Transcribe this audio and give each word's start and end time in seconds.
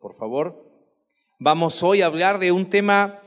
por 0.00 0.14
favor. 0.14 0.64
Vamos 1.38 1.82
hoy 1.82 2.02
a 2.02 2.06
hablar 2.06 2.38
de 2.38 2.52
un 2.52 2.70
tema, 2.70 3.22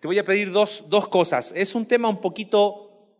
te 0.00 0.06
voy 0.06 0.18
a 0.18 0.24
pedir 0.24 0.50
dos, 0.52 0.84
dos 0.88 1.08
cosas. 1.08 1.52
Es 1.56 1.74
un 1.74 1.86
tema 1.86 2.08
un 2.08 2.20
poquito 2.20 3.10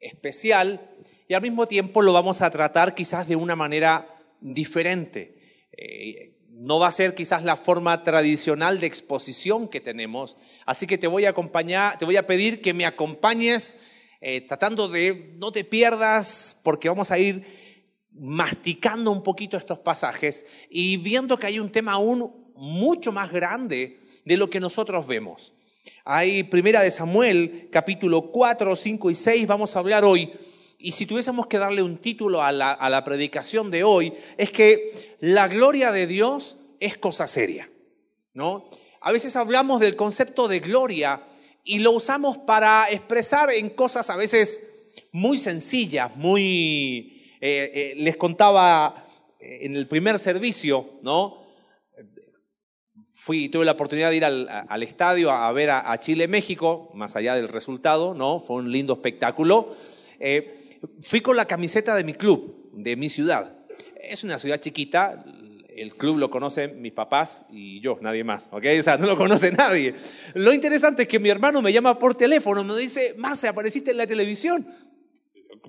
especial 0.00 0.90
y 1.28 1.34
al 1.34 1.42
mismo 1.42 1.66
tiempo 1.66 2.02
lo 2.02 2.12
vamos 2.12 2.42
a 2.42 2.50
tratar 2.50 2.94
quizás 2.94 3.28
de 3.28 3.36
una 3.36 3.56
manera 3.56 4.18
diferente. 4.40 5.66
Eh, 5.76 6.36
no 6.50 6.78
va 6.78 6.88
a 6.88 6.92
ser 6.92 7.14
quizás 7.14 7.44
la 7.44 7.56
forma 7.56 8.04
tradicional 8.04 8.78
de 8.78 8.86
exposición 8.86 9.68
que 9.68 9.80
tenemos, 9.80 10.36
así 10.66 10.86
que 10.86 10.98
te 10.98 11.06
voy 11.06 11.24
a 11.24 11.30
acompañar, 11.30 11.98
te 11.98 12.04
voy 12.04 12.16
a 12.16 12.26
pedir 12.26 12.60
que 12.60 12.74
me 12.74 12.84
acompañes 12.84 13.78
eh, 14.20 14.42
tratando 14.42 14.88
de 14.88 15.34
no 15.38 15.50
te 15.50 15.64
pierdas 15.64 16.60
porque 16.62 16.88
vamos 16.88 17.10
a 17.10 17.18
ir 17.18 17.61
masticando 18.14 19.10
un 19.10 19.22
poquito 19.22 19.56
estos 19.56 19.78
pasajes 19.78 20.46
y 20.70 20.96
viendo 20.96 21.38
que 21.38 21.46
hay 21.46 21.58
un 21.58 21.70
tema 21.70 21.92
aún 21.92 22.32
mucho 22.54 23.12
más 23.12 23.32
grande 23.32 23.98
de 24.24 24.36
lo 24.36 24.50
que 24.50 24.60
nosotros 24.60 25.06
vemos. 25.06 25.54
Hay 26.04 26.44
Primera 26.44 26.80
de 26.80 26.90
Samuel, 26.90 27.68
capítulo 27.70 28.30
4, 28.30 28.76
5 28.76 29.10
y 29.10 29.14
6, 29.14 29.46
vamos 29.46 29.74
a 29.74 29.78
hablar 29.78 30.04
hoy 30.04 30.32
y 30.82 30.92
si 30.92 31.06
tuviésemos 31.06 31.46
que 31.46 31.58
darle 31.58 31.80
un 31.80 31.96
título 31.96 32.42
a 32.42 32.50
la, 32.50 33.04
predicación 33.04 33.70
de 33.70 33.84
hoy, 33.84 34.12
es 34.36 34.50
que 34.50 35.16
la 35.20 35.46
gloria 35.46 35.92
de 35.92 36.08
Dios 36.08 36.56
es 36.80 36.98
cosa 36.98 37.28
seria, 37.28 37.70
¿no? 38.34 38.68
A 39.00 39.12
veces 39.12 39.36
hablamos 39.36 39.80
del 39.80 39.94
concepto 39.94 40.48
de 40.48 40.58
gloria 40.58 41.22
y 41.64 41.78
lo 41.78 41.92
usamos 41.92 42.36
para 42.38 42.90
expresar 42.90 43.52
en 43.52 43.70
cosas 43.70 44.10
a 44.10 44.16
veces 44.16 44.60
muy 45.12 45.38
sencillas, 45.38 46.14
muy... 46.16 47.21
Eh, 47.44 47.72
eh, 47.74 47.94
les 47.96 48.16
contaba 48.16 49.04
eh, 49.40 49.58
en 49.62 49.74
el 49.74 49.88
primer 49.88 50.20
servicio, 50.20 51.00
¿no? 51.02 51.42
Fui, 53.12 53.48
tuve 53.48 53.64
la 53.64 53.72
oportunidad 53.72 54.10
de 54.10 54.16
ir 54.16 54.24
al, 54.24 54.82
estadio 54.82 55.30
a, 55.30 55.52
ver 55.52 55.70
a, 55.70 55.98
Chile-México, 55.98 56.90
más 56.94 57.16
allá 57.16 57.34
del 57.34 57.48
resultado, 57.48 58.14
¿no? 58.14 58.40
Fue 58.40 58.56
un 58.56 58.72
lindo 58.72 58.94
espectáculo 58.94 59.74
fui 61.00 61.20
con 61.20 61.36
la 61.36 61.46
camiseta 61.46 61.94
de 61.94 62.04
mi 62.04 62.14
club, 62.14 62.70
de 62.72 62.96
mi 62.96 63.08
ciudad. 63.08 63.56
Es 64.00 64.24
una 64.24 64.38
ciudad 64.38 64.58
chiquita, 64.58 65.24
el 65.68 65.94
club 65.96 66.18
lo 66.18 66.30
conocen 66.30 66.80
mis 66.82 66.92
papás 66.92 67.46
y 67.50 67.80
yo, 67.80 67.98
nadie 68.00 68.24
más, 68.24 68.48
¿ok? 68.52 68.64
O 68.78 68.82
sea, 68.82 68.98
no 68.98 69.06
lo 69.06 69.16
conoce 69.16 69.52
nadie. 69.58 69.94
Lo 70.34 70.52
interesante 70.52 71.02
es 71.02 71.08
que 71.08 71.18
mi 71.18 71.28
hermano 71.28 71.62
me 71.62 71.72
llama 71.72 71.98
por 71.98 72.14
teléfono, 72.14 72.64
me 72.64 72.76
dice, 72.76 73.14
Marce, 73.16 73.48
apareciste 73.48 73.92
en 73.92 73.96
la 73.96 74.06
televisión. 74.06 74.66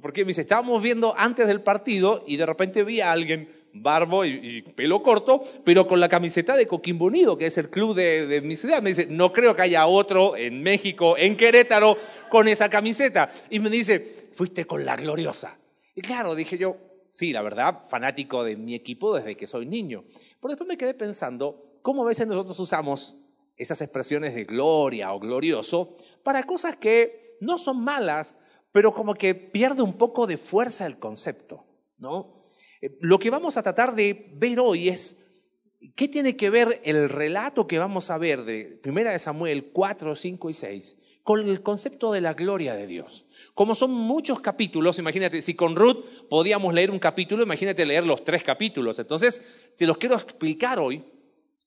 Porque 0.02 0.24
me 0.24 0.30
dice, 0.30 0.42
estábamos 0.42 0.82
viendo 0.82 1.14
antes 1.18 1.48
del 1.48 1.62
partido 1.62 2.24
y 2.28 2.38
de 2.38 2.46
repente 2.46 2.84
vi 2.84 3.02
a 3.02 3.12
alguien 3.12 3.64
barbo 3.74 4.24
y, 4.24 4.62
pelo 4.76 5.02
corto, 5.02 5.44
pero 5.64 5.88
con 5.88 6.00
la 6.00 6.08
camiseta 6.08 6.56
de 6.56 6.68
Coquimbo 6.68 7.06
Unido, 7.06 7.38
que 7.38 7.48
es 7.48 7.58
el 7.58 7.70
club 7.70 7.96
de, 7.96 8.28
de, 8.28 8.42
mi 8.42 8.56
ciudad. 8.56 8.82
Me 8.82 8.90
dice, 8.90 9.08
no 9.10 9.34
creo 9.34 9.56
que 9.56 9.64
haya 9.64 9.88
otro 9.88 10.38
en 10.38 10.62
México, 10.62 11.18
en 11.18 11.36
Querétaro, 11.36 11.98
con 12.30 12.48
esa 12.48 12.70
camiseta. 12.70 13.30
Y 13.50 13.60
me 13.60 13.70
dice, 13.70 14.28
fuiste 14.32 14.66
con 14.66 14.86
la 14.86 14.96
gloriosa. 14.96 15.58
Y 15.96 16.02
claro, 16.02 16.36
dije 16.36 16.58
yo, 16.58 16.78
sí, 17.10 17.32
la 17.32 17.42
verdad, 17.42 17.82
fanático 17.90 18.44
de 18.44 18.58
mi 18.58 18.76
equipo 18.76 19.16
desde 19.16 19.36
que 19.36 19.48
soy 19.48 19.66
niño. 19.66 20.06
Pero 20.40 20.50
después 20.50 20.68
me 20.68 20.78
quedé 20.78 20.94
pensando 20.94 21.80
cómo 21.82 22.04
a 22.04 22.08
veces 22.08 22.28
nosotros 22.28 22.60
usamos 22.60 23.18
esas 23.56 23.82
expresiones 23.82 24.34
de 24.34 24.46
gloria 24.46 25.14
o 25.14 25.20
glorioso 25.20 25.96
para 26.24 26.44
cosas 26.44 26.76
que 26.76 27.38
no 27.40 27.58
son 27.58 27.84
malas, 27.84 28.38
pero 28.74 28.92
como 28.92 29.14
que 29.14 29.36
pierde 29.36 29.82
un 29.82 29.94
poco 29.94 30.28
de 30.28 30.36
fuerza 30.36 30.86
el 30.86 31.00
concepto, 31.00 31.64
¿no? 32.00 32.44
Eh, 32.82 32.98
lo 33.00 33.18
que 33.20 33.30
vamos 33.30 33.56
a 33.56 33.64
tratar 33.64 33.96
de 33.96 34.34
ver 34.34 34.60
hoy 34.60 34.90
es 34.90 35.24
qué 35.96 36.10
tiene 36.10 36.36
que 36.36 36.50
ver 36.50 36.82
el 36.84 37.08
relato 37.08 37.68
que 37.68 37.78
vamos 37.78 38.10
a 38.10 38.18
ver 38.18 38.44
de 38.44 38.82
1 38.84 39.04
de 39.12 39.20
Samuel 39.20 39.72
4, 39.72 40.16
5 40.16 40.50
y 40.50 40.54
6 40.54 40.98
con 41.22 41.48
el 41.48 41.62
concepto 41.62 42.12
de 42.12 42.20
la 42.20 42.34
gloria 42.34 42.76
de 42.76 42.88
Dios. 42.88 43.26
Como 43.54 43.76
son 43.76 43.92
muchos 43.92 44.42
capítulos, 44.42 45.00
imagínate, 45.00 45.42
si 45.42 45.54
con 45.54 45.76
Ruth 45.76 46.04
podíamos 46.30 46.74
leer 46.74 46.92
un 46.92 47.00
capítulo, 47.00 47.44
imagínate 47.44 47.86
leer 47.86 48.06
los 48.06 48.26
tres 48.26 48.44
capítulos. 48.44 49.00
Entonces, 49.00 49.42
te 49.78 49.86
los 49.86 49.98
quiero 49.98 50.16
explicar 50.16 50.80
hoy. 50.80 51.04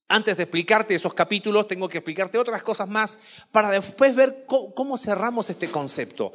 Antes 0.09 0.37
de 0.37 0.45
explicarte 0.45 0.95
esos 0.95 1.15
capítulos, 1.15 1.67
tengo 1.67 1.89
que 1.89 1.99
explicarte 1.99 2.39
otras 2.39 2.63
cosas 2.63 2.89
más 2.89 3.19
para 3.51 3.71
después 3.71 4.15
ver 4.15 4.45
cómo, 4.47 4.97
cerramos 4.97 5.51
este 5.51 5.69
concepto. 5.69 6.33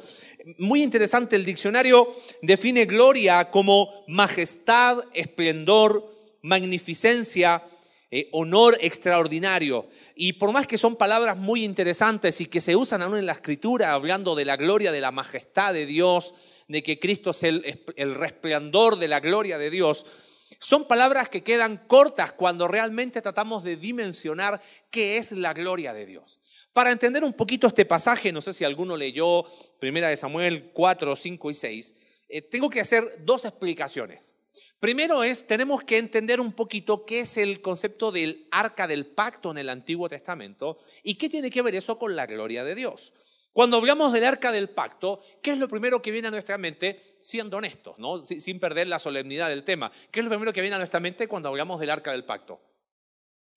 Muy 0.58 0.82
interesante, 0.82 1.36
el 1.36 1.46
diccionario 1.46 2.14
define 2.42 2.84
gloria 2.84 3.50
como 3.50 4.04
majestad, 4.08 4.98
esplendor, 5.14 6.04
magnificencia, 6.42 7.62
eh, 8.10 8.28
honor 8.32 8.76
extraordinario. 8.78 9.86
Y 10.14 10.34
por 10.34 10.52
más 10.52 10.66
que 10.66 10.76
son 10.76 10.96
palabras 10.96 11.38
muy 11.38 11.64
interesantes 11.64 12.42
y 12.42 12.46
que 12.46 12.60
se 12.60 12.76
usan 12.76 13.00
aún 13.00 13.16
en 13.16 13.24
la 13.24 13.32
escritura, 13.32 13.92
hablando 13.92 14.34
de 14.34 14.44
la 14.44 14.58
gloria, 14.58 14.92
de 14.92 15.00
la 15.00 15.12
majestad 15.12 15.72
de 15.72 15.86
Dios, 15.86 16.34
de 16.68 16.82
que 16.82 17.00
Cristo 17.00 17.30
es 17.30 17.42
el, 17.42 17.82
el 17.96 18.14
resplandor 18.16 18.98
de 18.98 19.08
la 19.08 19.20
gloria 19.20 19.56
de 19.56 19.70
Dios, 19.70 20.04
son 20.58 20.86
palabras 20.86 21.28
que 21.28 21.42
quedan 21.42 21.78
cortas 21.86 22.32
cuando 22.32 22.68
realmente 22.68 23.22
tratamos 23.22 23.64
de 23.64 23.76
dimensionar 23.76 24.60
qué 24.90 25.18
es 25.18 25.32
la 25.32 25.52
gloria 25.52 25.92
de 25.92 26.06
Dios. 26.06 26.40
Para 26.72 26.90
entender 26.90 27.22
un 27.22 27.34
poquito 27.34 27.66
este 27.66 27.84
pasaje, 27.84 28.32
no 28.32 28.40
sé 28.40 28.52
si 28.52 28.64
alguno 28.64 28.96
leyó 28.96 29.44
Primera 29.78 30.08
de 30.08 30.16
Samuel 30.16 30.70
4, 30.72 31.16
5 31.16 31.50
y 31.50 31.54
6, 31.54 31.94
eh, 32.28 32.42
tengo 32.42 32.70
que 32.70 32.80
hacer 32.80 33.24
dos 33.24 33.44
explicaciones. 33.44 34.34
Primero 34.80 35.22
es, 35.22 35.46
tenemos 35.46 35.84
que 35.84 35.98
entender 35.98 36.40
un 36.40 36.52
poquito 36.52 37.04
qué 37.04 37.20
es 37.20 37.36
el 37.36 37.60
concepto 37.60 38.10
del 38.10 38.48
arca 38.50 38.88
del 38.88 39.06
pacto 39.06 39.50
en 39.50 39.58
el 39.58 39.68
Antiguo 39.68 40.08
Testamento 40.08 40.78
y 41.02 41.14
qué 41.14 41.28
tiene 41.28 41.50
que 41.50 41.62
ver 41.62 41.74
eso 41.74 41.98
con 41.98 42.16
la 42.16 42.26
gloria 42.26 42.64
de 42.64 42.74
Dios. 42.74 43.12
Cuando 43.52 43.76
hablamos 43.76 44.12
del 44.12 44.24
arca 44.24 44.50
del 44.50 44.70
pacto, 44.70 45.20
¿qué 45.42 45.52
es 45.52 45.58
lo 45.58 45.68
primero 45.68 46.00
que 46.00 46.10
viene 46.10 46.28
a 46.28 46.30
nuestra 46.30 46.56
mente? 46.56 47.16
Siendo 47.20 47.58
honestos, 47.58 47.98
¿no? 47.98 48.24
sin 48.24 48.58
perder 48.58 48.86
la 48.86 48.98
solemnidad 48.98 49.48
del 49.48 49.62
tema. 49.62 49.92
¿Qué 50.10 50.20
es 50.20 50.24
lo 50.24 50.30
primero 50.30 50.52
que 50.52 50.62
viene 50.62 50.76
a 50.76 50.78
nuestra 50.78 51.00
mente 51.00 51.28
cuando 51.28 51.48
hablamos 51.48 51.78
del 51.78 51.90
arca 51.90 52.12
del 52.12 52.24
pacto? 52.24 52.60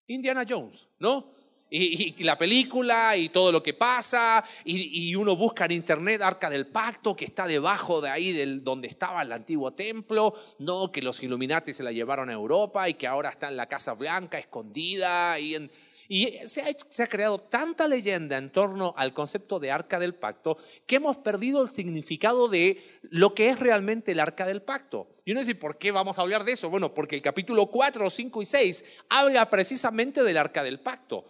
Indiana 0.07 0.43
Jones, 0.47 0.87
¿no? 0.99 1.33
Y, 1.67 2.23
la 2.23 2.37
película 2.37 3.17
y 3.17 3.29
todo 3.29 3.51
lo 3.51 3.63
que 3.63 3.73
pasa, 3.73 4.43
y, 4.63 5.15
uno 5.15 5.35
busca 5.35 5.65
en 5.65 5.71
internet 5.71 6.21
Arca 6.21 6.49
del 6.49 6.67
Pacto, 6.67 7.15
que 7.15 7.25
está 7.25 7.47
debajo 7.47 8.01
de 8.01 8.09
ahí 8.09 8.31
del, 8.31 8.63
donde 8.63 8.87
estaba 8.87 9.23
el 9.23 9.31
antiguo 9.31 9.73
templo, 9.73 10.35
no, 10.59 10.91
que 10.91 11.01
los 11.01 11.21
Illuminati 11.23 11.73
se 11.73 11.83
la 11.83 11.91
llevaron 11.91 12.29
a 12.29 12.33
Europa 12.33 12.87
y 12.87 12.93
que 12.93 13.07
ahora 13.07 13.29
está 13.29 13.47
en 13.47 13.57
la 13.57 13.65
Casa 13.65 13.93
Blanca 13.93 14.37
escondida. 14.37 15.39
Y, 15.39 15.69
y 16.07 16.39
se, 16.45 16.61
ha, 16.61 17.07
creado 17.07 17.39
tanta 17.39 17.87
leyenda 17.87 18.37
en 18.37 18.51
torno 18.51 18.93
al 18.97 19.13
concepto 19.13 19.59
de 19.59 19.71
Arca 19.71 19.99
del 19.99 20.15
Pacto 20.15 20.57
que 20.85 20.97
hemos 20.97 21.17
perdido 21.17 21.61
el 21.63 21.69
significado 21.69 22.47
de 22.47 22.83
lo 23.03 23.33
que 23.33 23.49
es 23.49 23.59
realmente 23.59 24.11
el 24.11 24.19
Arca 24.19 24.45
del 24.45 24.61
Pacto. 24.61 25.15
Y 25.25 25.31
uno 25.31 25.41
dice, 25.41 25.55
¿por 25.55 25.77
qué 25.77 25.91
vamos 25.91 26.17
a 26.17 26.21
hablar 26.21 26.43
de 26.43 26.51
eso? 26.51 26.69
Bueno, 26.69 26.93
porque 26.93 27.15
el 27.15 27.21
capítulo 27.21 27.67
4, 27.67 28.09
5 28.09 28.41
y 28.41 28.45
6 28.45 28.85
habla 29.09 29.49
precisamente 29.49 30.23
del 30.23 30.37
Arca 30.37 30.63
del 30.63 30.79
Pacto. 30.79 31.25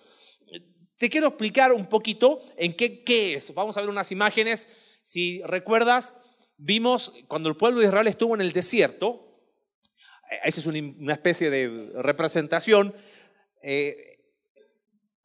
Te 0.97 1.09
quiero 1.09 1.27
explicar 1.27 1.71
un 1.73 1.87
poquito 1.87 2.41
en 2.57 2.75
qué, 2.75 3.03
qué 3.03 3.35
es. 3.35 3.53
Vamos 3.53 3.75
a 3.77 3.81
ver 3.81 3.89
unas 3.89 4.11
imágenes. 4.11 4.69
Si 5.03 5.41
recuerdas, 5.43 6.15
vimos 6.57 7.13
cuando 7.27 7.49
el 7.49 7.57
pueblo 7.57 7.79
de 7.79 7.87
Israel 7.87 8.07
estuvo 8.07 8.35
en 8.35 8.41
el 8.41 8.53
desierto, 8.53 9.25
eh, 10.31 10.39
esa 10.45 10.59
es 10.61 10.65
una 10.65 11.13
especie 11.13 11.49
de 11.49 11.91
representación, 11.95 12.95
eh, 13.61 14.14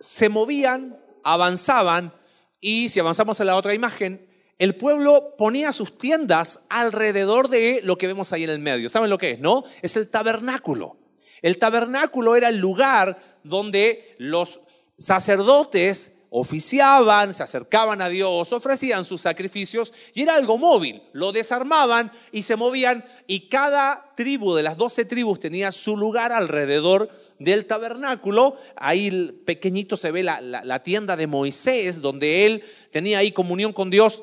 se 0.00 0.28
movían, 0.28 0.99
avanzaban 1.22 2.15
y 2.61 2.88
si 2.88 2.99
avanzamos 2.99 3.41
a 3.41 3.44
la 3.44 3.56
otra 3.56 3.75
imagen, 3.75 4.27
el 4.59 4.75
pueblo 4.75 5.37
ponía 5.38 5.72
sus 5.72 5.97
tiendas 5.97 6.61
alrededor 6.69 7.49
de 7.49 7.81
lo 7.83 7.97
que 7.97 8.06
vemos 8.06 8.33
ahí 8.33 8.44
en 8.44 8.50
el 8.50 8.59
medio. 8.59 8.88
¿Saben 8.88 9.09
lo 9.09 9.19
que 9.19 9.33
es? 9.33 9.41
¿No? 9.41 9.65
Es 9.81 9.97
el 9.97 10.09
tabernáculo. 10.09 10.99
El 11.41 11.59
tabernáculo 11.59 12.37
era 12.37 12.49
el 12.49 12.56
lugar 12.56 13.38
donde 13.43 14.14
los 14.19 14.61
sacerdotes 14.99 16.14
oficiaban, 16.29 17.35
se 17.35 17.43
acercaban 17.43 18.00
a 18.00 18.08
Dios, 18.08 18.52
ofrecían 18.52 19.05
sus 19.05 19.23
sacrificios 19.23 19.93
y 20.14 20.23
era 20.23 20.35
algo 20.35 20.58
móvil. 20.58 21.02
Lo 21.12 21.32
desarmaban 21.32 22.12
y 22.31 22.43
se 22.43 22.56
movían 22.56 23.05
y 23.26 23.49
cada 23.49 24.12
tribu 24.14 24.55
de 24.55 24.62
las 24.62 24.76
doce 24.76 25.05
tribus 25.05 25.41
tenía 25.41 25.73
su 25.73 25.97
lugar 25.97 26.32
alrededor 26.32 27.11
del 27.40 27.66
tabernáculo. 27.66 28.56
Ahí 28.76 29.32
pequeñito 29.44 29.96
se 29.96 30.12
ve 30.12 30.22
la, 30.22 30.40
la 30.40 30.82
tienda 30.84 31.16
de 31.16 31.26
Moisés 31.26 32.00
donde 32.00 32.46
él 32.46 32.62
tenía 32.92 33.19
ahí 33.19 33.32
comunión 33.32 33.72
con 33.72 33.90
Dios 33.90 34.22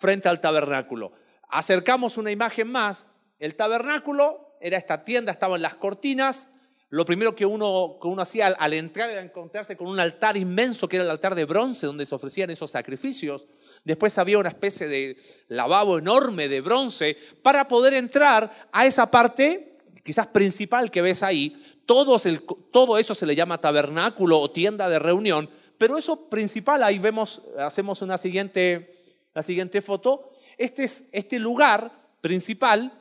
frente 0.00 0.28
al 0.28 0.40
tabernáculo. 0.40 1.12
Acercamos 1.48 2.16
una 2.16 2.32
imagen 2.32 2.72
más. 2.72 3.06
El 3.38 3.54
tabernáculo 3.54 4.56
era 4.60 4.76
esta 4.76 5.04
tienda, 5.04 5.30
estaban 5.30 5.62
las 5.62 5.74
cortinas, 5.74 6.48
lo 6.90 7.04
primero 7.04 7.36
que 7.36 7.46
uno, 7.46 7.98
que 8.02 8.08
uno 8.08 8.20
hacía 8.20 8.48
al, 8.48 8.72
entrar 8.72 9.08
era 9.10 9.22
encontrarse 9.22 9.76
con 9.76 9.86
un 9.86 10.00
altar 10.00 10.36
inmenso 10.36 10.88
que 10.88 10.96
era 10.96 11.04
el 11.04 11.10
altar 11.10 11.36
de 11.36 11.44
bronce 11.44 11.86
donde 11.86 12.04
se 12.04 12.16
ofrecían 12.16 12.50
esos 12.50 12.72
sacrificios. 12.72 13.46
Después 13.84 14.18
había 14.18 14.38
una 14.38 14.48
especie 14.48 14.88
de 14.88 15.16
lavabo 15.46 15.98
enorme 15.98 16.48
de 16.48 16.60
bronce 16.60 17.16
para 17.42 17.68
poder 17.68 17.94
entrar 17.94 18.68
a 18.72 18.86
esa 18.86 19.08
parte, 19.08 19.78
quizás 20.02 20.26
principal 20.26 20.90
que 20.90 21.00
ves 21.00 21.22
ahí. 21.22 21.79
Todo 21.90 22.98
eso 22.98 23.14
se 23.16 23.26
le 23.26 23.34
llama 23.34 23.60
tabernáculo 23.60 24.38
o 24.38 24.50
tienda 24.52 24.88
de 24.88 25.00
reunión, 25.00 25.50
pero 25.76 25.98
eso 25.98 26.28
principal, 26.28 26.84
ahí 26.84 27.00
vemos, 27.00 27.42
hacemos 27.58 28.00
una 28.00 28.16
siguiente, 28.16 29.02
la 29.34 29.42
siguiente 29.42 29.82
foto, 29.82 30.30
este, 30.56 30.84
es, 30.84 31.02
este 31.10 31.40
lugar 31.40 31.90
principal 32.20 32.92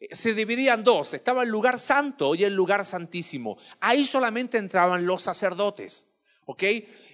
eh, 0.00 0.08
se 0.10 0.34
dividía 0.34 0.74
en 0.74 0.82
dos, 0.82 1.14
estaba 1.14 1.44
el 1.44 1.48
lugar 1.48 1.78
santo 1.78 2.34
y 2.34 2.42
el 2.42 2.54
lugar 2.54 2.84
santísimo. 2.84 3.56
Ahí 3.78 4.04
solamente 4.04 4.58
entraban 4.58 5.06
los 5.06 5.22
sacerdotes, 5.22 6.10
¿ok? 6.46 6.62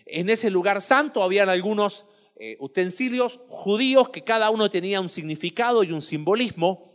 En 0.06 0.30
ese 0.30 0.48
lugar 0.48 0.80
santo 0.80 1.22
habían 1.22 1.50
algunos 1.50 2.06
eh, 2.36 2.56
utensilios 2.60 3.40
judíos 3.48 4.08
que 4.08 4.24
cada 4.24 4.48
uno 4.48 4.70
tenía 4.70 5.02
un 5.02 5.10
significado 5.10 5.84
y 5.84 5.92
un 5.92 6.00
simbolismo, 6.00 6.94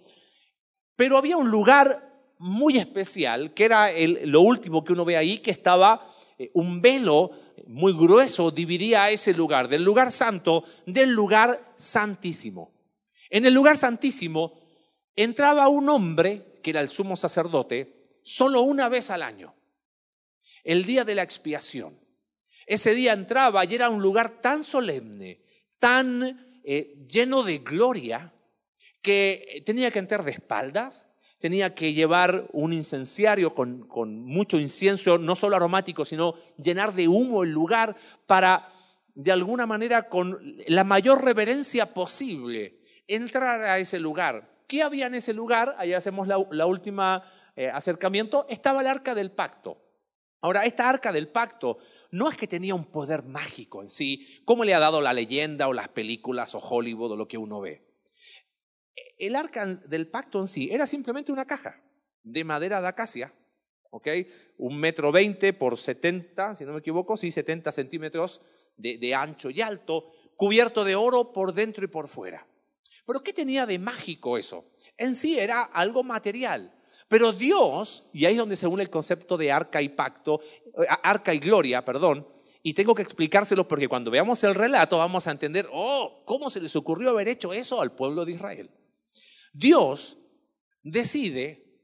pero 0.95 1.15
había 1.15 1.37
un 1.37 1.51
lugar 1.51 2.14
muy 2.39 2.77
especial, 2.77 3.53
que 3.53 3.65
era 3.65 3.89
lo 4.23 4.41
último 4.41 4.83
que 4.83 4.93
uno 4.93 5.05
ve 5.05 5.17
ahí, 5.17 5.39
que 5.39 5.51
estaba 5.51 6.13
eh, 6.37 6.51
un 6.53 6.81
velo 6.81 7.31
muy 7.67 7.93
grueso, 7.93 8.51
dividía 8.51 9.09
ese 9.09 9.33
lugar, 9.33 9.67
del 9.67 9.83
lugar 9.83 10.11
santo 10.11 10.63
del 10.85 11.11
lugar 11.11 11.73
santísimo. 11.77 12.73
En 13.29 13.45
el 13.45 13.53
lugar 13.53 13.77
santísimo 13.77 14.53
entraba 15.15 15.67
un 15.67 15.89
hombre, 15.89 16.59
que 16.61 16.71
era 16.71 16.81
el 16.81 16.89
sumo 16.89 17.15
sacerdote, 17.15 18.03
solo 18.21 18.61
una 18.61 18.89
vez 18.89 19.09
al 19.09 19.23
año, 19.23 19.55
el 20.63 20.85
día 20.85 21.05
de 21.05 21.15
la 21.15 21.23
expiación. 21.23 21.99
Ese 22.65 22.95
día 22.95 23.13
entraba 23.13 23.63
y 23.65 23.75
era 23.75 23.89
un 23.89 24.01
lugar 24.01 24.41
tan 24.41 24.63
solemne, 24.63 25.41
tan 25.79 26.61
eh, 26.63 27.05
lleno 27.07 27.43
de 27.43 27.59
gloria, 27.59 28.33
que 29.01 29.61
tenía 29.67 29.91
que 29.91 29.99
entrar 29.99 30.23
de 30.23 30.31
espaldas, 30.31 31.07
tenía 31.39 31.75
que 31.75 31.93
llevar 31.93 32.47
un 32.53 32.73
incenciario 32.73 33.53
con, 33.53 33.87
con, 33.87 34.23
mucho 34.23 34.57
incienso, 34.57 35.17
no 35.17 35.35
solo 35.35 35.55
aromático, 35.55 36.05
sino 36.05 36.35
llenar 36.57 36.93
de 36.93 37.07
humo 37.07 37.43
el 37.43 37.51
lugar 37.51 37.95
para, 38.25 38.69
de 39.13 39.31
alguna 39.31 39.65
manera, 39.65 40.09
con 40.09 40.57
la 40.67 40.83
mayor 40.83 41.23
reverencia 41.23 41.93
posible, 41.93 42.79
entrar 43.07 43.61
a 43.61 43.77
ese 43.77 43.99
lugar. 43.99 44.55
¿Qué 44.67 44.81
había 44.81 45.07
en 45.07 45.15
ese 45.15 45.33
lugar? 45.33 45.75
Ahí 45.77 45.93
hacemos 45.93 46.27
la, 46.27 46.65
última 46.65 47.23
eh, 47.55 47.69
acercamiento. 47.69 48.45
Estaba 48.49 48.81
el 48.81 48.87
arca 48.87 49.13
del 49.13 49.31
pacto. 49.31 49.81
Ahora, 50.41 50.65
esta 50.65 50.89
arca 50.89 51.11
del 51.11 51.27
pacto 51.27 51.79
no 52.11 52.29
es 52.29 52.37
que 52.37 52.47
tenía 52.47 52.75
un 52.75 52.85
poder 52.85 53.23
mágico 53.23 53.81
en 53.81 53.89
sí, 53.89 54.41
como 54.45 54.63
le 54.63 54.73
ha 54.73 54.79
dado 54.79 55.01
la 55.01 55.13
leyenda 55.13 55.67
o 55.67 55.73
las 55.73 55.87
películas 55.89 56.53
o 56.55 56.59
Hollywood 56.59 57.11
o 57.11 57.15
lo 57.15 57.27
que 57.27 57.37
uno 57.37 57.61
ve. 57.61 57.84
El 59.17 59.35
arca 59.35 59.65
del 59.65 60.07
pacto 60.07 60.39
en 60.39 60.47
sí 60.47 60.69
era 60.71 60.87
simplemente 60.87 61.31
una 61.31 61.45
caja 61.45 61.81
de 62.23 62.43
madera 62.43 62.81
de 62.81 62.87
acacia, 62.87 63.33
¿ok? 63.91 64.07
Un 64.57 64.77
metro 64.79 65.11
veinte 65.11 65.53
por 65.53 65.77
setenta, 65.77 66.55
si 66.55 66.65
no 66.65 66.73
me 66.73 66.79
equivoco, 66.79 67.17
sí, 67.17 67.31
setenta 67.31 67.71
centímetros 67.71 68.41
de 68.77 69.15
ancho 69.15 69.49
y 69.49 69.61
alto, 69.61 70.11
cubierto 70.35 70.83
de 70.83 70.95
oro 70.95 71.31
por 71.31 71.53
dentro 71.53 71.83
y 71.83 71.87
por 71.87 72.07
fuera. 72.07 72.45
Pero 73.05 73.21
¿qué 73.21 73.33
tenía 73.33 73.65
de 73.65 73.79
mágico 73.79 74.37
eso? 74.37 74.65
En 74.97 75.15
sí 75.15 75.37
era 75.39 75.63
algo 75.63 76.03
material. 76.03 76.73
Pero 77.07 77.31
Dios, 77.31 78.07
y 78.13 78.25
ahí 78.25 78.33
es 78.33 78.39
donde 78.39 78.55
se 78.55 78.67
une 78.67 78.83
el 78.83 78.89
concepto 78.89 79.37
de 79.37 79.51
arca 79.51 79.81
y 79.81 79.89
pacto, 79.89 80.41
eh, 80.41 80.87
arca 81.03 81.33
y 81.33 81.39
gloria, 81.39 81.85
perdón, 81.85 82.27
y 82.63 82.73
tengo 82.73 82.95
que 82.95 83.03
explicárselo 83.03 83.67
porque 83.67 83.87
cuando 83.87 84.09
veamos 84.09 84.43
el 84.43 84.55
relato 84.55 84.97
vamos 84.97 85.27
a 85.27 85.31
entender, 85.31 85.67
oh, 85.71 86.23
¿cómo 86.25 86.49
se 86.49 86.59
les 86.59 86.75
ocurrió 86.75 87.11
haber 87.11 87.27
hecho 87.27 87.53
eso 87.53 87.79
al 87.79 87.91
pueblo 87.91 88.25
de 88.25 88.31
Israel? 88.31 88.71
Dios 89.57 90.17
decide 90.83 91.79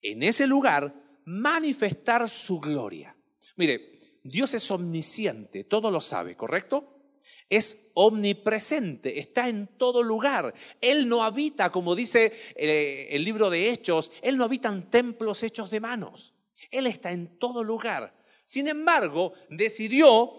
en 0.00 0.22
ese 0.22 0.46
lugar 0.46 0.94
manifestar 1.24 2.28
su 2.28 2.60
gloria. 2.60 3.16
Mire, 3.56 3.98
Dios 4.22 4.54
es 4.54 4.70
omnisciente, 4.70 5.64
todo 5.64 5.90
lo 5.90 6.00
sabe, 6.00 6.36
¿correcto? 6.36 6.92
es 7.48 7.90
omnipresente, 7.94 9.20
está 9.20 9.48
en 9.48 9.68
todo 9.78 10.02
lugar. 10.02 10.52
Él 10.80 11.08
no 11.08 11.22
habita, 11.22 11.70
como 11.70 11.94
dice 11.94 12.32
eh, 12.56 13.08
el 13.10 13.22
libro 13.24 13.50
de 13.50 13.70
Hechos, 13.70 14.10
Él 14.20 14.36
no 14.36 14.44
habita 14.44 14.68
en 14.68 14.90
templos 14.90 15.42
hechos 15.42 15.70
de 15.70 15.80
manos. 15.80 16.34
Él 16.70 16.88
está 16.88 17.12
en 17.12 17.38
todo 17.38 17.62
lugar. 17.62 18.16
Sin 18.44 18.66
embargo, 18.66 19.34
decidió 19.48 20.32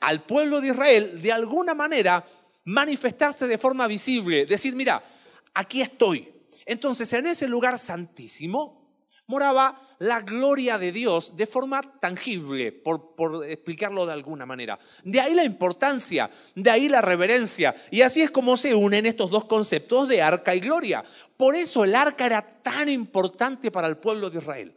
al 0.00 0.24
pueblo 0.24 0.60
de 0.60 0.68
Israel 0.68 1.20
de 1.20 1.32
alguna 1.32 1.74
manera 1.74 2.26
manifestarse 2.64 3.46
de 3.46 3.58
forma 3.58 3.86
visible, 3.86 4.46
decir, 4.46 4.74
mira, 4.74 5.15
aquí 5.56 5.80
estoy. 5.80 6.32
Entonces, 6.64 7.12
en 7.12 7.26
ese 7.26 7.48
lugar 7.48 7.78
santísimo 7.78 8.86
moraba 9.26 9.96
la 9.98 10.20
gloria 10.20 10.78
de 10.78 10.92
Dios 10.92 11.36
de 11.36 11.46
forma 11.46 11.80
tangible, 12.00 12.70
por, 12.70 13.44
explicarlo 13.48 14.06
de 14.06 14.12
alguna 14.12 14.46
manera. 14.46 14.78
De 15.02 15.20
ahí 15.20 15.34
la 15.34 15.44
importancia, 15.44 16.30
de 16.54 16.70
ahí 16.70 16.88
la 16.88 17.00
reverencia. 17.00 17.74
Y 17.90 18.02
así 18.02 18.22
es 18.22 18.30
como 18.30 18.56
se 18.56 18.74
unen 18.74 19.06
estos 19.06 19.30
dos 19.30 19.46
conceptos 19.46 20.08
de 20.08 20.22
arca 20.22 20.54
y 20.54 20.60
gloria. 20.60 21.02
Por 21.36 21.56
eso 21.56 21.84
el 21.84 21.94
arca 21.94 22.26
era 22.26 22.62
tan 22.62 22.88
importante 22.88 23.70
para 23.70 23.88
el 23.88 23.96
pueblo 23.96 24.30
de 24.30 24.38
Israel. 24.38 24.76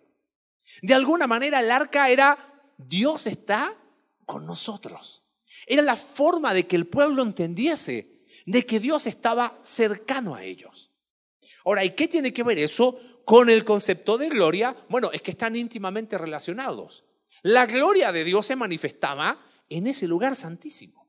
De 0.81 0.93
alguna 0.93 1.27
manera 1.27 1.59
el 1.59 1.69
arca 1.69 2.09
era 2.09 2.63
Dios 2.77 3.27
está 3.27 3.75
con 4.25 4.45
nosotros. 4.45 5.23
Era 5.67 5.81
la 5.81 5.97
forma 5.97 6.53
de 6.53 6.65
que 6.65 6.77
el 6.77 6.87
pueblo 6.87 7.21
entendiese 7.21 8.18
de 8.51 8.65
que 8.65 8.79
Dios 8.79 9.07
estaba 9.07 9.59
cercano 9.61 10.35
a 10.35 10.43
ellos. 10.43 10.91
Ahora, 11.65 11.83
¿y 11.83 11.91
qué 11.91 12.07
tiene 12.07 12.33
que 12.33 12.43
ver 12.43 12.57
eso 12.57 12.99
con 13.29 13.47
el 13.47 13.63
concepto 13.63 14.17
de 14.17 14.27
gloria, 14.27 14.75
bueno, 14.89 15.11
es 15.13 15.21
que 15.21 15.29
están 15.29 15.55
íntimamente 15.55 16.17
relacionados. 16.17 17.05
La 17.43 17.67
gloria 17.67 18.11
de 18.11 18.23
Dios 18.23 18.47
se 18.47 18.55
manifestaba 18.55 19.39
en 19.69 19.85
ese 19.85 20.07
lugar 20.07 20.35
santísimo. 20.35 21.07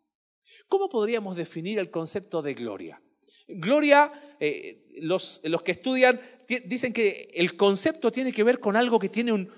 ¿Cómo 0.68 0.90
podríamos 0.90 1.34
definir 1.34 1.78
el 1.78 1.90
concepto 1.90 2.42
de 2.42 2.52
gloria? 2.52 3.00
Gloria, 3.48 4.36
eh, 4.38 4.84
los, 5.00 5.40
que 5.64 5.72
estudian 5.72 6.20
dicen 6.66 6.92
que 6.92 7.30
el 7.32 7.56
concepto 7.56 8.12
tiene 8.12 8.32
que 8.32 8.44
ver 8.44 8.60
con 8.60 8.76
algo 8.76 8.98
que 8.98 9.08
tiene 9.08 9.32
un, 9.32 9.50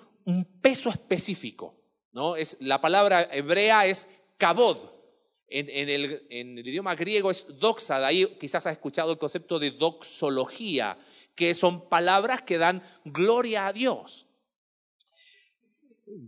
peso 0.61 0.88
específico. 0.88 1.75
¿no? 2.12 2.37
Es, 2.37 2.56
la 2.61 2.81
palabra 2.81 3.29
hebrea 3.32 3.87
es 3.87 4.08
kabod. 4.38 4.79
En, 5.54 5.69
el, 5.90 6.26
el, 6.31 6.66
idioma 6.66 6.94
griego 6.94 7.31
es 7.31 7.46
doxa, 7.58 7.99
de 7.99 8.06
ahí 8.06 8.37
quizás 8.40 8.66
has 8.66 8.72
escuchado 8.72 9.12
el 9.12 9.19
concepto 9.19 9.58
de 9.58 9.72
doxología, 9.72 10.99
que 11.34 11.52
son 11.52 11.90
palabras 11.90 12.40
que 12.40 12.56
dan 12.56 12.82
gloria 13.04 13.66
a 13.66 13.72
Dios. 13.75 14.26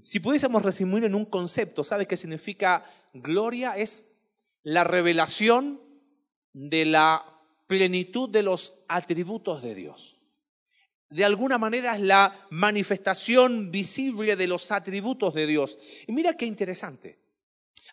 Si 0.01 0.21
pudiésemos 0.21 0.63
resumir 0.63 1.05
en 1.05 1.15
un 1.15 1.25
concepto, 1.25 1.85
¿sabe 1.85 2.07
qué 2.07 2.19
significa 2.19 2.85
gloria? 3.15 3.79
Es 3.79 4.11
la 4.63 4.85
revelación 4.85 5.81
de 6.53 6.85
la 6.85 7.25
plenitud 7.67 8.29
de 8.29 8.43
los 8.43 8.75
atributos 8.89 9.63
de 9.63 9.75
Dios. 9.75 10.21
De 11.09 11.25
alguna 11.25 11.57
manera 11.57 11.95
es 11.95 12.03
la 12.03 12.47
manifestación 12.51 13.71
visible 13.71 14.37
de 14.37 14.47
los 14.49 14.71
atributos 14.71 15.33
de 15.33 15.47
Dios. 15.47 15.79
Y 16.07 16.13
mira 16.13 16.37
qué 16.37 16.45
interesante. 16.45 17.24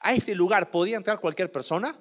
¿A 0.01 0.13
este 0.13 0.35
lugar 0.35 0.71
podía 0.71 0.97
entrar 0.97 1.19
cualquier 1.19 1.51
persona? 1.51 1.97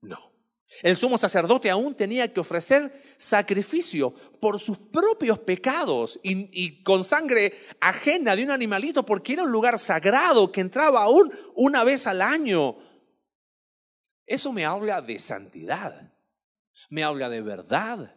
No. 0.00 0.36
El 0.82 0.96
sumo 0.96 1.16
sacerdote 1.16 1.70
aún 1.70 1.94
tenía 1.94 2.32
que 2.32 2.40
ofrecer 2.40 2.92
sacrificio 3.16 4.12
por 4.40 4.60
sus 4.60 4.78
propios 4.78 5.38
pecados 5.38 6.18
y, 6.22 6.82
con 6.82 7.04
sangre 7.04 7.54
ajena 7.80 8.36
de 8.36 8.44
un 8.44 8.50
animalito 8.50 9.04
porque 9.04 9.34
era 9.34 9.44
un 9.44 9.52
lugar 9.52 9.78
sagrado 9.78 10.50
que 10.50 10.60
entraba 10.60 11.02
aún 11.02 11.32
una 11.54 11.84
vez 11.84 12.06
al 12.06 12.20
año. 12.20 12.76
Eso 14.26 14.52
me 14.52 14.64
habla 14.64 15.00
de 15.00 15.18
santidad, 15.18 16.12
me 16.90 17.04
habla 17.04 17.28
de 17.28 17.40
verdad, 17.40 18.14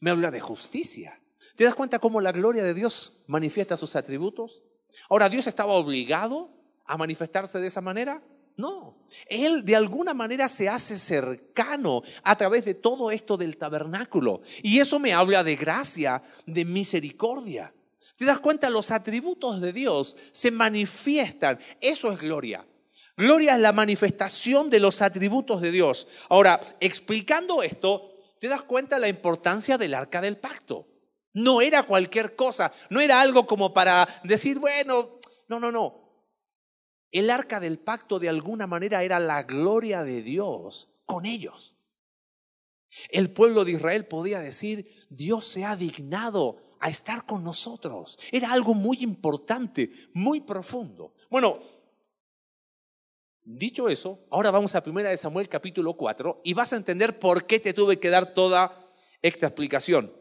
me 0.00 0.10
habla 0.10 0.30
de 0.30 0.40
justicia. 0.40 1.20
¿Te 1.56 1.64
das 1.64 1.74
cuenta 1.74 1.98
cómo 1.98 2.20
la 2.20 2.32
gloria 2.32 2.62
de 2.62 2.74
Dios 2.74 3.24
manifiesta 3.26 3.76
sus 3.76 3.96
atributos? 3.96 4.62
Ahora, 5.10 5.28
¿Dios 5.28 5.46
estaba 5.48 5.74
obligado 5.74 6.63
a 6.86 6.96
manifestarse 6.96 7.60
de 7.60 7.66
esa 7.66 7.80
manera? 7.80 8.22
No, 8.56 8.96
Él 9.26 9.64
de 9.64 9.74
alguna 9.74 10.14
manera 10.14 10.48
se 10.48 10.68
hace 10.68 10.96
cercano 10.96 12.02
a 12.22 12.36
través 12.36 12.64
de 12.64 12.74
todo 12.74 13.10
esto 13.10 13.36
del 13.36 13.56
tabernáculo. 13.56 14.42
Y 14.62 14.78
eso 14.78 15.00
me 15.00 15.12
habla 15.12 15.42
de 15.42 15.56
gracia, 15.56 16.22
de 16.46 16.64
misericordia. 16.64 17.74
¿Te 18.16 18.24
das 18.24 18.38
cuenta? 18.38 18.70
Los 18.70 18.92
atributos 18.92 19.60
de 19.60 19.72
Dios 19.72 20.16
se 20.30 20.52
manifiestan. 20.52 21.58
Eso 21.80 22.12
es 22.12 22.18
gloria. 22.18 22.64
Gloria 23.16 23.54
es 23.54 23.60
la 23.60 23.72
manifestación 23.72 24.70
de 24.70 24.80
los 24.80 25.02
atributos 25.02 25.60
de 25.60 25.72
Dios. 25.72 26.06
Ahora, 26.28 26.60
explicando 26.78 27.62
esto, 27.62 28.12
te 28.40 28.48
das 28.48 28.62
cuenta 28.62 28.98
la 29.00 29.08
importancia 29.08 29.78
del 29.78 29.94
arca 29.94 30.20
del 30.20 30.36
pacto. 30.36 30.86
No 31.32 31.60
era 31.60 31.82
cualquier 31.82 32.36
cosa, 32.36 32.72
no 32.90 33.00
era 33.00 33.20
algo 33.20 33.46
como 33.46 33.74
para 33.74 34.08
decir, 34.22 34.60
bueno, 34.60 35.18
no, 35.48 35.58
no, 35.58 35.72
no. 35.72 36.03
El 37.14 37.30
arca 37.30 37.60
del 37.60 37.78
pacto 37.78 38.18
de 38.18 38.28
alguna 38.28 38.66
manera 38.66 39.04
era 39.04 39.20
la 39.20 39.44
gloria 39.44 40.02
de 40.02 40.20
Dios 40.20 40.88
con 41.06 41.26
ellos. 41.26 41.76
El 43.08 43.30
pueblo 43.30 43.64
de 43.64 43.70
Israel 43.70 44.06
podía 44.06 44.40
decir, 44.40 45.06
Dios 45.10 45.46
se 45.46 45.64
ha 45.64 45.76
dignado 45.76 46.56
a 46.80 46.88
estar 46.88 47.24
con 47.24 47.44
nosotros. 47.44 48.18
Era 48.32 48.50
algo 48.50 48.74
muy 48.74 48.98
importante, 49.02 49.92
muy 50.12 50.40
profundo. 50.40 51.14
Bueno, 51.30 51.60
dicho 53.44 53.88
eso, 53.88 54.26
ahora 54.28 54.50
vamos 54.50 54.74
a 54.74 54.82
1 54.84 55.04
de 55.04 55.16
Samuel 55.16 55.48
capítulo 55.48 55.96
4 55.96 56.40
y 56.42 56.52
vas 56.52 56.72
a 56.72 56.76
entender 56.78 57.20
por 57.20 57.46
qué 57.46 57.60
te 57.60 57.72
tuve 57.72 58.00
que 58.00 58.10
dar 58.10 58.34
toda 58.34 58.92
esta 59.22 59.46
explicación. 59.46 60.12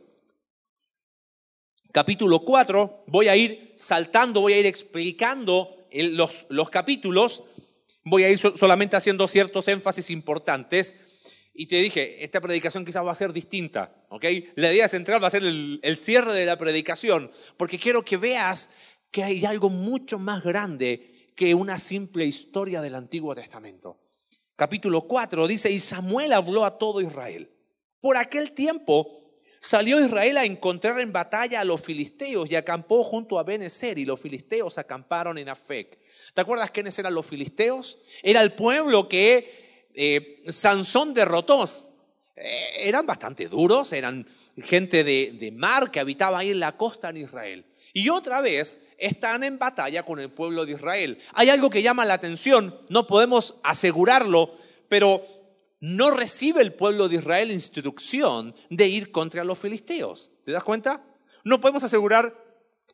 Capítulo 1.92 2.46
4, 2.46 3.06
voy 3.08 3.30
a 3.30 3.36
ir 3.36 3.74
saltando, 3.78 4.42
voy 4.42 4.54
a 4.54 4.60
ir 4.60 4.68
explicando 4.68 5.83
los, 5.94 6.46
los 6.50 6.70
capítulos, 6.70 7.44
voy 8.04 8.24
a 8.24 8.30
ir 8.30 8.38
solamente 8.38 8.96
haciendo 8.96 9.28
ciertos 9.28 9.68
énfasis 9.68 10.10
importantes 10.10 10.96
y 11.54 11.68
te 11.68 11.78
dije, 11.78 12.24
esta 12.24 12.42
predicación 12.42 12.84
quizás 12.84 13.06
va 13.06 13.12
a 13.12 13.16
ser 13.16 13.32
distinta, 13.32 13.94
¿ok? 14.10 14.26
La 14.56 14.74
idea 14.74 14.88
central 14.88 15.22
va 15.24 15.28
a 15.28 15.32
ser 15.32 15.44
el, 15.44 15.80
el 15.84 15.98
cierre 15.98 16.34
de 16.34 16.46
la 16.46 16.58
predicación, 16.58 17.32
porque 17.58 17.78
quiero 17.78 18.04
que 18.04 18.18
veas 18.18 18.72
que 19.12 19.24
hay 19.24 19.46
algo 19.46 19.70
mucho 19.70 20.18
más 20.18 20.44
grande 20.44 21.32
que 21.36 21.54
una 21.54 21.78
simple 21.78 22.26
historia 22.26 22.82
del 22.82 22.96
Antiguo 22.96 23.36
Testamento. 23.36 24.00
Capítulo 24.56 25.02
4 25.04 25.48
dice, 25.48 25.72
y 25.72 25.80
Samuel 25.80 26.34
habló 26.34 26.66
a 26.66 26.78
todo 26.78 27.02
Israel. 27.02 27.52
Por 28.02 28.18
aquel 28.18 28.52
tiempo 28.52 29.23
salió 29.64 30.04
Israel 30.04 30.38
a 30.38 30.44
encontrar 30.44 31.00
en 31.00 31.14
batalla 31.14 31.62
a 31.62 31.64
los 31.64 31.80
filisteos 31.80 32.52
y 32.52 32.56
acampó 32.58 33.02
junto 33.06 33.40
a 33.40 33.44
Benecer 33.44 33.98
y 33.98 34.04
los 34.04 34.20
filisteos 34.20 34.78
acamparon 34.78 35.38
en 35.38 35.48
Afec. 35.48 36.00
¿Te 36.34 36.42
acuerdas 36.42 36.72
quiénes 36.72 37.00
eran 37.00 37.16
los 37.16 37.26
filisteos? 37.26 37.98
Era 38.22 38.42
el 38.42 38.52
pueblo 38.52 39.08
que 39.08 39.88
eh, 39.94 40.44
Sansón 40.50 41.14
derrotó. 41.14 41.64
Eh, 42.36 42.68
eran 42.80 43.06
bastante 43.06 43.48
duros, 43.48 43.94
eran 43.94 44.28
gente 44.62 45.06
de, 45.06 45.38
de 45.40 45.52
mar 45.54 45.92
que 45.92 46.02
habitaba 46.02 46.40
ahí 46.40 46.50
en 46.50 46.60
la 46.60 46.76
costa 46.76 47.10
en 47.10 47.18
Israel. 47.18 47.66
Y 47.94 48.10
otra 48.10 48.42
vez 48.42 48.80
están 48.98 49.46
en 49.46 49.60
batalla 49.60 50.04
con 50.04 50.20
el 50.20 50.30
pueblo 50.30 50.66
de 50.66 50.74
Israel. 50.74 51.20
Hay 51.36 51.50
algo 51.50 51.70
que 51.70 51.82
llama 51.82 52.04
la 52.04 52.16
atención, 52.16 52.78
no 52.90 53.08
podemos 53.08 53.56
asegurarlo, 53.64 54.58
pero 54.90 55.26
no 55.84 56.12
recibe 56.12 56.62
el 56.62 56.72
pueblo 56.72 57.10
de 57.10 57.18
Israel 57.18 57.52
instrucción 57.52 58.56
de 58.70 58.88
ir 58.88 59.12
contra 59.12 59.44
los 59.44 59.60
filisteos. 59.60 60.32
¿Te 60.46 60.54
das 60.54 60.64
cuenta? 60.64 61.06
No 61.44 61.60
podemos 61.60 61.84
asegurar 61.84 62.42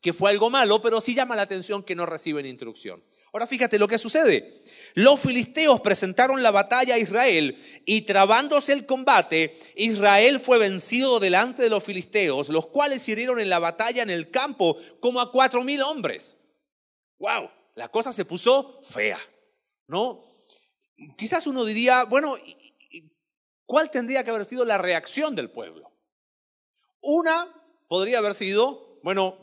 que 0.02 0.12
fue 0.12 0.32
algo 0.32 0.50
malo, 0.50 0.82
pero 0.82 1.00
sí 1.00 1.14
llama 1.14 1.36
la 1.36 1.42
atención 1.42 1.84
que 1.84 1.94
no 1.94 2.04
reciben 2.04 2.46
instrucción. 2.46 3.00
Ahora 3.32 3.46
fíjate 3.46 3.78
lo 3.78 3.86
que 3.86 3.96
sucede. 3.96 4.64
Los 4.94 5.20
filisteos 5.20 5.80
presentaron 5.82 6.42
la 6.42 6.50
batalla 6.50 6.96
a 6.96 6.98
Israel 6.98 7.56
y 7.86 8.00
trabándose 8.00 8.72
el 8.72 8.86
combate, 8.86 9.56
Israel 9.76 10.40
fue 10.40 10.58
vencido 10.58 11.20
delante 11.20 11.62
de 11.62 11.70
los 11.70 11.84
filisteos, 11.84 12.48
los 12.48 12.66
cuales 12.66 13.08
hirieron 13.08 13.38
en 13.38 13.50
la 13.50 13.60
batalla 13.60 14.02
en 14.02 14.10
el 14.10 14.32
campo 14.32 14.76
como 14.98 15.20
a 15.20 15.30
cuatro 15.30 15.62
mil 15.62 15.80
hombres. 15.82 16.36
¡Wow! 17.20 17.50
La 17.76 17.88
cosa 17.88 18.12
se 18.12 18.24
puso 18.24 18.82
fea, 18.82 19.20
¿no? 19.86 20.24
Quizás 21.16 21.46
uno 21.46 21.64
diría, 21.64 22.02
bueno, 22.02 22.36
¿cuál 23.70 23.88
tendría 23.88 24.24
que 24.24 24.30
haber 24.30 24.44
sido 24.44 24.64
la 24.64 24.78
reacción 24.78 25.36
del 25.36 25.48
pueblo? 25.48 25.92
Una 27.00 27.46
podría 27.86 28.18
haber 28.18 28.34
sido, 28.34 28.98
bueno, 29.04 29.38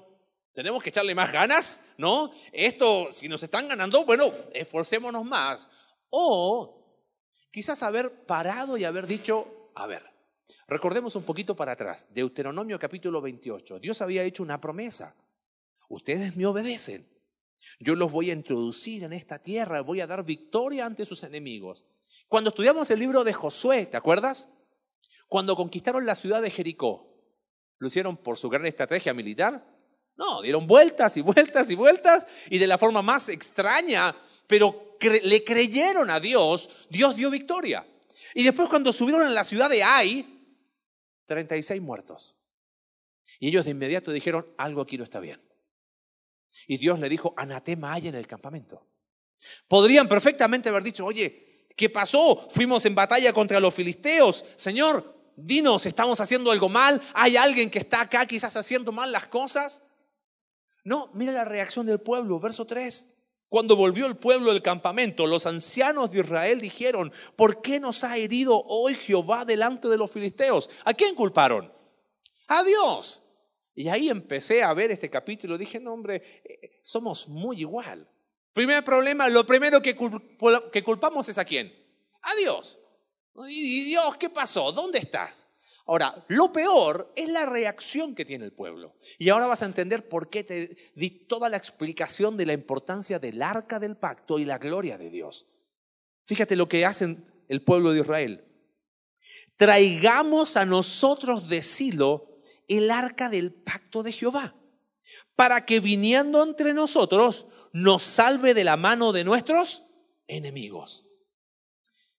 tenemos 0.52 0.84
que 0.84 0.90
echarle 0.90 1.16
más 1.16 1.32
ganas, 1.32 1.80
¿no? 1.98 2.34
Esto, 2.52 3.08
si 3.14 3.30
nos 3.30 3.42
están 3.42 3.70
ganando, 3.70 4.04
bueno, 4.04 4.34
esforcémonos 4.52 5.24
más. 5.24 5.70
O 6.10 7.08
quizás 7.54 7.82
haber 7.84 8.26
parado 8.26 8.76
y 8.76 8.84
haber 8.84 9.08
dicho, 9.08 9.72
a 9.76 9.88
ver, 9.88 10.04
recordemos 10.68 11.16
un 11.16 11.24
poquito 11.24 11.56
para 11.56 11.72
atrás, 11.72 12.10
Deuteronomio 12.14 12.78
capítulo 12.78 13.22
28, 13.22 13.80
Dios 13.80 14.02
había 14.02 14.24
hecho 14.24 14.44
una 14.44 14.60
promesa, 14.60 15.16
ustedes 15.88 16.36
me 16.36 16.46
obedecen, 16.46 17.08
yo 17.80 17.96
los 17.96 18.12
voy 18.12 18.32
a 18.32 18.34
introducir 18.34 19.06
en 19.06 19.14
esta 19.14 19.40
tierra, 19.42 19.80
voy 19.80 20.02
a 20.02 20.08
dar 20.08 20.26
victoria 20.26 20.86
ante 20.86 21.06
sus 21.06 21.24
enemigos. 21.24 21.86
Cuando 22.28 22.50
estudiamos 22.50 22.90
el 22.92 23.00
libro 23.00 23.24
de 23.24 23.34
Josué, 23.34 23.86
¿te 23.86 23.98
acuerdas? 23.98 24.50
Cuando 25.28 25.56
conquistaron 25.56 26.06
la 26.06 26.16
ciudad 26.16 26.42
de 26.42 26.52
Jericó, 26.52 27.14
¿lo 27.78 27.88
hicieron 27.88 28.18
por 28.18 28.38
su 28.38 28.50
gran 28.50 28.66
estrategia 28.66 29.14
militar? 29.14 29.66
No, 30.16 30.42
dieron 30.42 30.68
vueltas 30.68 31.16
y 31.18 31.22
vueltas 31.22 31.70
y 31.70 31.76
vueltas 31.76 32.28
y 32.50 32.58
de 32.58 32.68
la 32.68 32.78
forma 32.78 33.02
más 33.02 33.30
extraña, 33.30 34.16
pero 34.48 34.98
le 35.02 35.44
creyeron 35.44 36.10
a 36.10 36.20
Dios, 36.20 36.70
Dios 36.90 37.16
dio 37.16 37.30
victoria. 37.30 37.86
Y 38.34 38.44
después 38.44 38.68
cuando 38.70 38.92
subieron 38.92 39.22
a 39.22 39.30
la 39.30 39.44
ciudad 39.44 39.70
de 39.70 39.84
Ai, 39.84 40.54
36 41.26 41.82
muertos. 41.82 42.36
Y 43.40 43.50
ellos 43.50 43.66
de 43.66 43.72
inmediato 43.72 44.12
dijeron, 44.12 44.54
algo 44.58 44.82
aquí 44.82 44.98
no 44.98 45.04
está 45.04 45.20
bien. 45.20 45.42
Y 46.68 46.78
Dios 46.78 47.00
le 47.00 47.10
dijo, 47.10 47.34
anatema 47.38 47.94
hay 47.94 48.08
en 48.08 48.16
el 48.16 48.26
campamento. 48.26 48.88
Podrían 49.68 50.10
perfectamente 50.10 50.70
haber 50.70 50.84
dicho, 50.84 51.06
oye, 51.06 51.47
¿qué 51.78 51.90
pasó? 51.90 52.50
Fuimos 52.50 52.84
en 52.86 52.96
batalla 52.96 53.32
contra 53.32 53.62
los 53.62 53.74
filisteos. 53.74 54.44
Señor, 54.58 55.16
dinos, 55.38 55.86
¿estamos 55.86 56.20
haciendo 56.20 56.52
algo 56.52 56.68
mal? 56.68 57.02
¿Hay 57.14 57.38
alguien 57.38 57.70
que 57.70 57.80
está 57.80 58.02
acá 58.02 58.26
quizás 58.26 58.58
haciendo 58.58 58.92
mal 58.92 59.14
las 59.14 59.28
cosas? 59.28 59.84
No, 60.84 61.10
mira 61.14 61.32
la 61.32 61.46
reacción 61.46 61.86
del 61.86 62.00
pueblo, 62.00 62.40
verso 62.40 62.66
3. 62.66 63.14
Cuando 63.48 63.78
volvió 63.78 64.08
el 64.08 64.18
pueblo 64.18 64.52
del 64.52 64.62
campamento, 64.62 65.26
los 65.26 65.46
ancianos 65.46 66.12
de 66.12 66.20
Israel 66.20 66.60
dijeron, 66.60 67.14
¿por 67.38 67.62
qué 67.62 67.80
nos 67.80 68.04
ha 68.04 68.18
herido 68.18 68.62
hoy 68.68 68.96
Jehová 68.96 69.46
delante 69.46 69.88
de 69.88 69.98
los 69.98 70.12
filisteos? 70.12 70.70
¿A 70.84 70.94
quién 70.94 71.16
culparon? 71.16 71.72
A 72.48 72.64
Dios. 72.64 73.22
Y 73.76 73.88
ahí 73.88 74.10
empecé 74.10 74.64
a 74.64 74.74
ver 74.74 74.92
este 74.92 75.10
capítulo. 75.10 75.58
Dije, 75.58 75.80
no, 75.80 75.94
hombre, 75.94 76.42
eh, 76.44 76.80
somos 76.82 77.28
muy 77.28 77.60
igual. 77.60 78.10
Primer 78.58 78.84
problema, 78.84 79.30
lo 79.30 79.46
primero 79.46 79.84
que, 79.84 79.96
culpamos 79.96 81.30
es 81.30 81.38
a 81.38 81.46
quién? 81.46 81.72
A 82.24 82.34
Dios. 82.34 82.80
¿Y 83.48 83.84
Dios 83.84 84.18
qué 84.18 84.32
pasó? 84.32 84.72
¿Dónde 84.72 84.98
estás? 84.98 85.48
Ahora, 85.86 86.26
lo 86.30 86.52
peor 86.52 87.14
es 87.16 87.30
la 87.30 87.46
reacción 87.46 88.16
que 88.16 88.26
tiene 88.26 88.46
el 88.46 88.54
pueblo. 88.54 88.96
Y 89.20 89.30
ahora 89.30 89.46
vas 89.46 89.62
a 89.62 89.68
entender 89.68 90.10
por 90.10 90.32
qué 90.32 90.44
te 90.44 90.76
di 90.96 91.12
toda 91.28 91.50
la 91.50 91.58
explicación 91.58 92.36
de 92.36 92.48
la 92.48 92.54
importancia 92.54 93.20
del 93.20 93.44
arca 93.44 93.78
del 93.78 93.96
pacto 93.96 94.40
y 94.40 94.46
la 94.46 94.58
gloria 94.58 94.98
de 94.98 95.12
Dios. 95.12 95.46
Fíjate 96.26 96.56
lo 96.56 96.68
que 96.68 96.84
hacen 96.84 97.32
el 97.50 97.62
pueblo 97.62 97.92
de 97.92 98.00
Israel. 98.00 98.44
Traigamos 99.56 100.58
a 100.58 100.66
nosotros 100.66 101.48
de 101.48 101.62
Silo 101.62 102.40
el 102.68 102.90
arca 102.90 103.30
del 103.30 103.54
pacto 103.54 104.02
de 104.02 104.14
Jehová, 104.14 104.56
para 105.36 105.64
que 105.64 105.80
viniendo 105.80 106.42
entre 106.42 106.74
nosotros 106.74 107.46
nos 107.78 108.02
salve 108.02 108.56
de 108.56 108.64
la 108.64 108.76
mano 108.76 109.12
de 109.12 109.24
nuestros 109.24 109.84
enemigos. 110.26 111.06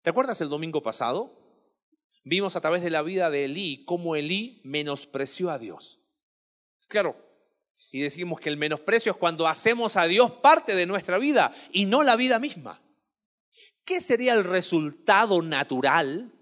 ¿Te 0.02 0.10
acuerdas 0.10 0.40
el 0.40 0.48
domingo 0.48 0.84
pasado? 0.84 1.36
Vimos 2.22 2.54
a 2.54 2.60
través 2.60 2.80
de 2.80 2.90
la 2.90 3.02
vida 3.02 3.28
de 3.28 3.46
Elí 3.46 3.84
cómo 3.84 4.14
Elí 4.14 4.60
menospreció 4.64 5.50
a 5.50 5.58
Dios. 5.58 6.00
Claro, 6.86 7.16
y 7.90 8.00
decimos 8.00 8.38
que 8.38 8.50
el 8.50 8.56
menosprecio 8.56 9.10
es 9.10 9.18
cuando 9.18 9.48
hacemos 9.48 9.96
a 9.96 10.06
Dios 10.06 10.30
parte 10.30 10.76
de 10.76 10.86
nuestra 10.86 11.18
vida 11.18 11.52
y 11.72 11.86
no 11.86 12.04
la 12.04 12.14
vida 12.14 12.38
misma. 12.38 12.80
¿Qué 13.84 14.00
sería 14.00 14.34
el 14.34 14.44
resultado 14.44 15.42
natural 15.42 16.32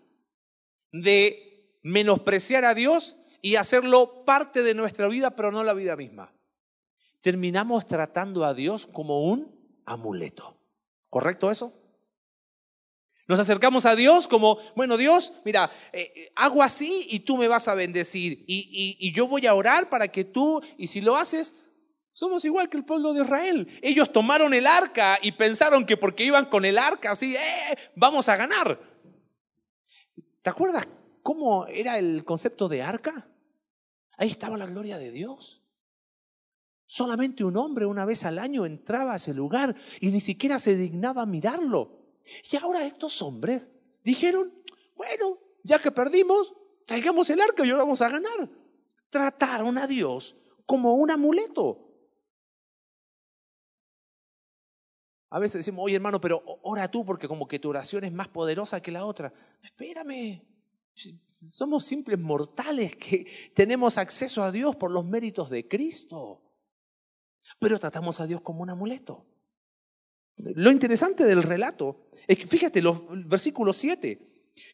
de 0.93 1.79
menospreciar 1.83 2.67
a 2.67 2.75
Dios 2.75 3.17
y 3.41 3.57
hacerlo 3.57 4.27
parte 4.27 4.63
de 4.63 4.75
nuestra 4.75 5.09
vida, 5.09 5.35
pero 5.37 5.53
no 5.53 5.65
la 5.65 5.73
vida 5.73 5.97
misma? 5.97 6.36
Terminamos 7.27 7.87
tratando 7.87 8.45
a 8.45 8.55
Dios 8.55 8.87
como 8.87 9.25
un 9.25 9.53
amuleto. 9.85 10.57
¿Correcto 11.11 11.51
eso? 11.51 11.73
Nos 13.27 13.41
acercamos 13.41 13.85
a 13.85 13.97
Dios 13.97 14.29
como, 14.29 14.61
bueno, 14.77 14.97
Dios, 14.97 15.33
mira, 15.45 15.69
eh, 15.93 16.13
eh, 16.15 16.33
hago 16.37 16.63
así 16.63 17.09
y 17.11 17.19
tú 17.19 17.37
me 17.37 17.49
vas 17.49 17.67
a 17.67 17.75
bendecir. 17.75 18.45
Y, 18.47 18.97
y, 19.01 19.13
yo 19.13 19.27
voy 19.27 19.45
a 19.45 19.55
orar 19.55 19.89
para 19.89 20.07
que 20.07 20.23
tú, 20.23 20.63
y 20.79 20.87
si 20.87 21.01
lo 21.01 21.17
haces, 21.17 21.57
somos 22.13 22.45
igual 22.45 22.69
que 22.69 22.77
el 22.77 22.85
pueblo 22.85 23.13
de 23.13 23.25
Israel. 23.25 23.77
Ellos 23.83 24.13
tomaron 24.13 24.55
el 24.55 24.65
arca 24.65 25.19
y 25.21 25.33
pensaron 25.33 25.85
que 25.85 25.97
porque 25.97 26.23
iban 26.23 26.47
con 26.47 26.65
el 26.65 26.79
arca 26.79 27.11
así, 27.11 27.35
eh, 27.35 27.77
vamos 27.97 28.29
a 28.29 28.37
ganar. 28.37 28.79
¿Te 30.43 30.51
acuerdas 30.51 30.87
cómo 31.25 31.67
era 31.67 31.99
el 31.99 32.25
concepto 32.25 32.69
de 32.69 32.83
arca? 32.83 33.29
Ahí 34.17 34.29
estaba 34.29 34.57
la 34.57 34.67
gloria 34.67 34.97
de 34.97 35.11
Dios. 35.11 35.66
Solamente 36.87 37.43
un 37.43 37.57
hombre 37.57 37.85
una 37.85 38.05
vez 38.05 38.25
al 38.25 38.39
año 38.39 38.65
entraba 38.65 39.15
a 39.15 39.17
ese 39.17 39.35
lugar 39.35 39.75
y 40.01 40.11
ni 40.11 40.21
siquiera 40.21 40.59
se 40.59 40.77
dignaba 40.77 41.27
mirarlo. 41.27 41.99
Y 42.51 42.57
ahora 42.57 42.87
estos 42.87 43.21
hombres 43.23 43.71
dijeron, 44.05 44.53
bueno, 44.95 45.39
ya 45.65 45.81
que 45.81 45.91
perdimos, 45.91 46.55
traigamos 46.87 47.29
el 47.31 47.41
arca 47.41 47.67
y 47.67 47.71
ahora 47.71 47.83
vamos 47.83 48.01
a 48.03 48.09
ganar. 48.09 48.49
Trataron 49.11 49.79
a 49.79 49.87
Dios 49.87 50.37
como 50.65 50.95
un 50.95 51.11
amuleto. 51.11 51.83
A 55.31 55.41
veces 55.41 55.61
decimos, 55.61 55.85
oye 55.85 55.97
hermano, 55.97 56.21
pero 56.21 56.43
ora 56.63 56.89
tú 56.89 57.05
porque 57.05 57.27
como 57.27 57.49
que 57.49 57.59
tu 57.59 57.69
oración 57.71 58.05
es 58.05 58.13
más 58.13 58.29
poderosa 58.29 58.81
que 58.81 58.93
la 58.93 59.05
otra. 59.05 59.33
Espérame, 59.61 60.43
Somos 61.49 61.85
simples 61.85 62.19
mortales 62.19 62.95
que 62.97 63.27
tenemos 63.55 63.99
acceso 63.99 64.43
a 64.43 64.53
Dios 64.53 64.77
por 64.77 64.93
los 64.93 65.05
méritos 65.05 65.51
de 65.51 65.67
Cristo. 65.67 66.46
Pero 67.59 67.79
tratamos 67.79 68.21
a 68.21 68.27
Dios 68.27 68.41
como 68.41 68.63
un 68.63 68.71
amuleto. 68.71 69.27
Lo 70.37 70.71
interesante 70.71 71.25
del 71.25 71.43
relato 71.43 72.09
es 72.27 72.39
que, 72.39 72.47
fíjate, 72.47 72.83
los, 72.83 73.03
versículo 73.29 73.73
7, 73.73 74.21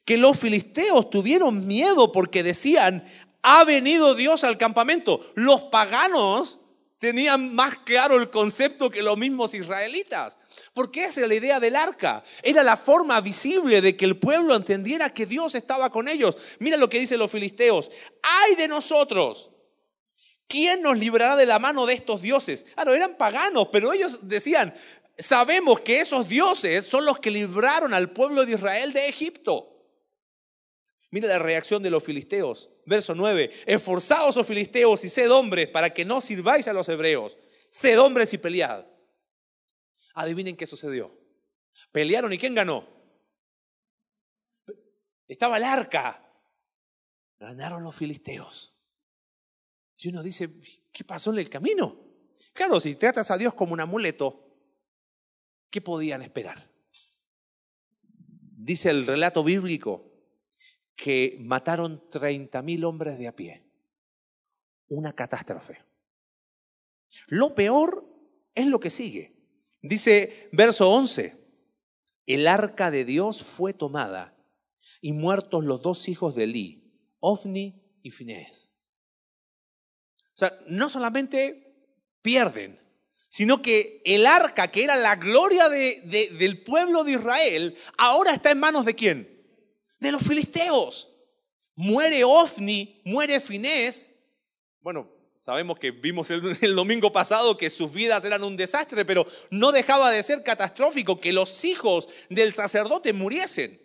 que 0.04 0.16
los 0.16 0.38
filisteos 0.38 1.10
tuvieron 1.10 1.66
miedo 1.66 2.12
porque 2.12 2.42
decían, 2.42 3.04
ha 3.42 3.64
venido 3.64 4.14
Dios 4.14 4.44
al 4.44 4.58
campamento. 4.58 5.20
Los 5.34 5.64
paganos 5.64 6.60
tenían 6.98 7.54
más 7.54 7.78
claro 7.78 8.16
el 8.16 8.30
concepto 8.30 8.90
que 8.90 9.02
los 9.02 9.18
mismos 9.18 9.54
israelitas. 9.54 10.38
Porque 10.72 11.04
esa 11.04 11.20
era 11.20 11.28
la 11.28 11.34
idea 11.34 11.60
del 11.60 11.76
arca. 11.76 12.22
Era 12.42 12.62
la 12.62 12.76
forma 12.76 13.20
visible 13.20 13.80
de 13.80 13.96
que 13.96 14.04
el 14.04 14.18
pueblo 14.18 14.54
entendiera 14.54 15.10
que 15.10 15.26
Dios 15.26 15.54
estaba 15.54 15.90
con 15.90 16.08
ellos. 16.08 16.36
Mira 16.60 16.76
lo 16.76 16.88
que 16.88 17.00
dicen 17.00 17.18
los 17.18 17.30
filisteos. 17.30 17.90
¡Ay 18.22 18.54
de 18.54 18.68
nosotros! 18.68 19.51
¿Quién 20.52 20.82
nos 20.82 20.98
librará 20.98 21.34
de 21.34 21.46
la 21.46 21.58
mano 21.58 21.86
de 21.86 21.94
estos 21.94 22.20
dioses? 22.20 22.66
Claro, 22.74 22.92
eran 22.92 23.16
paganos, 23.16 23.68
pero 23.72 23.90
ellos 23.90 24.28
decían, 24.28 24.74
sabemos 25.16 25.80
que 25.80 26.00
esos 26.00 26.28
dioses 26.28 26.84
son 26.84 27.06
los 27.06 27.18
que 27.20 27.30
libraron 27.30 27.94
al 27.94 28.10
pueblo 28.10 28.44
de 28.44 28.52
Israel 28.52 28.92
de 28.92 29.08
Egipto. 29.08 29.82
Mira 31.10 31.26
la 31.26 31.38
reacción 31.38 31.82
de 31.82 31.88
los 31.88 32.04
filisteos. 32.04 32.68
Verso 32.84 33.14
9. 33.14 33.50
Esforzaos, 33.64 34.36
oh 34.36 34.44
filisteos, 34.44 35.02
y 35.04 35.08
sed 35.08 35.32
hombres 35.32 35.68
para 35.68 35.94
que 35.94 36.04
no 36.04 36.20
sirváis 36.20 36.68
a 36.68 36.74
los 36.74 36.86
hebreos. 36.90 37.38
Sed 37.70 37.98
hombres 37.98 38.34
y 38.34 38.36
pelead. 38.36 38.84
Adivinen 40.12 40.54
qué 40.54 40.66
sucedió. 40.66 41.18
Pelearon 41.92 42.30
y 42.30 42.36
¿quién 42.36 42.54
ganó? 42.54 42.86
Estaba 45.26 45.56
el 45.56 45.64
arca. 45.64 46.22
Ganaron 47.40 47.82
los 47.82 47.96
filisteos. 47.96 48.71
Y 50.02 50.08
uno 50.08 50.20
dice, 50.20 50.50
¿qué 50.90 51.04
pasó 51.04 51.32
en 51.32 51.38
el 51.38 51.48
camino? 51.48 51.96
Claro, 52.52 52.80
si 52.80 52.96
tratas 52.96 53.30
a 53.30 53.38
Dios 53.38 53.54
como 53.54 53.72
un 53.72 53.80
amuleto, 53.80 54.52
¿qué 55.70 55.80
podían 55.80 56.22
esperar? 56.22 56.68
Dice 58.10 58.90
el 58.90 59.06
relato 59.06 59.44
bíblico 59.44 60.10
que 60.96 61.38
mataron 61.40 62.02
30.000 62.10 62.84
hombres 62.84 63.16
de 63.16 63.28
a 63.28 63.36
pie. 63.36 63.64
Una 64.88 65.12
catástrofe. 65.12 65.78
Lo 67.28 67.54
peor 67.54 68.04
es 68.56 68.66
lo 68.66 68.80
que 68.80 68.90
sigue. 68.90 69.36
Dice 69.82 70.48
verso 70.50 70.90
11, 70.90 71.36
el 72.26 72.48
arca 72.48 72.90
de 72.90 73.04
Dios 73.04 73.44
fue 73.44 73.72
tomada 73.72 74.36
y 75.00 75.12
muertos 75.12 75.64
los 75.64 75.80
dos 75.80 76.08
hijos 76.08 76.34
de 76.34 76.44
Eli, 76.44 76.92
Ofni 77.20 77.80
y 78.02 78.10
Finés. 78.10 78.71
Sea, 80.42 80.58
no 80.66 80.88
solamente 80.88 81.72
pierden, 82.20 82.80
sino 83.28 83.62
que 83.62 84.02
el 84.04 84.26
arca, 84.26 84.66
que 84.66 84.82
era 84.82 84.96
la 84.96 85.14
gloria 85.14 85.68
del 85.68 86.62
pueblo 86.64 87.04
de 87.04 87.12
Israel, 87.12 87.76
ahora 87.96 88.34
está 88.34 88.50
en 88.50 88.58
manos 88.58 88.84
de 88.84 88.96
quién? 88.96 89.46
De 90.00 90.10
los 90.10 90.22
filisteos. 90.22 91.08
Muere 91.76 92.24
Ofni, 92.24 93.00
muere 93.04 93.40
Finés. 93.40 94.10
Bueno, 94.80 95.08
Sabemos 95.42 95.76
que 95.80 95.90
vimos 95.90 96.30
el, 96.60 96.76
domingo 96.76 97.10
pasado 97.10 97.56
que 97.56 97.68
sus 97.68 97.92
vidas 97.92 98.24
eran 98.24 98.44
un 98.44 98.56
desastre, 98.56 99.04
pero 99.04 99.26
no 99.50 99.72
dejaba 99.72 100.12
de 100.12 100.22
ser 100.22 100.44
catastrófico 100.44 101.20
que 101.20 101.32
los 101.32 101.64
hijos 101.64 102.08
del 102.30 102.52
sacerdote 102.52 103.12
muriesen. 103.12 103.82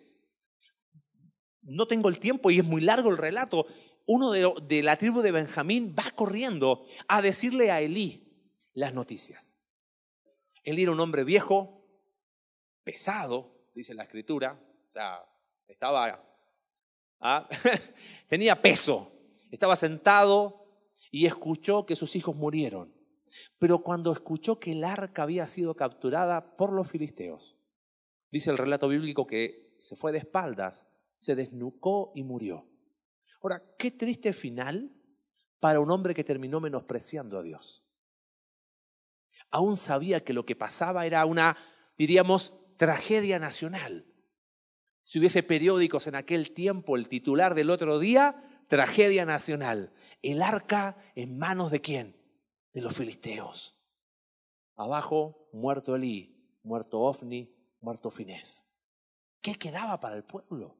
No 1.62 1.88
tengo 1.88 2.08
el 2.08 2.20
tiempo 2.20 2.52
y 2.52 2.58
es 2.58 2.64
muy 2.64 2.80
largo 2.80 3.10
el 3.10 3.16
relato. 3.16 3.66
Uno 4.10 4.30
de, 4.30 4.82
la 4.82 4.96
tribu 4.96 5.20
de 5.20 5.32
Benjamín 5.32 5.94
va 5.96 6.10
corriendo 6.12 6.86
a 7.08 7.20
decirle 7.20 7.70
a 7.70 7.82
Elí 7.82 8.26
las 8.72 8.94
noticias. 8.94 9.58
Elí 10.64 10.84
era 10.84 10.92
un 10.92 11.00
hombre 11.00 11.24
viejo, 11.24 11.84
pesado, 12.84 13.68
dice 13.74 13.92
la 13.92 14.04
escritura. 14.04 14.58
O 14.88 14.92
sea, 14.94 15.22
estaba, 15.66 16.24
ah, 17.20 17.48
tenía 18.28 18.62
peso, 18.62 19.12
estaba 19.50 19.76
sentado 19.76 20.64
y 21.10 21.26
escuchó 21.26 21.84
que 21.84 21.94
sus 21.94 22.16
hijos 22.16 22.34
murieron. 22.34 22.94
Pero 23.58 23.82
cuando 23.82 24.10
escuchó 24.10 24.58
que 24.58 24.72
el 24.72 24.84
arca 24.84 25.24
había 25.24 25.46
sido 25.46 25.74
capturada 25.74 26.56
por 26.56 26.72
los 26.72 26.90
filisteos, 26.90 27.58
dice 28.30 28.50
el 28.50 28.56
relato 28.56 28.88
bíblico 28.88 29.26
que 29.26 29.76
se 29.78 29.96
fue 29.96 30.12
de 30.12 30.18
espaldas, 30.18 30.86
se 31.18 31.34
desnucó 31.34 32.10
y 32.14 32.22
murió. 32.22 32.67
Ahora, 33.40 33.62
qué 33.78 33.90
triste 33.90 34.32
final 34.32 34.92
para 35.60 35.80
un 35.80 35.90
hombre 35.90 36.14
que 36.14 36.24
terminó 36.24 36.60
menospreciando 36.60 37.38
a 37.38 37.42
Dios. 37.42 37.84
Aún 39.50 39.76
sabía 39.76 40.24
que 40.24 40.32
lo 40.32 40.44
que 40.44 40.56
pasaba 40.56 41.06
era 41.06 41.24
una, 41.24 41.56
diríamos, 41.96 42.58
tragedia 42.76 43.38
nacional. 43.38 44.06
Si 45.02 45.18
hubiese 45.18 45.42
periódicos 45.42 46.06
en 46.06 46.14
aquel 46.14 46.52
tiempo, 46.52 46.96
el 46.96 47.08
titular 47.08 47.54
del 47.54 47.70
otro 47.70 47.98
día, 47.98 48.44
tragedia 48.68 49.24
nacional. 49.24 49.92
El 50.22 50.42
arca 50.42 50.98
en 51.14 51.38
manos 51.38 51.70
de 51.70 51.80
quién? 51.80 52.16
De 52.72 52.82
los 52.82 52.96
filisteos. 52.96 53.78
Abajo, 54.76 55.48
muerto 55.52 55.96
Elí, 55.96 56.58
muerto 56.62 57.00
Ofni, 57.00 57.52
muerto 57.80 58.10
Finés. 58.10 58.66
¿Qué 59.40 59.54
quedaba 59.54 59.98
para 59.98 60.16
el 60.16 60.24
pueblo? 60.24 60.77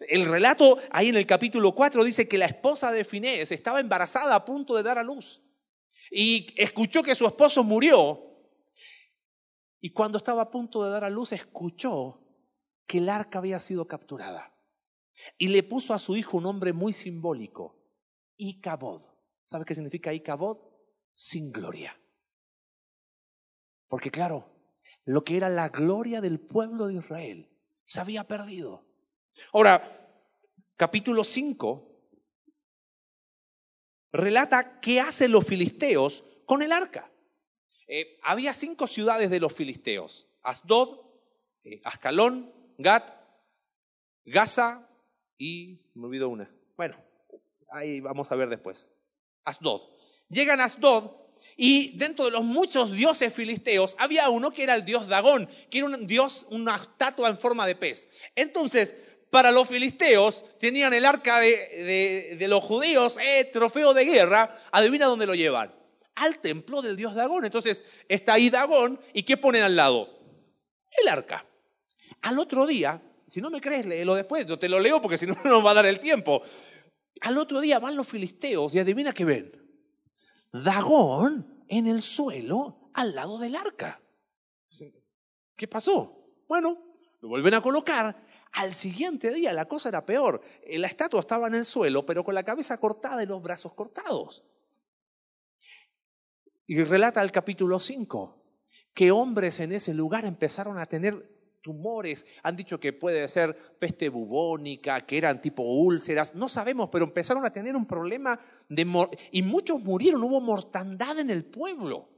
El 0.00 0.26
relato 0.26 0.78
ahí 0.90 1.08
en 1.08 1.16
el 1.16 1.26
capítulo 1.26 1.74
4 1.74 2.04
dice 2.04 2.28
que 2.28 2.38
la 2.38 2.46
esposa 2.46 2.92
de 2.92 3.04
Finés 3.04 3.50
estaba 3.52 3.80
embarazada 3.80 4.34
a 4.34 4.44
punto 4.44 4.76
de 4.76 4.82
dar 4.82 4.98
a 4.98 5.02
luz 5.02 5.42
y 6.10 6.46
escuchó 6.56 7.02
que 7.02 7.14
su 7.14 7.26
esposo 7.26 7.64
murió 7.64 8.28
y 9.80 9.90
cuando 9.90 10.18
estaba 10.18 10.42
a 10.42 10.50
punto 10.50 10.82
de 10.84 10.90
dar 10.90 11.04
a 11.04 11.10
luz 11.10 11.32
escuchó 11.32 12.20
que 12.86 12.98
el 12.98 13.08
arca 13.08 13.38
había 13.38 13.60
sido 13.60 13.86
capturada 13.86 14.54
y 15.36 15.48
le 15.48 15.62
puso 15.62 15.94
a 15.94 15.98
su 15.98 16.16
hijo 16.16 16.38
un 16.38 16.44
nombre 16.44 16.72
muy 16.72 16.92
simbólico, 16.92 17.76
Icabod. 18.36 19.02
¿Sabes 19.44 19.66
qué 19.66 19.74
significa 19.74 20.12
Icabod? 20.12 20.58
Sin 21.12 21.50
gloria. 21.50 21.98
Porque 23.88 24.10
claro, 24.10 24.52
lo 25.04 25.24
que 25.24 25.36
era 25.36 25.48
la 25.48 25.68
gloria 25.68 26.20
del 26.20 26.38
pueblo 26.38 26.86
de 26.86 26.94
Israel 26.94 27.48
se 27.84 28.00
había 28.00 28.24
perdido. 28.24 28.87
Ahora, 29.52 30.10
capítulo 30.76 31.24
5 31.24 31.88
relata 34.12 34.80
qué 34.80 35.00
hacen 35.00 35.32
los 35.32 35.46
filisteos 35.46 36.24
con 36.44 36.62
el 36.62 36.72
arca. 36.72 37.10
Eh, 37.86 38.18
había 38.22 38.54
cinco 38.54 38.86
ciudades 38.86 39.30
de 39.30 39.40
los 39.40 39.52
filisteos. 39.52 40.28
Asdod, 40.42 41.00
eh, 41.64 41.80
Ascalón, 41.84 42.52
Gat, 42.78 43.10
Gaza 44.24 44.88
y 45.36 45.80
me 45.94 46.06
olvido 46.06 46.28
una. 46.28 46.50
Bueno, 46.76 46.96
ahí 47.70 48.00
vamos 48.00 48.30
a 48.30 48.36
ver 48.36 48.48
después. 48.48 48.90
Asdod. 49.44 49.82
Llegan 50.28 50.60
a 50.60 50.64
Asdod 50.64 51.12
y 51.56 51.96
dentro 51.96 52.26
de 52.26 52.30
los 52.30 52.44
muchos 52.44 52.92
dioses 52.92 53.32
filisteos 53.32 53.96
había 53.98 54.28
uno 54.30 54.52
que 54.52 54.62
era 54.62 54.74
el 54.74 54.84
dios 54.84 55.08
Dagón, 55.08 55.48
que 55.70 55.78
era 55.78 55.86
un 55.86 56.06
dios, 56.06 56.46
una 56.50 56.76
estatua 56.76 57.28
en 57.28 57.38
forma 57.38 57.66
de 57.66 57.74
pez. 57.74 58.08
Entonces, 58.36 58.96
para 59.30 59.50
los 59.52 59.68
filisteos 59.68 60.44
tenían 60.58 60.92
el 60.94 61.04
arca 61.04 61.40
de, 61.40 62.36
de, 62.38 62.48
los 62.48 62.62
judíos, 62.62 63.18
eh, 63.18 63.48
trofeo 63.52 63.94
de 63.94 64.04
guerra, 64.04 64.58
adivina 64.72 65.06
dónde 65.06 65.26
lo 65.26 65.34
llevan. 65.34 65.74
Al 66.14 66.38
templo 66.38 66.82
del 66.82 66.96
dios 66.96 67.14
Dagón. 67.14 67.44
Entonces 67.44 67.84
está 68.08 68.34
ahí 68.34 68.50
Dagón 68.50 69.00
y 69.12 69.22
¿qué 69.22 69.36
ponen 69.36 69.62
al 69.62 69.76
lado? 69.76 70.18
El 71.00 71.08
arca. 71.08 71.46
Al 72.22 72.38
otro 72.38 72.66
día, 72.66 73.00
si 73.26 73.40
no 73.40 73.50
me 73.50 73.60
crees, 73.60 73.86
léelo 73.86 74.14
después. 74.14 74.46
Yo 74.46 74.58
te 74.58 74.68
lo 74.68 74.80
leo 74.80 75.00
porque 75.00 75.18
si 75.18 75.26
no, 75.26 75.34
no 75.44 75.50
nos 75.50 75.64
va 75.64 75.72
a 75.72 75.74
dar 75.74 75.86
el 75.86 76.00
tiempo. 76.00 76.42
Al 77.20 77.38
otro 77.38 77.60
día 77.60 77.78
van 77.78 77.96
los 77.96 78.08
filisteos 78.08 78.74
y 78.74 78.78
adivina 78.78 79.12
qué 79.12 79.24
ven. 79.24 79.52
Dagón 80.52 81.64
en 81.68 81.86
el 81.86 82.00
suelo 82.00 82.90
al 82.94 83.14
lado 83.14 83.38
del 83.38 83.54
arca. 83.54 84.00
¿Qué 85.54 85.68
pasó? 85.68 86.42
Bueno, 86.48 86.78
lo 87.20 87.28
vuelven 87.28 87.54
a 87.54 87.60
colocar. 87.60 88.27
Al 88.58 88.74
siguiente 88.74 89.32
día 89.32 89.52
la 89.52 89.66
cosa 89.66 89.88
era 89.88 90.04
peor. 90.04 90.40
La 90.68 90.88
estatua 90.88 91.20
estaba 91.20 91.46
en 91.46 91.54
el 91.54 91.64
suelo, 91.64 92.04
pero 92.04 92.24
con 92.24 92.34
la 92.34 92.42
cabeza 92.42 92.76
cortada 92.78 93.22
y 93.22 93.26
los 93.26 93.40
brazos 93.40 93.72
cortados. 93.72 94.44
Y 96.66 96.82
relata 96.82 97.22
el 97.22 97.30
capítulo 97.30 97.78
5 97.78 98.34
que 98.92 99.12
hombres 99.12 99.60
en 99.60 99.70
ese 99.70 99.94
lugar 99.94 100.24
empezaron 100.24 100.76
a 100.76 100.86
tener 100.86 101.38
tumores, 101.62 102.26
han 102.42 102.56
dicho 102.56 102.80
que 102.80 102.92
puede 102.92 103.28
ser 103.28 103.56
peste 103.78 104.08
bubónica, 104.08 105.02
que 105.02 105.18
eran 105.18 105.40
tipo 105.40 105.62
úlceras, 105.62 106.34
no 106.34 106.48
sabemos, 106.48 106.88
pero 106.90 107.04
empezaron 107.04 107.46
a 107.46 107.52
tener 107.52 107.76
un 107.76 107.86
problema 107.86 108.40
de 108.68 108.84
y 109.30 109.42
muchos 109.42 109.80
murieron, 109.80 110.24
hubo 110.24 110.40
mortandad 110.40 111.16
en 111.20 111.30
el 111.30 111.44
pueblo. 111.44 112.08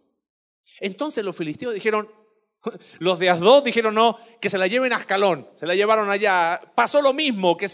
Entonces 0.81 1.23
los 1.23 1.37
filisteos 1.37 1.75
dijeron, 1.75 2.09
los 2.99 3.19
de 3.19 3.31
Asdod 3.31 3.65
dijeron 3.65 3.95
no, 3.95 4.19
que 4.41 4.51
se 4.51 4.59
la 4.59 4.67
lleven 4.67 4.93
a 4.93 4.97
Ascalón, 4.97 5.49
se 5.59 5.67
la 5.67 5.75
llevaron 5.75 6.11
allá. 6.11 6.61
Pasó 6.75 7.03
lo 7.03 7.13
mismo, 7.13 7.57
que 7.57 7.69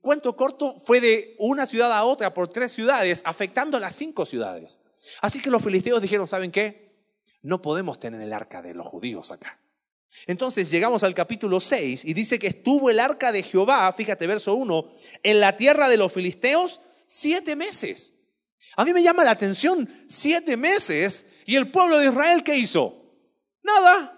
cuento 0.00 0.36
corto, 0.36 0.78
fue 0.78 1.00
de 1.00 1.34
una 1.38 1.66
ciudad 1.66 1.92
a 1.92 2.04
otra 2.04 2.32
por 2.32 2.48
tres 2.48 2.72
ciudades, 2.72 3.22
afectando 3.24 3.76
a 3.76 3.80
las 3.80 3.94
cinco 3.94 4.26
ciudades. 4.26 4.80
Así 5.20 5.40
que 5.40 5.50
los 5.50 5.62
filisteos 5.62 6.00
dijeron, 6.00 6.26
¿saben 6.26 6.50
qué? 6.50 6.94
No 7.42 7.60
podemos 7.60 7.98
tener 7.98 8.20
el 8.20 8.32
arca 8.32 8.62
de 8.62 8.74
los 8.74 8.86
judíos 8.86 9.30
acá. 9.30 9.60
Entonces 10.26 10.70
llegamos 10.70 11.02
al 11.02 11.14
capítulo 11.14 11.60
6 11.60 12.04
y 12.04 12.14
dice 12.14 12.38
que 12.38 12.46
estuvo 12.46 12.88
el 12.88 13.00
arca 13.00 13.32
de 13.32 13.42
Jehová, 13.42 13.92
fíjate 13.92 14.26
verso 14.26 14.54
1, 14.54 14.92
en 15.22 15.40
la 15.40 15.56
tierra 15.56 15.88
de 15.88 15.96
los 15.96 16.12
filisteos 16.12 16.80
siete 17.06 17.56
meses. 17.56 18.12
A 18.76 18.84
mí 18.84 18.92
me 18.92 19.02
llama 19.02 19.24
la 19.24 19.32
atención 19.32 19.88
siete 20.08 20.56
meses 20.56 21.26
y 21.44 21.56
el 21.56 21.70
pueblo 21.70 21.98
de 21.98 22.06
Israel, 22.06 22.42
¿qué 22.42 22.56
hizo? 22.56 23.04
Nada. 23.62 24.13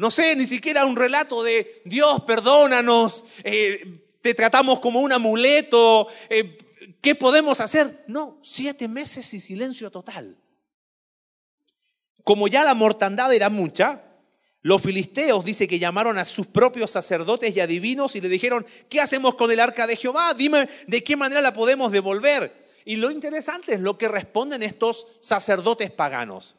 No 0.00 0.10
sé, 0.10 0.34
ni 0.34 0.46
siquiera 0.46 0.86
un 0.86 0.96
relato 0.96 1.42
de 1.42 1.82
Dios, 1.84 2.22
perdónanos, 2.22 3.22
eh, 3.44 4.16
te 4.22 4.32
tratamos 4.32 4.80
como 4.80 5.00
un 5.00 5.12
amuleto, 5.12 6.08
eh, 6.30 6.56
¿qué 7.02 7.14
podemos 7.14 7.60
hacer? 7.60 8.02
No, 8.06 8.38
siete 8.40 8.88
meses 8.88 9.34
y 9.34 9.40
silencio 9.40 9.90
total. 9.90 10.38
Como 12.24 12.48
ya 12.48 12.64
la 12.64 12.72
mortandad 12.72 13.30
era 13.34 13.50
mucha, 13.50 14.02
los 14.62 14.80
filisteos 14.80 15.44
dice 15.44 15.68
que 15.68 15.78
llamaron 15.78 16.16
a 16.16 16.24
sus 16.24 16.46
propios 16.46 16.90
sacerdotes 16.92 17.54
y 17.54 17.60
adivinos 17.60 18.16
y 18.16 18.22
le 18.22 18.30
dijeron, 18.30 18.64
¿qué 18.88 19.02
hacemos 19.02 19.34
con 19.34 19.50
el 19.50 19.60
arca 19.60 19.86
de 19.86 19.96
Jehová? 19.96 20.32
Dime 20.32 20.66
de 20.86 21.04
qué 21.04 21.14
manera 21.14 21.42
la 21.42 21.52
podemos 21.52 21.92
devolver. 21.92 22.66
Y 22.86 22.96
lo 22.96 23.10
interesante 23.10 23.74
es 23.74 23.80
lo 23.80 23.98
que 23.98 24.08
responden 24.08 24.62
estos 24.62 25.06
sacerdotes 25.20 25.90
paganos. 25.90 26.56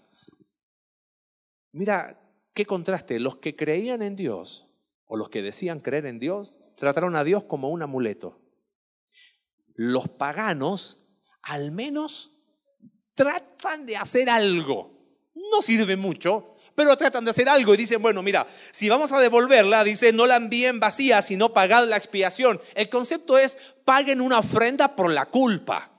Mira, 1.71 2.20
qué 2.53 2.65
contraste. 2.65 3.19
Los 3.19 3.37
que 3.37 3.55
creían 3.55 4.01
en 4.01 4.15
Dios 4.15 4.67
o 5.05 5.17
los 5.17 5.29
que 5.29 5.41
decían 5.41 5.79
creer 5.79 6.05
en 6.05 6.19
Dios 6.19 6.57
trataron 6.75 7.15
a 7.15 7.23
Dios 7.23 7.43
como 7.43 7.69
un 7.69 7.81
amuleto. 7.81 8.39
Los 9.75 10.09
paganos 10.09 10.99
al 11.43 11.71
menos 11.71 12.31
tratan 13.15 13.85
de 13.85 13.97
hacer 13.97 14.29
algo. 14.29 15.01
No 15.33 15.61
sirve 15.61 15.97
mucho, 15.97 16.55
pero 16.75 16.95
tratan 16.97 17.25
de 17.25 17.31
hacer 17.31 17.49
algo 17.49 17.73
y 17.73 17.77
dicen, 17.77 18.01
bueno, 18.01 18.21
mira, 18.21 18.47
si 18.71 18.89
vamos 18.89 19.11
a 19.11 19.19
devolverla, 19.19 19.83
dice, 19.83 20.13
no 20.13 20.25
la 20.27 20.37
envíen 20.37 20.79
vacía, 20.79 21.21
sino 21.21 21.53
pagad 21.53 21.87
la 21.87 21.97
expiación. 21.97 22.61
El 22.75 22.89
concepto 22.89 23.37
es, 23.37 23.57
paguen 23.85 24.21
una 24.21 24.39
ofrenda 24.39 24.95
por 24.95 25.11
la 25.11 25.27
culpa. 25.27 25.91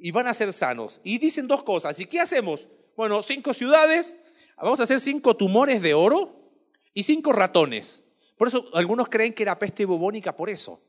Y 0.00 0.10
van 0.10 0.28
a 0.28 0.34
ser 0.34 0.52
sanos. 0.52 1.00
Y 1.04 1.18
dicen 1.18 1.46
dos 1.48 1.62
cosas. 1.62 1.98
¿Y 2.00 2.06
qué 2.06 2.20
hacemos? 2.20 2.68
Bueno, 2.96 3.22
cinco 3.22 3.52
ciudades, 3.52 4.16
vamos 4.56 4.80
a 4.80 4.84
hacer 4.84 5.00
cinco 5.00 5.36
tumores 5.36 5.82
de 5.82 5.92
oro 5.92 6.50
y 6.94 7.02
cinco 7.02 7.32
ratones. 7.32 8.02
Por 8.38 8.48
eso 8.48 8.70
algunos 8.72 9.10
creen 9.10 9.34
que 9.34 9.42
era 9.42 9.58
peste 9.58 9.84
bubónica 9.84 10.34
por 10.34 10.48
eso. 10.48 10.80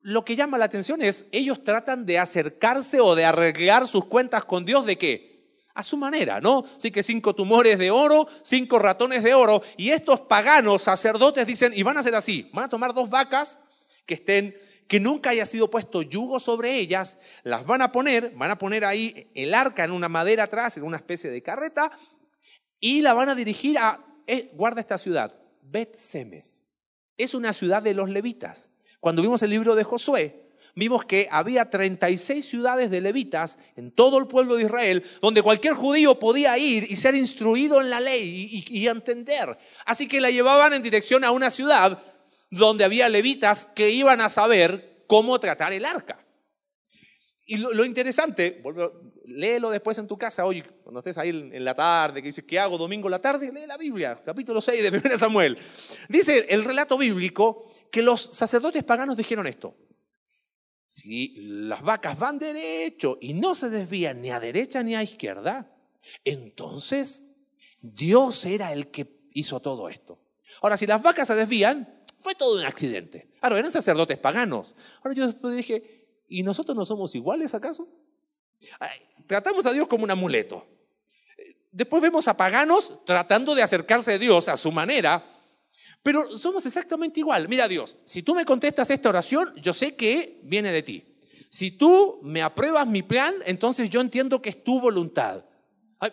Lo 0.00 0.24
que 0.24 0.34
llama 0.34 0.56
la 0.56 0.64
atención 0.64 1.02
es, 1.02 1.26
ellos 1.30 1.62
tratan 1.62 2.06
de 2.06 2.18
acercarse 2.18 3.00
o 3.00 3.14
de 3.14 3.26
arreglar 3.26 3.86
sus 3.86 4.06
cuentas 4.06 4.46
con 4.46 4.64
Dios 4.64 4.86
de 4.86 4.96
qué? 4.96 5.30
a 5.72 5.82
su 5.82 5.96
manera, 5.96 6.40
¿no? 6.40 6.64
Así 6.76 6.90
que 6.90 7.02
cinco 7.02 7.34
tumores 7.34 7.78
de 7.78 7.90
oro, 7.90 8.26
cinco 8.42 8.78
ratones 8.78 9.22
de 9.22 9.34
oro, 9.34 9.62
y 9.76 9.90
estos 9.90 10.20
paganos 10.22 10.82
sacerdotes 10.82 11.46
dicen, 11.46 11.72
y 11.74 11.84
van 11.84 11.96
a 11.96 12.00
hacer 12.00 12.14
así, 12.14 12.50
van 12.52 12.64
a 12.64 12.68
tomar 12.68 12.92
dos 12.92 13.08
vacas 13.08 13.58
que 14.04 14.14
estén, 14.14 14.56
que 14.90 14.98
nunca 14.98 15.30
haya 15.30 15.46
sido 15.46 15.70
puesto 15.70 16.02
yugo 16.02 16.40
sobre 16.40 16.74
ellas, 16.74 17.16
las 17.44 17.64
van 17.64 17.80
a 17.80 17.92
poner, 17.92 18.32
van 18.34 18.50
a 18.50 18.58
poner 18.58 18.84
ahí 18.84 19.30
el 19.36 19.54
arca 19.54 19.84
en 19.84 19.92
una 19.92 20.08
madera 20.08 20.42
atrás, 20.42 20.76
en 20.76 20.82
una 20.82 20.96
especie 20.96 21.30
de 21.30 21.40
carreta, 21.44 21.92
y 22.80 23.00
la 23.00 23.14
van 23.14 23.28
a 23.28 23.36
dirigir 23.36 23.78
a, 23.78 24.04
eh, 24.26 24.50
guarda 24.52 24.80
esta 24.80 24.98
ciudad, 24.98 25.32
Bet 25.62 25.94
Semes. 25.94 26.66
Es 27.16 27.34
una 27.34 27.52
ciudad 27.52 27.84
de 27.84 27.94
los 27.94 28.10
levitas. 28.10 28.68
Cuando 28.98 29.22
vimos 29.22 29.40
el 29.42 29.50
libro 29.50 29.76
de 29.76 29.84
Josué, 29.84 30.48
vimos 30.74 31.04
que 31.04 31.28
había 31.30 31.70
36 31.70 32.44
ciudades 32.44 32.90
de 32.90 33.00
levitas 33.00 33.58
en 33.76 33.92
todo 33.92 34.18
el 34.18 34.26
pueblo 34.26 34.56
de 34.56 34.64
Israel, 34.64 35.04
donde 35.20 35.42
cualquier 35.42 35.74
judío 35.74 36.18
podía 36.18 36.58
ir 36.58 36.90
y 36.90 36.96
ser 36.96 37.14
instruido 37.14 37.80
en 37.80 37.90
la 37.90 38.00
ley 38.00 38.64
y, 38.66 38.88
entender. 38.88 39.56
Así 39.86 40.08
que 40.08 40.20
la 40.20 40.30
llevaban 40.30 40.72
en 40.72 40.82
dirección 40.82 41.22
a 41.22 41.30
una 41.30 41.50
ciudad 41.50 42.02
donde 42.50 42.84
había 42.84 43.08
levitas 43.08 43.66
que 43.66 43.90
iban 43.90 44.20
a 44.20 44.28
saber 44.28 45.04
cómo 45.06 45.38
tratar 45.38 45.72
el 45.72 45.84
arca. 45.84 46.24
Y 47.46 47.56
lo, 47.56 47.84
interesante, 47.84 48.62
léelo 49.26 49.70
después 49.70 49.98
en 49.98 50.06
tu 50.06 50.16
casa 50.16 50.46
hoy, 50.46 50.62
cuando 50.84 51.00
estés 51.00 51.18
ahí 51.18 51.30
en 51.30 51.64
la 51.64 51.74
tarde, 51.74 52.22
que 52.22 52.28
dices, 52.28 52.44
¿qué 52.46 52.60
hago 52.60 52.78
domingo 52.78 53.08
en 53.08 53.12
la 53.12 53.20
tarde? 53.20 53.52
Lee 53.52 53.66
la 53.66 53.76
Biblia, 53.76 54.20
capítulo 54.24 54.60
6 54.60 54.82
de 54.82 54.98
1 55.04 55.18
Samuel. 55.18 55.58
Dice 56.08 56.46
el 56.48 56.64
relato 56.64 56.96
bíblico 56.96 57.68
que 57.90 58.02
los 58.02 58.20
sacerdotes 58.20 58.84
paganos 58.84 59.16
dijeron 59.16 59.48
esto. 59.48 59.76
Si 60.86 61.34
las 61.38 61.82
vacas 61.82 62.18
van 62.18 62.38
derecho 62.38 63.18
y 63.20 63.32
no 63.32 63.56
se 63.56 63.68
desvían 63.68 64.20
ni 64.20 64.30
a 64.30 64.38
derecha 64.38 64.82
ni 64.84 64.94
a 64.94 65.02
izquierda, 65.02 65.76
entonces 66.24 67.24
Dios 67.80 68.46
era 68.46 68.72
el 68.72 68.92
que 68.92 69.20
hizo 69.32 69.60
todo 69.60 69.88
esto. 69.88 70.20
Ahora, 70.62 70.76
si 70.76 70.86
las 70.86 71.02
vacas 71.02 71.28
se 71.28 71.34
desvían, 71.34 71.99
fue 72.20 72.34
todo 72.34 72.58
un 72.58 72.64
accidente. 72.64 73.28
Ahora, 73.40 73.58
eran 73.58 73.72
sacerdotes 73.72 74.18
paganos. 74.18 74.76
Ahora 75.02 75.14
yo 75.14 75.26
después 75.26 75.56
dije, 75.56 76.06
¿y 76.28 76.42
nosotros 76.42 76.76
no 76.76 76.84
somos 76.84 77.14
iguales 77.14 77.54
acaso? 77.54 77.88
tratamos 79.26 79.64
a 79.64 79.72
Dios 79.72 79.88
como 79.88 80.04
un 80.04 80.10
amuleto. 80.10 80.66
Después 81.72 82.02
vemos 82.02 82.28
a 82.28 82.36
paganos 82.36 83.04
tratando 83.06 83.54
de 83.54 83.62
acercarse 83.62 84.14
a 84.14 84.18
Dios 84.18 84.48
a 84.48 84.56
su 84.56 84.72
manera, 84.72 85.24
pero 86.02 86.36
somos 86.36 86.66
exactamente 86.66 87.20
igual. 87.20 87.48
Mira 87.48 87.68
Dios, 87.68 88.00
si 88.04 88.22
tú 88.22 88.34
me 88.34 88.44
contestas 88.44 88.90
esta 88.90 89.08
oración, 89.08 89.54
yo 89.56 89.72
sé 89.72 89.94
que 89.94 90.40
viene 90.42 90.72
de 90.72 90.82
ti. 90.82 91.16
Si 91.48 91.70
tú 91.70 92.20
me 92.22 92.42
apruebas 92.42 92.86
mi 92.86 93.02
plan, 93.02 93.34
entonces 93.46 93.88
yo 93.88 94.00
entiendo 94.00 94.42
que 94.42 94.50
es 94.50 94.62
tu 94.62 94.80
voluntad. 94.80 95.44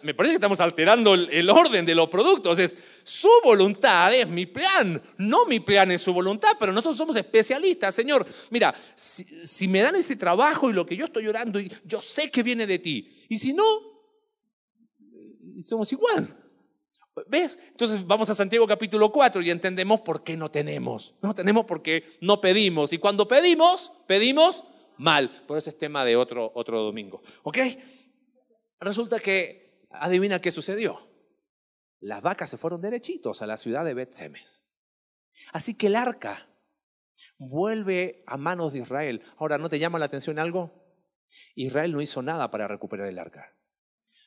Me 0.02 0.14
parece 0.14 0.34
que 0.34 0.38
estamos 0.38 0.60
alterando 0.60 1.14
el, 1.14 1.50
orden 1.50 1.86
de 1.86 1.96
los 1.96 2.10
productos. 2.10 2.60
Es 2.60 2.78
su 3.04 3.30
voluntad 3.44 4.14
es 4.14 4.28
mi 4.28 4.46
plan, 4.46 5.02
no 5.18 5.46
mi 5.46 5.60
plan 5.62 5.92
es 5.92 6.02
su 6.02 6.14
voluntad, 6.14 6.58
pero 6.60 6.74
nosotros 6.74 6.98
somos 6.98 7.16
especialistas. 7.16 7.96
Señor, 7.96 8.26
mira, 8.50 8.76
si, 8.96 9.68
me 9.68 9.82
dan 9.82 9.96
ese 9.96 10.16
trabajo 10.16 10.70
y 10.70 10.74
lo 10.74 10.86
que 10.86 10.98
yo 10.98 11.06
estoy 11.06 11.28
orando, 11.28 11.60
yo 11.60 12.02
sé 12.02 12.30
que 12.30 12.44
viene 12.44 12.68
de 12.68 12.80
ti. 12.80 13.26
Y 13.30 13.38
si 13.38 13.54
no, 13.54 13.64
somos 15.64 15.92
igual. 15.92 16.36
¿Ves? 17.28 17.58
Entonces 17.70 18.06
vamos 18.06 18.30
a 18.30 18.36
Santiago 18.36 18.68
capítulo 18.68 19.12
4 19.12 19.42
y 19.42 19.50
entendemos 19.50 20.02
por 20.02 20.24
qué 20.24 20.38
no 20.38 20.52
tenemos. 20.52 21.16
No 21.22 21.34
tenemos 21.34 21.66
porque 21.66 22.18
no 22.22 22.42
pedimos. 22.42 22.94
Y 22.94 22.98
cuando 22.98 23.28
pedimos, 23.28 23.92
pedimos 24.06 24.64
mal. 24.98 25.44
Por 25.48 25.58
eso 25.58 25.70
es 25.70 25.78
tema 25.78 26.06
de 26.06 26.16
otro, 26.16 26.52
otro 26.54 26.82
domingo. 26.84 27.22
¿Ok? 27.44 27.58
Resulta 28.80 29.20
que, 29.20 29.67
adivina 30.00 30.42
qué 30.42 30.52
sucedió. 30.52 31.10
Las 32.00 32.22
vacas 32.22 32.50
se 32.50 32.58
fueron 32.58 32.82
derechitos 32.82 33.42
a 33.42 33.48
la 33.48 33.58
ciudad 33.58 33.86
de 33.86 33.94
Bet-Semes. 33.94 34.64
Así 35.52 35.76
que 35.76 35.88
el 35.88 35.96
arca 35.96 36.50
vuelve 37.38 38.24
a 38.28 38.38
manos 38.38 38.74
de 38.74 38.80
Israel. 38.80 39.24
Ahora, 39.38 39.58
¿no 39.58 39.70
te 39.70 39.80
llama 39.80 40.00
la 40.00 40.06
atención 40.06 40.40
algo? 40.40 40.72
Israel 41.56 41.92
no 41.92 42.02
hizo 42.02 42.22
nada 42.22 42.50
para 42.52 42.68
recuperar 42.68 43.08
el 43.08 43.20
arca. 43.20 43.56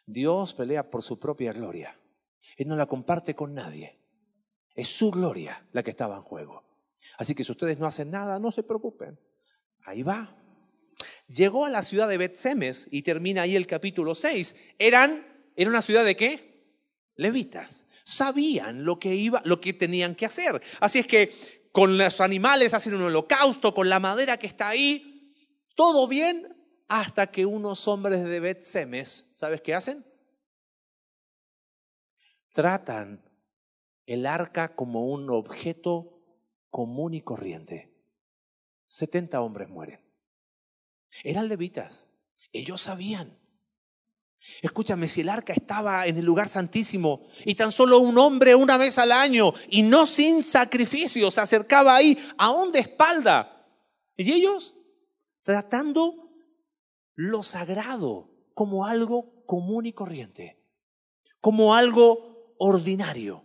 Dios 0.06 0.54
pelea 0.54 0.90
por 0.90 1.02
su 1.02 1.18
propia 1.18 1.52
gloria. 1.52 1.98
Él 2.56 2.68
no 2.68 2.76
la 2.76 2.86
comparte 2.86 3.34
con 3.34 3.54
nadie. 3.54 4.00
Es 4.74 4.88
su 4.88 5.10
gloria 5.10 5.66
la 5.72 5.82
que 5.82 5.90
estaba 5.90 6.16
en 6.16 6.22
juego. 6.22 6.64
Así 7.18 7.34
que 7.34 7.44
si 7.44 7.52
ustedes 7.52 7.78
no 7.78 7.86
hacen 7.86 8.10
nada, 8.10 8.38
no 8.38 8.50
se 8.50 8.62
preocupen. 8.62 9.18
Ahí 9.84 10.02
va. 10.02 10.36
Llegó 11.28 11.64
a 11.64 11.70
la 11.70 11.82
ciudad 11.82 12.08
de 12.08 12.18
Bet-Semes 12.18 12.88
y 12.90 13.02
termina 13.02 13.42
ahí 13.42 13.56
el 13.56 13.66
capítulo 13.66 14.14
6. 14.14 14.56
Eran, 14.78 15.26
¿era 15.56 15.70
una 15.70 15.82
ciudad 15.82 16.04
de 16.04 16.16
qué? 16.16 16.64
Levitas. 17.16 17.86
Sabían 18.04 18.84
lo 18.84 18.98
que 18.98 19.14
iba, 19.14 19.42
lo 19.44 19.60
que 19.60 19.72
tenían 19.72 20.14
que 20.14 20.26
hacer. 20.26 20.60
Así 20.80 20.98
es 20.98 21.06
que 21.06 21.68
con 21.72 21.96
los 21.96 22.20
animales 22.20 22.74
hacen 22.74 22.94
un 22.94 23.02
holocausto, 23.02 23.74
con 23.74 23.88
la 23.88 24.00
madera 24.00 24.38
que 24.38 24.46
está 24.46 24.68
ahí, 24.68 25.34
todo 25.76 26.08
bien 26.08 26.56
hasta 26.88 27.30
que 27.30 27.46
unos 27.46 27.86
hombres 27.86 28.24
de 28.24 28.40
Bet-Semes, 28.40 29.30
¿sabes 29.34 29.60
qué 29.60 29.74
hacen? 29.74 30.04
tratan 32.52 33.24
el 34.06 34.26
arca 34.26 34.74
como 34.74 35.06
un 35.06 35.30
objeto 35.30 36.22
común 36.68 37.14
y 37.14 37.22
corriente. 37.22 37.90
70 38.84 39.40
hombres 39.40 39.68
mueren. 39.68 40.00
Eran 41.22 41.48
levitas. 41.48 42.10
Ellos 42.52 42.82
sabían. 42.82 43.38
Escúchame, 44.62 45.06
si 45.06 45.20
el 45.20 45.28
arca 45.28 45.52
estaba 45.52 46.06
en 46.06 46.16
el 46.16 46.24
lugar 46.24 46.48
santísimo 46.48 47.26
y 47.44 47.54
tan 47.54 47.72
solo 47.72 47.98
un 47.98 48.16
hombre 48.18 48.54
una 48.54 48.76
vez 48.76 48.98
al 48.98 49.12
año 49.12 49.52
y 49.68 49.82
no 49.82 50.06
sin 50.06 50.42
sacrificio 50.42 51.30
se 51.30 51.40
acercaba 51.40 51.94
ahí, 51.94 52.18
aún 52.38 52.72
de 52.72 52.80
espalda. 52.80 53.66
Y 54.16 54.32
ellos 54.32 54.76
tratando 55.42 56.30
lo 57.14 57.42
sagrado 57.42 58.30
como 58.54 58.86
algo 58.86 59.44
común 59.46 59.86
y 59.86 59.92
corriente, 59.92 60.62
como 61.40 61.74
algo 61.74 62.54
ordinario. 62.58 63.44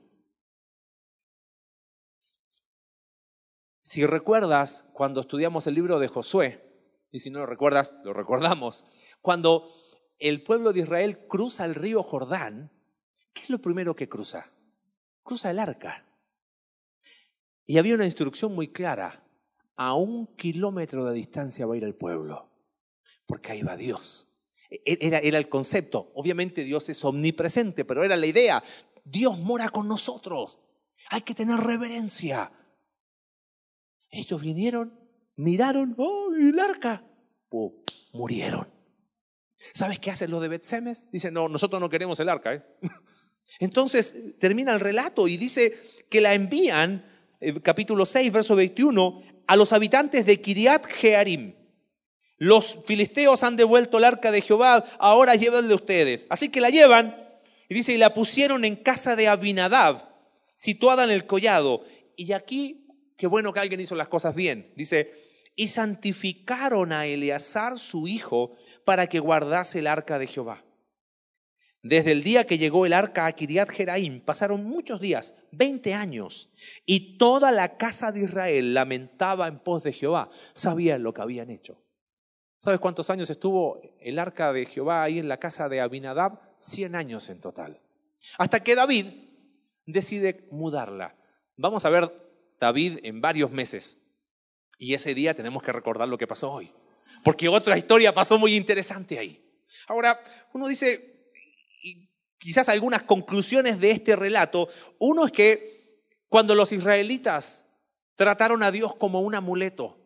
Si 3.81 4.05
recuerdas 4.05 4.86
cuando 4.93 5.21
estudiamos 5.21 5.67
el 5.67 5.75
libro 5.75 5.99
de 5.99 6.08
Josué, 6.08 6.65
y 7.12 7.19
si 7.19 7.29
no 7.29 7.39
lo 7.39 7.45
recuerdas, 7.45 7.93
lo 8.03 8.13
recordamos, 8.13 8.84
cuando 9.21 9.71
el 10.19 10.43
pueblo 10.43 10.73
de 10.73 10.82
Israel 10.82 11.28
cruza 11.28 11.65
el 11.65 11.75
río 11.75 12.04
Jordán, 12.04 12.71
¿qué 13.34 13.43
es 13.43 13.49
lo 13.49 13.60
primero 13.60 13.95
que 13.95 14.10
cruza? 14.10 14.51
Cruza 15.23 15.51
el 15.51 15.60
arca. 15.60 16.06
Y 17.65 17.78
había 17.78 17.95
una 17.95 18.06
instrucción 18.06 18.54
muy 18.54 18.69
clara, 18.69 19.23
a 19.75 19.93
un 19.93 20.28
kilómetro 20.36 21.06
de 21.06 21.15
distancia 21.15 21.65
va 21.65 21.73
a 21.73 21.78
ir 21.78 21.84
el 21.84 21.95
pueblo, 21.95 22.49
porque 23.25 23.51
ahí 23.51 23.62
va 23.62 23.75
Dios. 23.75 24.30
E-, 24.69 24.82
e-, 24.86 25.08
era, 25.08 25.19
el 25.19 25.49
concepto. 25.49 26.12
Obviamente 26.15 26.63
Dios 26.63 26.89
es 26.89 27.04
omnipresente, 27.04 27.86
pero 27.86 28.04
era 28.04 28.15
la 28.15 28.25
idea. 28.25 28.63
Dios 29.04 29.38
mora 29.38 29.69
con 29.69 29.88
nosotros. 29.88 30.62
Hay 31.10 31.21
que 31.21 31.36
tener 31.36 31.60
reverencia. 31.60 32.51
Ellos 34.10 34.41
vinieron, 34.41 34.97
miraron, 35.36 35.93
oh, 35.97 36.34
el 36.34 36.58
arca, 36.60 37.04
murieron. 38.13 38.74
¿Sabes 39.73 39.99
qué 39.99 40.11
hacen 40.11 40.31
los 40.31 40.41
de 40.41 40.47
Betsemes? 40.47 41.07
Dicen, 41.11 41.33
no, 41.33 41.49
nosotros 41.49 41.79
no 41.79 41.89
queremos 41.89 42.19
el 42.19 42.29
arca. 42.29 42.53
¿eh? 42.53 42.63
Entonces 43.59 44.15
termina 44.39 44.73
el 44.73 44.79
relato 44.79 45.27
y 45.27 45.37
dice 45.37 45.77
que 46.09 46.21
la 46.21 46.33
envían, 46.33 47.05
eh, 47.39 47.59
capítulo 47.61 48.05
6, 48.05 48.31
verso 48.31 48.55
21, 48.55 49.21
a 49.47 49.55
los 49.55 49.73
habitantes 49.73 50.25
de 50.25 50.41
Kiriat 50.41 50.87
Jearim. 50.87 51.55
Los 52.37 52.79
filisteos 52.85 53.43
han 53.43 53.55
devuelto 53.55 53.97
el 53.97 54.03
arca 54.03 54.31
de 54.31 54.41
Jehová, 54.41 54.83
ahora 54.99 55.35
llévenle 55.35 55.73
ustedes. 55.73 56.27
Así 56.29 56.49
que 56.49 56.61
la 56.61 56.69
llevan 56.69 57.25
y 57.69 57.75
dice, 57.75 57.93
y 57.93 57.97
la 57.97 58.13
pusieron 58.13 58.65
en 58.65 58.75
casa 58.75 59.15
de 59.15 59.27
Abinadab, 59.27 60.09
situada 60.53 61.05
en 61.05 61.11
el 61.11 61.25
collado. 61.25 61.85
Y 62.17 62.33
aquí, 62.33 62.87
qué 63.17 63.27
bueno 63.27 63.53
que 63.53 63.61
alguien 63.61 63.79
hizo 63.79 63.95
las 63.95 64.09
cosas 64.09 64.35
bien. 64.35 64.73
Dice, 64.75 65.13
y 65.55 65.69
santificaron 65.69 66.91
a 66.91 67.05
Eleazar 67.05 67.79
su 67.79 68.07
hijo 68.07 68.55
para 68.85 69.07
que 69.07 69.19
guardase 69.19 69.79
el 69.79 69.87
arca 69.87 70.17
de 70.19 70.27
Jehová. 70.27 70.63
Desde 71.81 72.13
el 72.13 72.23
día 72.23 72.47
que 72.47 72.57
llegó 72.57 72.85
el 72.85 72.93
arca 72.93 73.27
a 73.27 73.31
Kiriat 73.33 73.69
Jeraim 73.69 74.19
pasaron 74.19 74.63
muchos 74.63 74.99
días, 74.99 75.35
20 75.51 75.93
años, 75.93 76.49
y 76.83 77.17
toda 77.17 77.51
la 77.51 77.77
casa 77.77 78.11
de 78.11 78.21
Israel 78.21 78.73
lamentaba 78.73 79.47
en 79.47 79.59
pos 79.59 79.83
de 79.83 79.93
Jehová. 79.93 80.31
Sabían 80.53 81.03
lo 81.03 81.13
que 81.13 81.21
habían 81.21 81.51
hecho. 81.51 81.79
¿Sabes 82.57 82.79
cuántos 82.79 83.11
años 83.11 83.29
estuvo 83.29 83.79
el 83.99 84.17
arca 84.17 84.51
de 84.51 84.65
Jehová 84.65 85.03
ahí 85.03 85.19
en 85.19 85.27
la 85.27 85.37
casa 85.37 85.69
de 85.69 85.81
Abinadab? 85.81 86.39
100 86.57 86.95
años 86.95 87.29
en 87.29 87.39
total. 87.39 87.79
Hasta 88.39 88.63
que 88.63 88.73
David 88.73 89.05
decide 89.85 90.47
mudarla. 90.49 91.15
Vamos 91.55 91.85
a 91.85 91.91
ver 91.91 92.11
David 92.59 92.99
en 93.03 93.21
varios 93.21 93.51
meses. 93.51 93.99
Y 94.79 94.95
ese 94.95 95.13
día 95.13 95.35
tenemos 95.35 95.61
que 95.61 95.71
recordar 95.71 96.09
lo 96.09 96.17
que 96.17 96.25
pasó 96.25 96.51
hoy. 96.51 96.73
Porque 97.25 97.49
otra 97.49 97.75
historia 97.75 98.13
pasó 98.13 98.38
muy 98.38 98.55
interesante 98.55 99.17
ahí. 99.17 99.43
Ahora, 99.88 100.23
uno 100.53 100.67
dice, 100.67 101.31
quizás 102.38 102.69
algunas 102.69 103.01
conclusiones 103.01 103.79
de 103.79 103.89
este 103.89 104.15
relato. 104.15 104.69
Uno 104.99 105.25
es 105.25 105.31
que 105.31 106.03
cuando 106.29 106.53
los 106.53 106.71
israelitas 106.71 107.65
trataron 108.15 108.61
a 108.61 108.69
Dios 108.69 108.93
como 108.93 109.21
un 109.21 109.33
amuleto, 109.33 109.97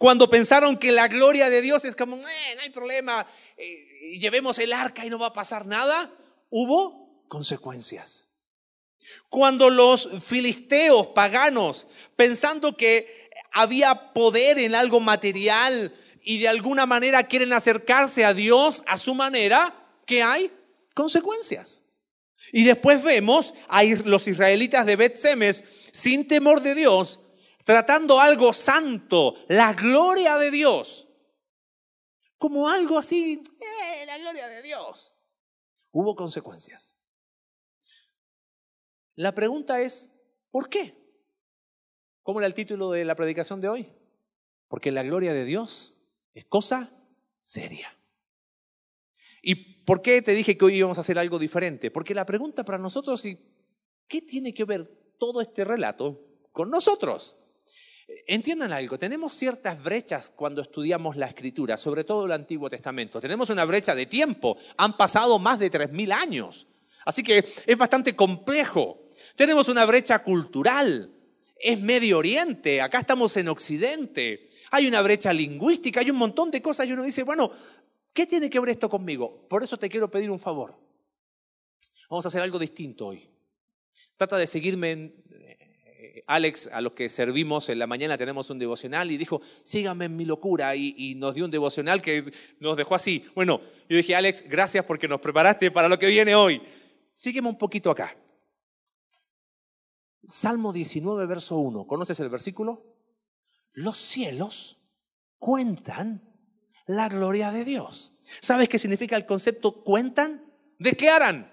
cuando 0.00 0.28
pensaron 0.28 0.76
que 0.76 0.90
la 0.90 1.06
gloria 1.06 1.48
de 1.48 1.62
Dios 1.62 1.84
es 1.84 1.94
como, 1.94 2.16
eh, 2.16 2.54
no 2.56 2.62
hay 2.62 2.70
problema, 2.70 3.24
eh, 3.56 4.18
llevemos 4.18 4.58
el 4.58 4.72
arca 4.72 5.06
y 5.06 5.10
no 5.10 5.20
va 5.20 5.28
a 5.28 5.32
pasar 5.32 5.66
nada, 5.66 6.12
hubo 6.50 7.24
consecuencias. 7.28 8.26
Cuando 9.28 9.70
los 9.70 10.10
filisteos 10.24 11.06
paganos, 11.06 11.86
pensando 12.16 12.76
que 12.76 13.30
había 13.52 14.12
poder 14.12 14.58
en 14.58 14.74
algo 14.74 14.98
material, 14.98 15.94
y 16.24 16.38
de 16.38 16.48
alguna 16.48 16.86
manera 16.86 17.22
quieren 17.24 17.52
acercarse 17.52 18.24
a 18.24 18.32
Dios 18.32 18.82
a 18.86 18.96
su 18.96 19.14
manera, 19.14 20.00
¿qué 20.06 20.22
hay? 20.22 20.50
Consecuencias. 20.94 21.82
Y 22.50 22.64
después 22.64 23.02
vemos 23.02 23.52
a 23.68 23.84
los 23.84 24.26
israelitas 24.26 24.86
de 24.86 24.96
Bet 24.96 25.16
Semes 25.16 25.64
sin 25.92 26.26
temor 26.26 26.62
de 26.62 26.74
Dios, 26.74 27.20
tratando 27.64 28.20
algo 28.20 28.52
santo, 28.52 29.34
la 29.48 29.74
gloria 29.74 30.38
de 30.38 30.50
Dios, 30.50 31.08
como 32.38 32.68
algo 32.68 32.98
así, 32.98 33.42
eh, 33.60 34.06
la 34.06 34.18
gloria 34.18 34.48
de 34.48 34.62
Dios. 34.62 35.14
Hubo 35.90 36.16
consecuencias. 36.16 36.96
La 39.14 39.34
pregunta 39.34 39.80
es, 39.80 40.10
¿por 40.50 40.68
qué? 40.68 40.96
¿Cómo 42.22 42.40
era 42.40 42.46
el 42.46 42.54
título 42.54 42.90
de 42.90 43.04
la 43.04 43.14
predicación 43.14 43.60
de 43.60 43.68
hoy? 43.68 43.92
Porque 44.68 44.90
la 44.90 45.02
gloria 45.02 45.34
de 45.34 45.44
Dios 45.44 45.93
es 46.34 46.44
cosa 46.46 46.92
seria. 47.40 47.96
¿Y 49.40 49.54
por 49.54 50.02
qué 50.02 50.22
te 50.22 50.32
dije 50.32 50.56
que 50.56 50.64
hoy 50.64 50.76
íbamos 50.76 50.98
a 50.98 51.02
hacer 51.02 51.18
algo 51.18 51.38
diferente? 51.38 51.90
Porque 51.90 52.14
la 52.14 52.26
pregunta 52.26 52.64
para 52.64 52.78
nosotros 52.78 53.24
es, 53.24 53.36
¿qué 54.08 54.22
tiene 54.22 54.52
que 54.52 54.64
ver 54.64 54.86
todo 55.18 55.40
este 55.40 55.64
relato 55.64 56.20
con 56.50 56.70
nosotros? 56.70 57.36
Entiendan 58.26 58.72
algo, 58.72 58.98
tenemos 58.98 59.32
ciertas 59.32 59.82
brechas 59.82 60.30
cuando 60.34 60.62
estudiamos 60.62 61.16
la 61.16 61.26
escritura, 61.26 61.76
sobre 61.76 62.04
todo 62.04 62.26
el 62.26 62.32
Antiguo 62.32 62.68
Testamento. 62.68 63.20
Tenemos 63.20 63.50
una 63.50 63.64
brecha 63.64 63.94
de 63.94 64.06
tiempo, 64.06 64.56
han 64.76 64.96
pasado 64.96 65.38
más 65.38 65.58
de 65.58 65.70
3.000 65.70 66.12
años, 66.12 66.66
así 67.04 67.22
que 67.22 67.44
es 67.66 67.78
bastante 67.78 68.14
complejo. 68.14 69.10
Tenemos 69.36 69.68
una 69.68 69.84
brecha 69.86 70.22
cultural, 70.22 71.14
es 71.58 71.80
Medio 71.80 72.18
Oriente, 72.18 72.82
acá 72.82 72.98
estamos 72.98 73.36
en 73.36 73.48
Occidente 73.48 74.50
hay 74.74 74.88
una 74.88 75.02
brecha 75.02 75.32
lingüística, 75.32 76.00
hay 76.00 76.10
un 76.10 76.16
montón 76.16 76.50
de 76.50 76.60
cosas 76.60 76.88
y 76.88 76.92
uno 76.92 77.04
dice, 77.04 77.22
bueno, 77.22 77.52
¿qué 78.12 78.26
tiene 78.26 78.50
que 78.50 78.58
ver 78.58 78.70
esto 78.70 78.88
conmigo? 78.88 79.46
Por 79.48 79.62
eso 79.62 79.76
te 79.76 79.88
quiero 79.88 80.10
pedir 80.10 80.32
un 80.32 80.38
favor. 80.40 80.76
Vamos 82.10 82.24
a 82.26 82.28
hacer 82.28 82.42
algo 82.42 82.58
distinto 82.58 83.06
hoy. 83.06 83.30
Trata 84.16 84.36
de 84.36 84.48
seguirme 84.48 84.90
en, 84.90 85.24
eh, 85.30 86.24
Alex, 86.26 86.68
a 86.72 86.80
los 86.80 86.94
que 86.94 87.08
servimos 87.08 87.68
en 87.68 87.78
la 87.78 87.86
mañana 87.86 88.18
tenemos 88.18 88.50
un 88.50 88.58
devocional 88.58 89.12
y 89.12 89.16
dijo, 89.16 89.40
síganme 89.62 90.06
en 90.06 90.16
mi 90.16 90.24
locura 90.24 90.74
y, 90.74 91.14
nos 91.14 91.36
dio 91.36 91.44
un 91.44 91.52
devocional 91.52 92.02
que 92.02 92.32
nos 92.58 92.76
dejó 92.76 92.96
así. 92.96 93.24
Bueno, 93.36 93.60
yo 93.88 93.96
dije, 93.96 94.16
Alex, 94.16 94.42
gracias 94.48 94.84
porque 94.84 95.06
nos 95.06 95.20
preparaste 95.20 95.70
para 95.70 95.88
lo 95.88 96.00
que 96.00 96.06
viene 96.06 96.34
hoy. 96.34 96.60
Sígueme 97.14 97.48
un 97.48 97.58
poquito 97.58 97.92
acá. 97.92 98.16
Salmo 100.24 100.72
19, 100.72 101.26
verso 101.26 101.58
1. 101.58 101.86
¿Conoces 101.86 102.18
el 102.18 102.28
versículo? 102.28 102.93
Los 103.74 103.98
cielos 103.98 104.78
cuentan 105.38 106.22
la 106.86 107.08
gloria 107.08 107.50
de 107.50 107.64
Dios. 107.64 108.14
¿Sabes 108.40 108.68
qué 108.68 108.78
significa 108.78 109.16
el 109.16 109.26
concepto 109.26 109.84
cuentan? 109.84 110.52
Declaran, 110.78 111.52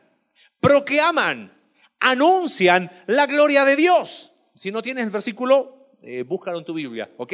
proclaman, 0.60 1.54
anuncian 2.00 2.92
la 3.08 3.26
gloria 3.26 3.66
de 3.66 3.76
Dios. 3.76 4.34
Si 4.56 4.72
no 4.72 4.82
tienes 4.82 5.04
el 5.04 5.10
versículo, 5.10 5.98
eh, 6.02 6.24
búscalo 6.24 6.60
en 6.60 6.66
tu 6.66 6.74
Biblia, 6.74 7.12
¿ok? 7.18 7.34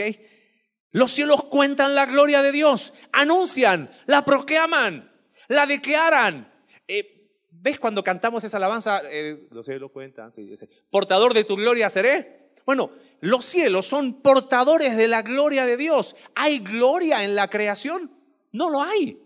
Los 0.92 1.12
cielos 1.12 1.44
cuentan 1.46 1.96
la 1.96 2.06
gloria 2.06 2.42
de 2.42 2.52
Dios, 2.52 2.94
anuncian, 3.12 3.92
la 4.06 4.26
proclaman, 4.26 5.12
la 5.48 5.66
declaran. 5.66 6.52
Eh, 6.88 7.14
¿Ves 7.50 7.80
cuando 7.80 8.04
cantamos 8.04 8.44
esa 8.44 8.58
alabanza? 8.58 9.02
Eh, 9.10 9.48
los 9.52 9.66
cielos 9.66 9.92
cuentan, 9.92 10.32
sí, 10.32 10.54
portador 10.90 11.34
de 11.34 11.44
tu 11.44 11.56
gloria 11.56 11.90
seré. 11.90 12.47
Bueno, 12.68 12.92
los 13.22 13.46
cielos 13.46 13.88
son 13.88 14.22
portadores 14.22 14.98
de 14.98 15.08
la 15.08 15.22
gloria 15.22 15.66
de 15.66 15.78
Dios. 15.78 16.18
¿Hay 16.36 16.60
gloria 16.60 17.24
en 17.24 17.34
la 17.34 17.50
creación? 17.50 18.12
No 18.52 18.70
lo 18.70 18.82
hay. 18.82 19.18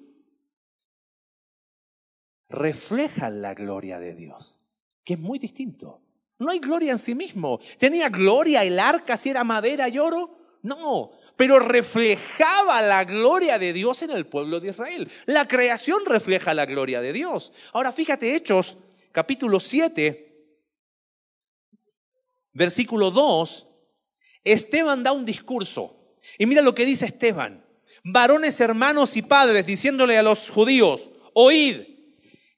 Reflejan 2.50 3.42
la 3.42 3.56
gloria 3.56 3.98
de 3.98 4.14
Dios, 4.14 4.60
que 5.04 5.14
es 5.14 5.20
muy 5.20 5.40
distinto. 5.40 6.02
No 6.38 6.52
hay 6.52 6.60
gloria 6.60 6.92
en 6.92 7.00
sí 7.00 7.16
mismo. 7.16 7.60
¿Tenía 7.80 8.10
gloria 8.10 8.64
el 8.64 8.80
arca 8.80 9.18
si 9.18 9.30
era 9.30 9.44
madera 9.44 9.90
y 9.90 9.98
oro? 9.98 10.38
No, 10.62 11.10
pero 11.36 11.58
reflejaba 11.58 12.84
la 12.84 13.06
gloria 13.06 13.58
de 13.58 13.74
Dios 13.74 14.04
en 14.04 14.12
el 14.12 14.28
pueblo 14.28 14.60
de 14.60 14.70
Israel. 14.70 15.10
La 15.26 15.48
creación 15.48 16.06
refleja 16.06 16.54
la 16.54 16.68
gloria 16.68 17.02
de 17.02 17.12
Dios. 17.12 17.54
Ahora 17.74 17.92
fíjate, 17.92 18.36
Hechos, 18.36 18.78
capítulo 19.12 19.60
7, 19.60 20.31
versículo 22.54 23.12
2, 23.12 23.68
Esteban 24.44 25.04
da 25.04 25.12
un 25.12 25.26
discurso. 25.26 26.18
Y 26.38 26.46
mira 26.46 26.62
lo 26.62 26.76
que 26.76 26.86
dice 26.86 27.06
Esteban. 27.06 27.66
Varones, 28.04 28.60
hermanos 28.60 29.16
y 29.16 29.22
padres, 29.22 29.66
diciéndole 29.66 30.18
a 30.18 30.24
los 30.24 30.50
judíos, 30.50 31.12
oíd, 31.34 31.78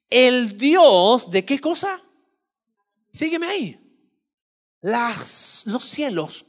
el 0.09 0.57
Dios 0.57 1.29
de 1.29 1.43
qué 1.43 1.59
cosa? 1.59 2.01
Sígueme 3.11 3.47
ahí. 3.47 3.79
Las, 4.81 5.63
los 5.65 5.83
cielos 5.83 6.45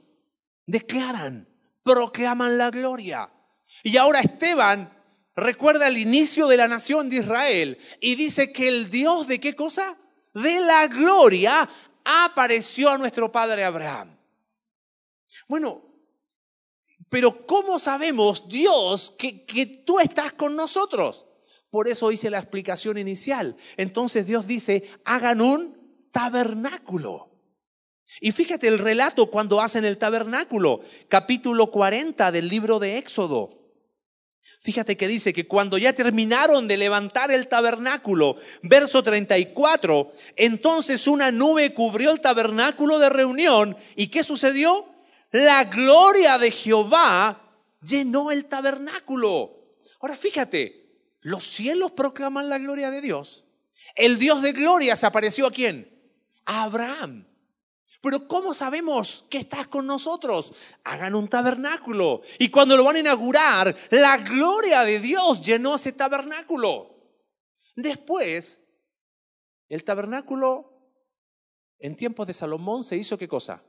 declaran, 0.67 1.49
proclaman 1.83 2.59
la 2.59 2.71
gloria. 2.71 3.33
Y 3.83 3.97
ahora 3.97 4.21
Esteban 4.21 4.93
recuerda 5.37 5.89
el 5.89 5.99
inicio 5.99 6.47
de 6.47 6.57
la 6.57 6.69
nación 6.69 7.09
de 7.09 7.17
Israel 7.17 7.79
y 8.01 8.15
dice 8.15 8.53
que 8.53 8.69
el 8.69 8.91
Dios 8.91 9.27
de 9.29 9.41
qué 9.41 9.55
cosa? 9.55 9.97
De 10.33 10.61
la 10.61 10.87
gloria 10.89 11.69
apareció 12.05 12.91
a 12.91 12.99
nuestro 12.99 13.33
padre 13.33 13.65
Abraham. 13.65 14.17
Bueno, 15.49 15.83
Pero 17.09 17.47
¿cómo 17.47 17.79
sabemos, 17.79 18.49
Dios, 18.49 19.15
que, 19.17 19.45
que 19.45 19.67
tú 19.67 20.01
estás 20.01 20.33
con 20.33 20.57
nosotros? 20.57 21.27
Por 21.71 21.89
eso 21.89 22.11
hice 22.13 22.31
la 22.31 22.39
explicación 22.39 22.99
inicial. 22.99 23.57
Entonces 23.77 24.27
Dios 24.27 24.47
dice, 24.47 24.91
hagan 25.05 25.41
un 25.41 26.07
tabernáculo. 26.11 27.31
Y 28.21 28.33
fíjate 28.33 28.69
el 28.69 28.79
relato 28.79 29.31
cuando 29.31 29.61
hacen 29.61 29.85
el 29.85 29.99
tabernáculo, 29.99 30.81
capítulo 31.09 31.71
40 31.71 32.31
del 32.31 32.49
libro 32.49 32.79
de 32.79 32.99
Éxodo. 32.99 33.64
Fíjate 34.65 34.97
que 34.97 35.07
dice 35.07 35.35
que 35.35 35.47
cuando 35.47 35.77
ya 35.77 35.93
terminaron 35.93 36.67
de 36.67 36.79
levantar 36.79 37.31
el 37.31 37.49
tabernáculo, 37.49 38.37
verso 38.63 39.03
34, 39.03 40.11
entonces 40.37 41.07
una 41.07 41.31
nube 41.31 41.75
cubrió 41.75 42.11
el 42.11 42.23
tabernáculo 42.23 42.99
de 42.99 43.11
reunión. 43.11 43.77
¿Y 43.95 44.07
qué 44.07 44.25
sucedió? 44.25 44.87
La 45.33 45.65
gloria 45.65 46.39
de 46.39 46.51
Jehová 46.51 47.43
llenó 47.83 48.31
el 48.31 48.47
tabernáculo. 48.47 49.55
Ahora 50.01 50.17
fíjate, 50.17 50.87
los 51.21 51.45
cielos 51.45 51.93
proclaman 51.93 52.49
la 52.49 52.57
gloria 52.57 52.91
de 52.91 53.03
Dios. 53.03 53.45
El 53.95 54.19
Dios 54.19 54.41
de 54.41 54.53
gloria 54.53 54.97
se 54.97 55.05
apareció 55.05 55.47
a 55.47 55.51
quién? 55.51 55.93
A 56.47 56.63
Abraham. 56.63 57.27
Pero 58.05 58.29
¿cómo 58.29 58.53
sabemos 58.53 59.25
que 59.31 59.39
estás 59.39 59.67
con 59.67 59.87
nosotros? 59.87 60.53
Hagan 60.85 61.15
un 61.15 61.27
tabernáculo. 61.27 62.21
Y 62.39 62.51
cuando 62.51 62.77
lo 62.77 62.85
van 62.85 62.97
a 62.97 62.99
inaugurar, 62.99 63.75
la 63.89 64.19
gloria 64.19 64.83
de 64.83 65.01
Dios 65.01 65.41
llenó 65.41 65.77
ese 65.77 65.93
tabernáculo. 65.93 66.95
Después, 67.75 68.63
el 69.71 69.85
tabernáculo 69.85 70.93
en 71.79 71.97
tiempos 71.97 72.27
de 72.27 72.35
Salomón 72.35 72.85
se 72.85 72.99
hizo 72.99 73.17
qué 73.17 73.27
cosa? 73.27 73.65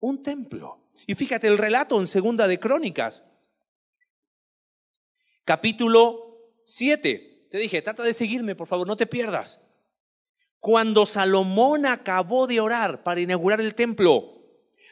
Un 0.00 0.22
templo. 0.22 0.90
Y 1.06 1.14
fíjate 1.14 1.46
el 1.46 1.56
relato 1.56 1.98
en 1.98 2.06
Segunda 2.06 2.46
de 2.46 2.60
Crónicas, 2.60 3.22
capítulo 5.46 6.52
7. 6.66 7.48
Te 7.50 7.56
dije, 7.56 7.80
trata 7.80 8.02
de 8.02 8.12
seguirme, 8.12 8.54
por 8.54 8.68
favor, 8.68 8.86
no 8.86 8.98
te 8.98 9.06
pierdas. 9.06 9.62
Cuando 10.62 11.06
Salomón 11.06 11.86
acabó 11.86 12.46
de 12.46 12.60
orar 12.60 13.02
para 13.02 13.20
inaugurar 13.20 13.60
el 13.60 13.74
templo, 13.74 14.44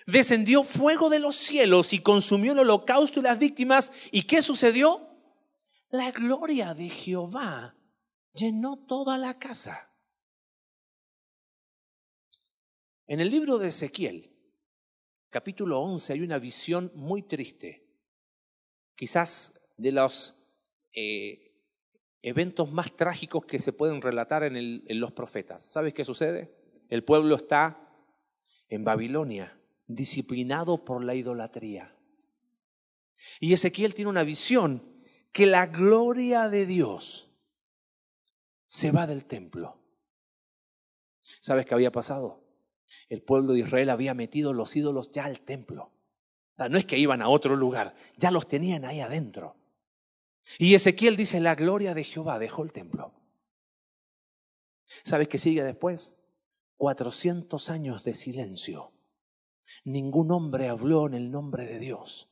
descendió 0.04 0.64
fuego 0.64 1.08
de 1.08 1.20
los 1.20 1.36
cielos 1.36 1.92
y 1.92 2.00
consumió 2.00 2.54
el 2.54 2.58
holocausto 2.58 3.20
y 3.20 3.22
las 3.22 3.38
víctimas. 3.38 3.92
¿Y 4.10 4.24
qué 4.24 4.42
sucedió? 4.42 5.08
La 5.90 6.10
gloria 6.10 6.74
de 6.74 6.88
Jehová 6.88 7.76
llenó 8.32 8.84
toda 8.84 9.16
la 9.16 9.38
casa. 9.38 9.94
En 13.06 13.20
el 13.20 13.30
libro 13.30 13.56
de 13.58 13.68
Ezequiel, 13.68 14.36
capítulo 15.28 15.82
11, 15.82 16.14
hay 16.14 16.22
una 16.22 16.40
visión 16.40 16.90
muy 16.96 17.22
triste, 17.22 17.88
quizás 18.96 19.54
de 19.76 19.92
los 19.92 20.34
eh, 20.94 21.49
eventos 22.22 22.70
más 22.72 22.96
trágicos 22.96 23.44
que 23.46 23.58
se 23.58 23.72
pueden 23.72 24.02
relatar 24.02 24.42
en, 24.42 25.00
los 25.00 25.12
profetas. 25.12 25.62
¿Sabes 25.62 25.94
qué 25.94 26.04
sucede? 26.04 26.54
El 26.88 27.04
pueblo 27.04 27.36
está 27.36 27.88
en 28.68 28.84
Babilonia, 28.84 29.58
disciplinado 29.86 30.84
por 30.84 31.04
la 31.04 31.14
idolatría. 31.14 31.94
Y 33.38 33.52
Ezequiel 33.52 33.94
tiene 33.94 34.10
una 34.10 34.22
visión 34.22 34.82
que 35.32 35.46
la 35.46 35.66
gloria 35.66 36.48
de 36.48 36.66
Dios 36.66 37.30
se 38.66 38.90
va 38.90 39.06
del 39.06 39.24
templo. 39.24 39.78
¿Sabes 41.40 41.66
qué 41.66 41.74
había 41.74 41.92
pasado? 41.92 42.44
El 43.08 43.22
pueblo 43.22 43.52
de 43.52 43.60
Israel 43.60 43.90
había 43.90 44.14
metido 44.14 44.52
los 44.52 44.74
ídolos 44.76 45.12
ya 45.12 45.24
al 45.24 45.40
templo. 45.40 45.92
O 46.54 46.56
sea, 46.56 46.68
no 46.68 46.78
es 46.78 46.84
que 46.84 46.98
iban 46.98 47.22
a 47.22 47.28
otro 47.28 47.56
lugar, 47.56 47.94
ya 48.16 48.30
los 48.30 48.46
tenían 48.48 48.84
ahí 48.84 49.00
adentro. 49.00 49.59
Y 50.58 50.74
Ezequiel 50.74 51.16
dice, 51.16 51.40
la 51.40 51.54
gloria 51.54 51.94
de 51.94 52.04
Jehová 52.04 52.38
dejó 52.38 52.62
el 52.62 52.72
templo. 52.72 53.14
¿Sabes 55.04 55.28
qué 55.28 55.38
sigue 55.38 55.62
después? 55.62 56.14
Cuatrocientos 56.76 57.70
años 57.70 58.04
de 58.04 58.14
silencio. 58.14 58.92
Ningún 59.84 60.32
hombre 60.32 60.68
habló 60.68 61.06
en 61.06 61.14
el 61.14 61.30
nombre 61.30 61.66
de 61.66 61.78
Dios. 61.78 62.28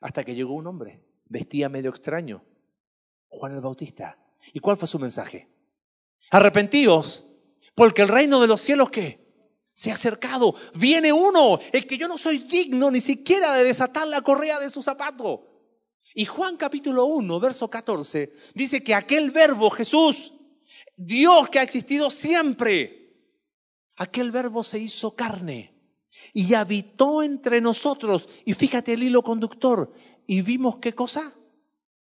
Hasta 0.00 0.24
que 0.24 0.34
llegó 0.34 0.54
un 0.54 0.66
hombre, 0.66 1.04
vestía 1.26 1.68
medio 1.68 1.90
extraño, 1.90 2.44
Juan 3.28 3.54
el 3.54 3.60
Bautista. 3.60 4.18
¿Y 4.52 4.58
cuál 4.58 4.76
fue 4.76 4.88
su 4.88 4.98
mensaje? 4.98 5.48
Arrepentíos, 6.30 7.24
porque 7.74 8.02
el 8.02 8.08
reino 8.08 8.40
de 8.40 8.48
los 8.48 8.60
cielos 8.60 8.90
¿qué? 8.90 9.21
Se 9.74 9.90
ha 9.90 9.94
acercado. 9.94 10.54
Viene 10.74 11.12
uno, 11.12 11.58
el 11.72 11.86
que 11.86 11.98
yo 11.98 12.08
no 12.08 12.18
soy 12.18 12.40
digno 12.40 12.90
ni 12.90 13.00
siquiera 13.00 13.52
de 13.52 13.64
desatar 13.64 14.06
la 14.08 14.20
correa 14.20 14.58
de 14.60 14.70
su 14.70 14.82
zapato. 14.82 15.48
Y 16.14 16.26
Juan 16.26 16.56
capítulo 16.56 17.06
1, 17.06 17.40
verso 17.40 17.70
14, 17.70 18.32
dice 18.54 18.82
que 18.84 18.94
aquel 18.94 19.30
verbo 19.30 19.70
Jesús, 19.70 20.34
Dios 20.96 21.48
que 21.48 21.58
ha 21.58 21.62
existido 21.62 22.10
siempre, 22.10 23.16
aquel 23.96 24.30
verbo 24.30 24.62
se 24.62 24.78
hizo 24.78 25.14
carne 25.14 25.72
y 26.32 26.54
habitó 26.54 27.22
entre 27.22 27.60
nosotros. 27.60 28.28
Y 28.44 28.54
fíjate 28.54 28.92
el 28.92 29.02
hilo 29.02 29.22
conductor. 29.22 29.92
Y 30.26 30.42
vimos 30.42 30.76
qué 30.76 30.94
cosa? 30.94 31.32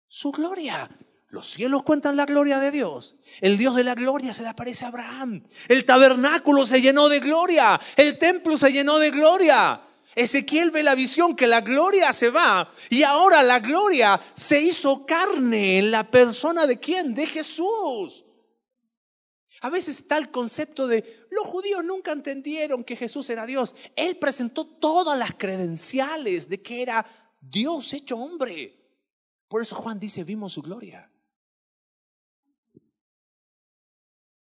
Su 0.08 0.32
gloria. 0.32 0.90
Los 1.32 1.46
cielos 1.46 1.82
cuentan 1.82 2.14
la 2.14 2.26
gloria 2.26 2.58
de 2.58 2.70
Dios. 2.70 3.16
El 3.40 3.56
Dios 3.56 3.74
de 3.74 3.84
la 3.84 3.94
gloria 3.94 4.34
se 4.34 4.42
le 4.42 4.48
aparece 4.48 4.84
a 4.84 4.88
Abraham. 4.88 5.42
El 5.66 5.86
tabernáculo 5.86 6.66
se 6.66 6.82
llenó 6.82 7.08
de 7.08 7.20
gloria. 7.20 7.80
El 7.96 8.18
templo 8.18 8.58
se 8.58 8.70
llenó 8.70 8.98
de 8.98 9.10
gloria. 9.10 9.80
Ezequiel 10.14 10.70
ve 10.70 10.82
la 10.82 10.94
visión 10.94 11.34
que 11.34 11.46
la 11.46 11.62
gloria 11.62 12.12
se 12.12 12.28
va 12.28 12.70
y 12.90 13.02
ahora 13.02 13.42
la 13.42 13.60
gloria 13.60 14.20
se 14.34 14.60
hizo 14.60 15.06
carne 15.06 15.78
en 15.78 15.90
la 15.90 16.10
persona 16.10 16.66
de 16.66 16.78
quién? 16.78 17.14
De 17.14 17.26
Jesús. 17.26 18.26
A 19.62 19.70
veces 19.70 20.00
está 20.00 20.18
el 20.18 20.30
concepto 20.30 20.86
de 20.86 21.24
los 21.30 21.46
judíos 21.46 21.82
nunca 21.82 22.12
entendieron 22.12 22.84
que 22.84 22.94
Jesús 22.94 23.30
era 23.30 23.46
Dios. 23.46 23.74
Él 23.96 24.18
presentó 24.18 24.66
todas 24.66 25.18
las 25.18 25.32
credenciales 25.38 26.46
de 26.50 26.60
que 26.60 26.82
era 26.82 27.06
Dios 27.40 27.94
hecho 27.94 28.18
hombre. 28.18 28.78
Por 29.48 29.62
eso 29.62 29.74
Juan 29.76 29.98
dice, 29.98 30.24
vimos 30.24 30.52
su 30.52 30.60
gloria. 30.60 31.08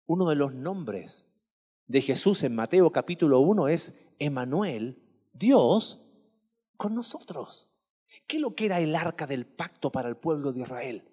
Uno 0.07 0.29
de 0.29 0.37
los 0.37 0.55
nombres 0.55 1.25
de 1.87 2.01
Jesús 2.01 2.43
en 2.45 2.55
Mateo 2.55 2.91
capítulo 2.93 3.41
1 3.41 3.69
es 3.69 3.95
Emanuel, 4.19 5.03
Dios 5.33 6.01
con 6.77 6.95
nosotros. 6.95 7.69
¿Qué 8.27 8.37
es 8.37 8.43
lo 8.43 8.55
que 8.55 8.67
era 8.67 8.81
el 8.81 8.95
arca 8.95 9.27
del 9.27 9.47
pacto 9.47 9.91
para 9.91 10.09
el 10.09 10.17
pueblo 10.17 10.53
de 10.53 10.63
Israel? 10.63 11.09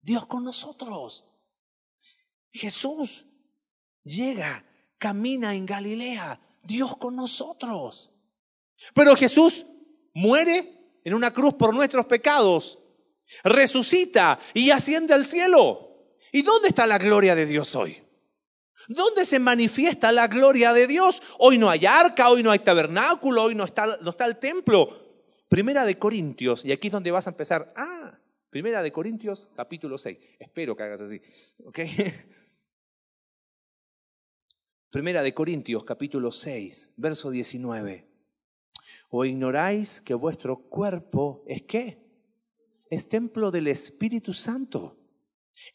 Dios 0.00 0.26
con 0.26 0.42
nosotros. 0.42 1.26
Jesús 2.50 3.26
llega, 4.02 4.64
camina 4.98 5.54
en 5.54 5.66
Galilea, 5.66 6.40
Dios 6.62 6.96
con 6.96 7.16
nosotros. 7.16 8.10
Pero 8.94 9.14
Jesús 9.16 9.66
muere 10.14 10.98
en 11.04 11.12
una 11.14 11.32
cruz 11.32 11.54
por 11.54 11.74
nuestros 11.74 12.06
pecados, 12.06 12.78
resucita 13.44 14.38
y 14.54 14.70
asciende 14.70 15.12
al 15.12 15.26
cielo. 15.26 16.16
¿Y 16.32 16.42
dónde 16.42 16.68
está 16.68 16.86
la 16.86 16.98
gloria 16.98 17.34
de 17.34 17.44
Dios 17.44 17.74
hoy? 17.74 18.02
¿Dónde 18.88 19.24
se 19.24 19.38
manifiesta 19.38 20.12
la 20.12 20.28
gloria 20.28 20.72
de 20.72 20.86
Dios? 20.86 21.22
Hoy 21.38 21.58
no 21.58 21.70
hay 21.70 21.86
arca, 21.86 22.30
hoy 22.30 22.42
no 22.42 22.50
hay 22.50 22.60
tabernáculo, 22.60 23.44
hoy 23.44 23.54
no 23.54 23.64
está, 23.64 23.98
no 24.00 24.10
está 24.10 24.26
el 24.26 24.38
templo. 24.38 25.10
Primera 25.48 25.84
de 25.84 25.98
Corintios, 25.98 26.64
y 26.64 26.72
aquí 26.72 26.88
es 26.88 26.92
donde 26.92 27.10
vas 27.10 27.26
a 27.26 27.30
empezar. 27.30 27.72
Ah, 27.76 28.18
Primera 28.50 28.82
de 28.82 28.90
Corintios, 28.90 29.48
capítulo 29.54 29.96
6. 29.96 30.18
Espero 30.38 30.76
que 30.76 30.82
hagas 30.82 31.00
así. 31.00 31.20
¿Ok? 31.64 31.78
Primera 34.90 35.22
de 35.22 35.32
Corintios, 35.32 35.84
capítulo 35.84 36.32
6, 36.32 36.94
verso 36.96 37.30
19. 37.30 38.08
¿O 39.10 39.24
ignoráis 39.24 40.00
que 40.00 40.14
vuestro 40.14 40.68
cuerpo 40.68 41.44
es 41.46 41.62
qué? 41.62 41.98
Es 42.90 43.08
templo 43.08 43.52
del 43.52 43.68
Espíritu 43.68 44.32
Santo, 44.32 44.98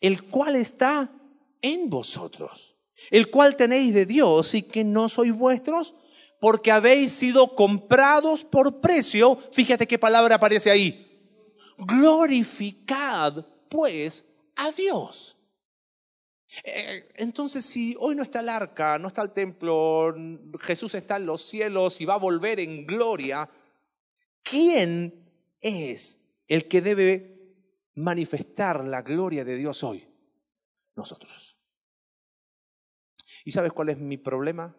el 0.02 0.24
cual 0.30 0.58
está 0.58 1.14
en 1.62 1.90
vosotros 1.90 2.75
el 3.12 3.30
cual 3.30 3.56
tenéis 3.56 3.94
de 3.94 4.06
Dios 4.06 4.54
y 4.54 4.64
que 4.64 4.84
no 4.84 5.10
sois 5.10 5.36
vuestros, 5.36 5.96
porque 6.40 6.72
habéis 6.72 7.12
sido 7.12 7.56
comprados 7.56 8.44
por 8.44 8.82
precio. 8.82 9.38
Fíjate 9.52 9.88
qué 9.88 9.98
palabra 9.98 10.36
aparece 10.36 10.70
ahí. 10.70 11.02
Glorificad 11.78 13.46
pues 13.70 14.26
a 14.56 14.72
Dios. 14.72 15.38
Eh, 16.64 17.10
entonces, 17.16 17.66
si 17.66 17.96
hoy 18.00 18.16
no 18.16 18.24
está 18.24 18.40
el 18.40 18.50
arca, 18.50 18.98
no 19.00 19.08
está 19.08 19.22
el 19.22 19.32
templo, 19.32 20.16
Jesús 20.60 20.96
está 20.96 21.18
en 21.18 21.26
los 21.26 21.42
cielos 21.42 22.00
y 22.00 22.06
va 22.06 22.14
a 22.14 22.20
volver 22.20 22.60
en 22.60 22.86
gloria, 22.86 23.50
¿quién 24.44 25.28
es 25.60 26.22
el 26.48 26.68
que 26.68 26.82
debe 26.82 27.56
manifestar 27.96 28.86
la 28.86 29.02
gloria 29.02 29.44
de 29.44 29.56
Dios 29.56 29.84
hoy? 29.84 30.08
Nosotros. 30.96 31.55
¿Y 33.46 33.52
sabes 33.52 33.72
cuál 33.72 33.90
es 33.90 34.00
mi 34.00 34.18
problema? 34.18 34.76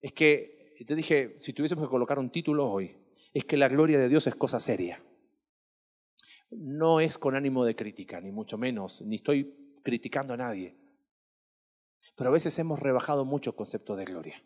Es 0.00 0.12
que 0.12 0.76
te 0.86 0.94
dije, 0.94 1.36
si 1.40 1.52
tuviésemos 1.52 1.84
que 1.86 1.90
colocar 1.90 2.18
un 2.18 2.30
título 2.30 2.70
hoy, 2.70 2.96
es 3.32 3.44
que 3.44 3.56
la 3.56 3.68
gloria 3.68 3.98
de 3.98 4.08
Dios 4.08 4.26
es 4.26 4.34
cosa 4.34 4.60
seria. 4.60 5.02
No 6.50 7.00
es 7.00 7.16
con 7.16 7.34
ánimo 7.34 7.64
de 7.64 7.74
crítica, 7.74 8.20
ni 8.20 8.30
mucho 8.30 8.58
menos, 8.58 9.02
ni 9.02 9.16
estoy 9.16 9.78
criticando 9.82 10.34
a 10.34 10.36
nadie. 10.36 10.76
Pero 12.14 12.28
a 12.28 12.32
veces 12.32 12.58
hemos 12.58 12.78
rebajado 12.78 13.24
mucho 13.24 13.50
el 13.50 13.56
concepto 13.56 13.96
de 13.96 14.04
gloria. 14.04 14.44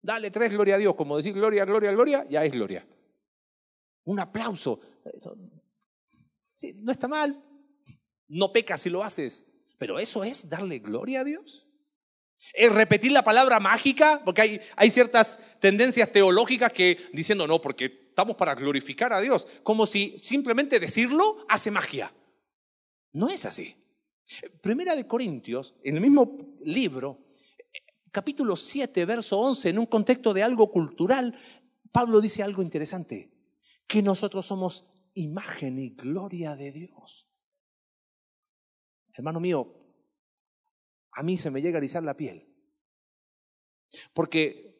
Dale 0.00 0.30
tres 0.30 0.52
gloria 0.52 0.76
a 0.76 0.78
Dios, 0.78 0.94
como 0.94 1.16
decir 1.16 1.34
gloria, 1.34 1.64
gloria, 1.64 1.90
gloria, 1.90 2.26
ya 2.30 2.44
es 2.44 2.52
gloria. 2.52 2.86
Un 4.04 4.20
aplauso. 4.20 4.80
Sí, 6.54 6.74
no 6.74 6.92
está 6.92 7.08
mal. 7.08 7.42
No 8.28 8.52
pecas 8.52 8.82
si 8.82 8.90
lo 8.90 9.02
haces. 9.02 9.44
Pero 9.78 9.98
eso 9.98 10.22
es 10.22 10.48
darle 10.48 10.78
gloria 10.78 11.22
a 11.22 11.24
Dios. 11.24 11.65
Es 12.52 12.72
repetir 12.72 13.12
la 13.12 13.22
palabra 13.22 13.60
mágica, 13.60 14.22
porque 14.24 14.42
hay, 14.42 14.60
hay 14.76 14.90
ciertas 14.90 15.38
tendencias 15.60 16.10
teológicas 16.10 16.72
que 16.72 17.08
diciendo 17.12 17.46
no, 17.46 17.60
porque 17.60 18.06
estamos 18.08 18.36
para 18.36 18.54
glorificar 18.54 19.12
a 19.12 19.20
Dios, 19.20 19.46
como 19.62 19.86
si 19.86 20.16
simplemente 20.18 20.80
decirlo 20.80 21.44
hace 21.48 21.70
magia. 21.70 22.12
No 23.12 23.28
es 23.28 23.44
así. 23.46 23.76
Primera 24.60 24.96
de 24.96 25.06
Corintios, 25.06 25.74
en 25.84 25.96
el 25.96 26.00
mismo 26.00 26.56
libro, 26.64 27.26
capítulo 28.10 28.56
7, 28.56 29.04
verso 29.04 29.38
11, 29.38 29.70
en 29.70 29.78
un 29.78 29.86
contexto 29.86 30.32
de 30.32 30.42
algo 30.42 30.70
cultural, 30.70 31.38
Pablo 31.92 32.20
dice 32.20 32.42
algo 32.42 32.62
interesante, 32.62 33.30
que 33.86 34.02
nosotros 34.02 34.46
somos 34.46 34.86
imagen 35.14 35.78
y 35.78 35.90
gloria 35.90 36.56
de 36.56 36.72
Dios. 36.72 37.28
Hermano 39.12 39.40
mío, 39.40 39.75
a 41.16 41.22
mí 41.22 41.38
se 41.38 41.50
me 41.50 41.62
llega 41.62 41.78
a 41.78 41.80
erizar 41.80 42.02
la 42.02 42.14
piel, 42.14 42.46
porque 44.12 44.76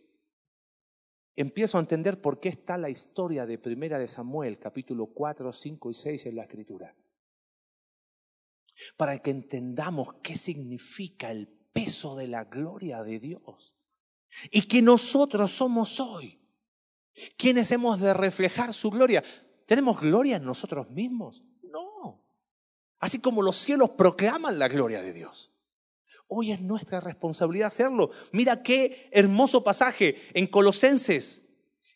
empiezo 1.35 1.79
a 1.79 1.81
entender 1.81 2.21
por 2.21 2.41
qué 2.41 2.51
está 2.51 2.77
la 2.77 2.91
historia 2.91 3.47
de 3.47 3.59
Primera 3.59 3.99
de 3.99 4.07
Samuel, 4.07 4.59
capítulo 4.59 5.07
4, 5.07 5.51
5 5.51 5.91
y 5.91 5.95
6 5.95 6.27
en 6.27 6.37
la 6.37 6.43
Escritura. 6.43 6.95
Para 8.99 9.19
que 9.21 9.31
entendamos 9.31 10.13
qué 10.23 10.37
significa 10.37 11.31
el 11.31 11.49
peso 11.49 12.17
de 12.17 12.29
la 12.29 12.45
gloria 12.45 13.03
de 13.03 13.19
Dios. 13.19 13.75
Y 14.51 14.69
que 14.69 14.83
nosotros 14.83 15.51
somos 15.51 15.99
hoy 16.01 16.39
quienes 17.39 17.73
hemos 17.73 17.99
de 17.99 18.13
reflejar 18.13 18.75
su 18.75 18.91
gloria. 18.91 19.25
¿Tenemos 19.65 19.99
gloria 19.99 20.37
en 20.37 20.45
nosotros 20.45 20.91
mismos? 20.91 21.43
No. 21.63 22.23
Así 22.99 23.21
como 23.23 23.41
los 23.41 23.57
cielos 23.57 23.91
proclaman 23.91 24.59
la 24.59 24.69
gloria 24.69 25.01
de 25.01 25.15
Dios. 25.15 25.56
Hoy 26.29 26.51
es 26.51 26.61
nuestra 26.61 27.01
responsabilidad 27.01 27.69
hacerlo. 27.69 28.11
Mira 28.33 28.63
qué 28.63 29.09
hermoso 29.13 29.63
pasaje 29.63 30.29
en 30.35 30.49
Colosenses, 30.49 31.43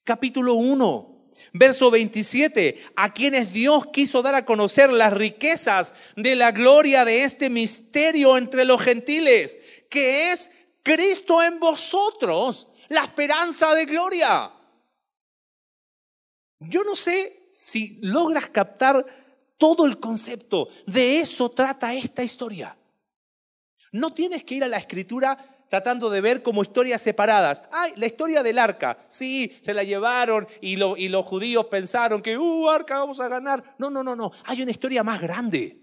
capítulo 0.05 0.55
1, 0.55 1.31
verso 1.53 1.91
27, 1.91 2.85
a 2.95 3.13
quienes 3.13 3.53
Dios 3.53 3.89
quiso 3.89 4.23
dar 4.23 4.37
a 4.37 4.45
conocer 4.45 4.93
las 4.93 5.13
riquezas 5.13 5.95
de 6.17 6.37
la 6.37 6.53
gloria 6.53 7.05
de 7.05 7.25
este 7.25 7.51
misterio 7.51 8.37
entre 8.39 8.65
los 8.65 8.81
gentiles, 8.81 9.59
que 9.89 10.31
es 10.31 10.53
Cristo 10.85 11.43
en 11.43 11.59
vosotros, 11.59 12.69
la 12.89 13.03
esperanza 13.03 13.75
de 13.75 13.85
gloria. 13.85 14.53
Yo 16.61 16.85
no 16.85 16.95
sé 16.95 17.51
si 17.53 17.99
logras 18.03 18.49
captar 18.49 19.05
todo 19.57 19.87
el 19.87 19.99
concepto. 19.99 20.69
De 20.87 21.19
eso 21.19 21.51
trata 21.51 21.95
esta 21.95 22.23
historia. 22.23 22.77
No 23.93 24.11
tienes 24.11 24.45
que 24.45 24.57
ir 24.57 24.65
a 24.65 24.69
la 24.69 24.79
escritura 24.79 25.39
tratando 25.71 26.11
de 26.11 26.21
ver 26.21 26.43
como 26.43 26.63
historias 26.63 27.01
separadas. 27.01 27.63
Ay, 27.71 27.93
la 27.97 28.07
historia 28.07 28.43
del 28.43 28.59
arca. 28.59 28.99
Sí, 29.09 29.59
se 29.63 29.73
la 29.73 29.85
llevaron 29.85 30.47
y, 30.61 30.77
los 30.77 31.25
judíos 31.25 31.67
pensaron 31.67 32.21
que, 32.21 32.37
uh, 32.37 32.69
arca, 32.69 32.99
vamos 32.99 33.21
a 33.21 33.29
ganar. 33.29 33.77
No, 33.79 33.89
no, 33.89 34.03
no, 34.03 34.17
no. 34.17 34.33
Hay 34.45 34.61
una 34.63 34.73
historia 34.73 35.05
más 35.05 35.21
grande. 35.21 35.81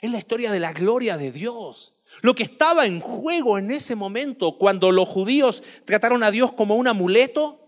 Es 0.00 0.10
la 0.10 0.18
historia 0.18 0.50
de 0.50 0.60
la 0.60 0.72
gloria 0.72 1.16
de 1.16 1.30
Dios. 1.30 1.94
Lo 2.20 2.34
que 2.34 2.42
estaba 2.42 2.84
en 2.86 3.00
juego 3.00 3.58
en 3.58 3.70
ese 3.70 3.94
momento 3.94 4.58
cuando 4.58 4.90
los 4.92 5.08
judíos 5.08 5.62
trataron 5.84 6.22
a 6.22 6.30
Dios 6.30 6.52
como 6.52 6.74
un 6.76 6.88
amuleto, 6.88 7.60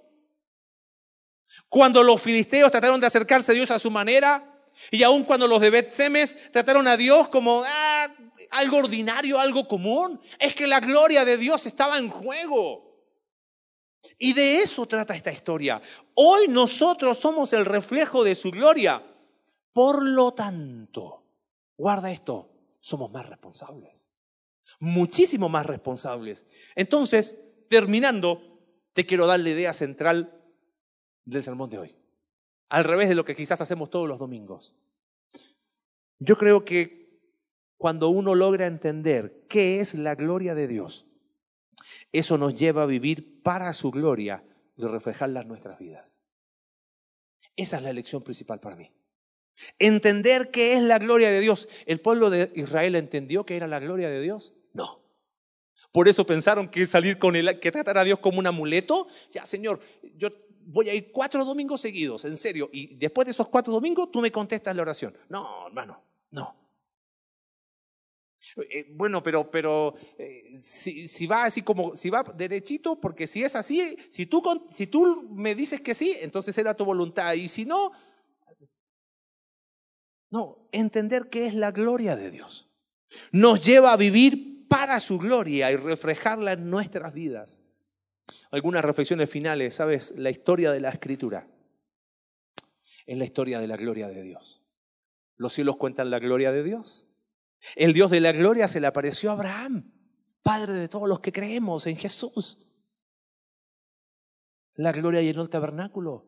cuando 1.68 2.02
los 2.02 2.20
filisteos 2.20 2.70
trataron 2.70 3.00
de 3.00 3.06
acercarse 3.06 3.52
a 3.52 3.54
Dios 3.54 3.70
a 3.70 3.78
su 3.78 3.90
manera, 3.90 4.50
y 4.90 5.02
aun 5.02 5.24
cuando 5.24 5.46
los 5.46 5.60
de 5.60 5.70
Bet 5.70 5.90
Semes 5.90 6.36
trataron 6.50 6.88
a 6.88 6.96
Dios 6.96 7.28
como 7.28 7.62
ah, 7.64 8.08
algo 8.50 8.78
ordinario, 8.78 9.38
algo 9.38 9.66
común, 9.66 10.20
es 10.38 10.54
que 10.54 10.66
la 10.66 10.80
gloria 10.80 11.24
de 11.24 11.36
Dios 11.36 11.66
estaba 11.66 11.98
en 11.98 12.08
juego. 12.08 12.94
Y 14.18 14.32
de 14.32 14.56
eso 14.56 14.86
trata 14.86 15.16
esta 15.16 15.32
historia. 15.32 15.80
Hoy 16.14 16.48
nosotros 16.48 17.18
somos 17.18 17.52
el 17.52 17.64
reflejo 17.64 18.22
de 18.22 18.34
su 18.34 18.50
gloria. 18.50 19.02
Por 19.72 20.02
lo 20.02 20.32
tanto, 20.34 21.24
guarda 21.76 22.12
esto, 22.12 22.50
somos 22.80 23.10
más 23.10 23.28
responsables. 23.28 24.06
Muchísimo 24.78 25.48
más 25.48 25.66
responsables. 25.66 26.46
Entonces, 26.74 27.38
terminando, 27.68 28.42
te 28.92 29.06
quiero 29.06 29.26
dar 29.26 29.40
la 29.40 29.50
idea 29.50 29.72
central 29.72 30.42
del 31.24 31.42
sermón 31.42 31.70
de 31.70 31.78
hoy 31.78 31.96
al 32.74 32.82
revés 32.82 33.08
de 33.08 33.14
lo 33.14 33.24
que 33.24 33.36
quizás 33.36 33.60
hacemos 33.60 33.88
todos 33.88 34.08
los 34.08 34.18
domingos. 34.18 34.74
Yo 36.18 36.36
creo 36.36 36.64
que 36.64 37.03
cuando 37.84 38.08
uno 38.08 38.34
logra 38.34 38.66
entender 38.66 39.44
qué 39.46 39.80
es 39.80 39.92
la 39.92 40.14
gloria 40.14 40.54
de 40.54 40.66
Dios, 40.66 41.04
eso 42.12 42.38
nos 42.38 42.54
lleva 42.54 42.84
a 42.84 42.86
vivir 42.86 43.42
para 43.42 43.74
su 43.74 43.90
gloria 43.90 44.42
y 44.74 44.84
reflejarla 44.84 45.42
en 45.42 45.48
nuestras 45.48 45.78
vidas. 45.78 46.18
Esa 47.56 47.76
es 47.76 47.82
la 47.82 47.90
elección 47.90 48.22
principal 48.22 48.58
para 48.58 48.76
mí. 48.76 48.90
Entender 49.78 50.50
qué 50.50 50.72
es 50.72 50.82
la 50.82 50.98
gloria 50.98 51.30
de 51.30 51.40
Dios. 51.40 51.68
¿El 51.84 52.00
pueblo 52.00 52.30
de 52.30 52.50
Israel 52.54 52.96
entendió 52.96 53.44
que 53.44 53.54
era 53.54 53.66
la 53.66 53.80
gloria 53.80 54.08
de 54.08 54.22
Dios? 54.22 54.54
No. 54.72 55.02
Por 55.92 56.08
eso 56.08 56.24
pensaron 56.24 56.68
que 56.68 56.86
salir 56.86 57.18
con 57.18 57.36
él, 57.36 57.60
que 57.60 57.70
tratar 57.70 57.98
a 57.98 58.04
Dios 58.04 58.18
como 58.18 58.38
un 58.38 58.46
amuleto. 58.46 59.08
Ya, 59.30 59.44
Señor, 59.44 59.78
yo 60.16 60.30
voy 60.64 60.88
a 60.88 60.94
ir 60.94 61.12
cuatro 61.12 61.44
domingos 61.44 61.82
seguidos, 61.82 62.24
en 62.24 62.38
serio, 62.38 62.70
y 62.72 62.96
después 62.96 63.26
de 63.26 63.32
esos 63.32 63.46
cuatro 63.50 63.74
domingos 63.74 64.10
tú 64.10 64.22
me 64.22 64.32
contestas 64.32 64.74
la 64.74 64.80
oración. 64.80 65.14
No, 65.28 65.66
hermano, 65.66 66.02
no. 66.30 66.63
Eh, 68.70 68.86
bueno, 68.90 69.22
pero, 69.22 69.50
pero 69.50 69.94
eh, 70.18 70.56
si, 70.58 71.26
va 71.26 71.44
así 71.44 71.62
como, 71.62 71.96
si 71.96 72.10
va 72.10 72.22
derechito, 72.22 73.00
porque 73.00 73.26
si 73.26 73.42
es 73.42 73.54
así, 73.56 73.96
si 74.08 74.26
tú, 74.26 74.42
si 74.70 74.86
tú 74.86 75.28
me 75.30 75.54
dices 75.54 75.80
que 75.80 75.94
sí, 75.94 76.16
entonces 76.20 76.56
era 76.58 76.74
tu 76.74 76.84
voluntad, 76.84 77.32
y 77.34 77.48
si 77.48 77.64
no, 77.64 77.92
no, 80.30 80.68
entender 80.72 81.28
qué 81.30 81.46
es 81.46 81.54
la 81.54 81.70
gloria 81.70 82.16
de 82.16 82.30
Dios. 82.30 82.68
Nos 83.30 83.64
lleva 83.64 83.92
a 83.92 83.96
vivir 83.96 84.66
para 84.68 84.98
su 84.98 85.18
gloria 85.18 85.70
y 85.70 85.76
reflejarla 85.76 86.52
en 86.52 86.68
nuestras 86.68 87.14
vidas 87.14 87.62
algunas 88.50 88.84
reflexiones 88.84 89.30
finales. 89.30 89.74
¿Sabes? 89.74 90.12
La 90.16 90.30
historia 90.30 90.72
de 90.72 90.80
la 90.80 90.90
escritura 90.90 91.46
es 93.06 93.18
la 93.18 93.24
historia 93.24 93.60
de 93.60 93.66
la 93.66 93.76
gloria 93.76 94.08
de 94.08 94.22
Dios. 94.22 94.62
Los 95.36 95.52
cielos 95.52 95.76
cuentan 95.76 96.10
la 96.10 96.18
gloria 96.18 96.52
de 96.52 96.62
Dios. 96.62 97.06
El 97.76 97.92
Dios 97.92 98.10
de 98.10 98.20
la 98.20 98.32
gloria 98.32 98.68
se 98.68 98.80
le 98.80 98.86
apareció 98.86 99.30
a 99.30 99.34
Abraham, 99.34 99.92
padre 100.42 100.74
de 100.74 100.88
todos 100.88 101.08
los 101.08 101.20
que 101.20 101.32
creemos 101.32 101.86
en 101.86 101.96
Jesús. 101.96 102.58
La 104.74 104.92
gloria 104.92 105.22
llenó 105.22 105.42
el 105.42 105.48
tabernáculo. 105.48 106.26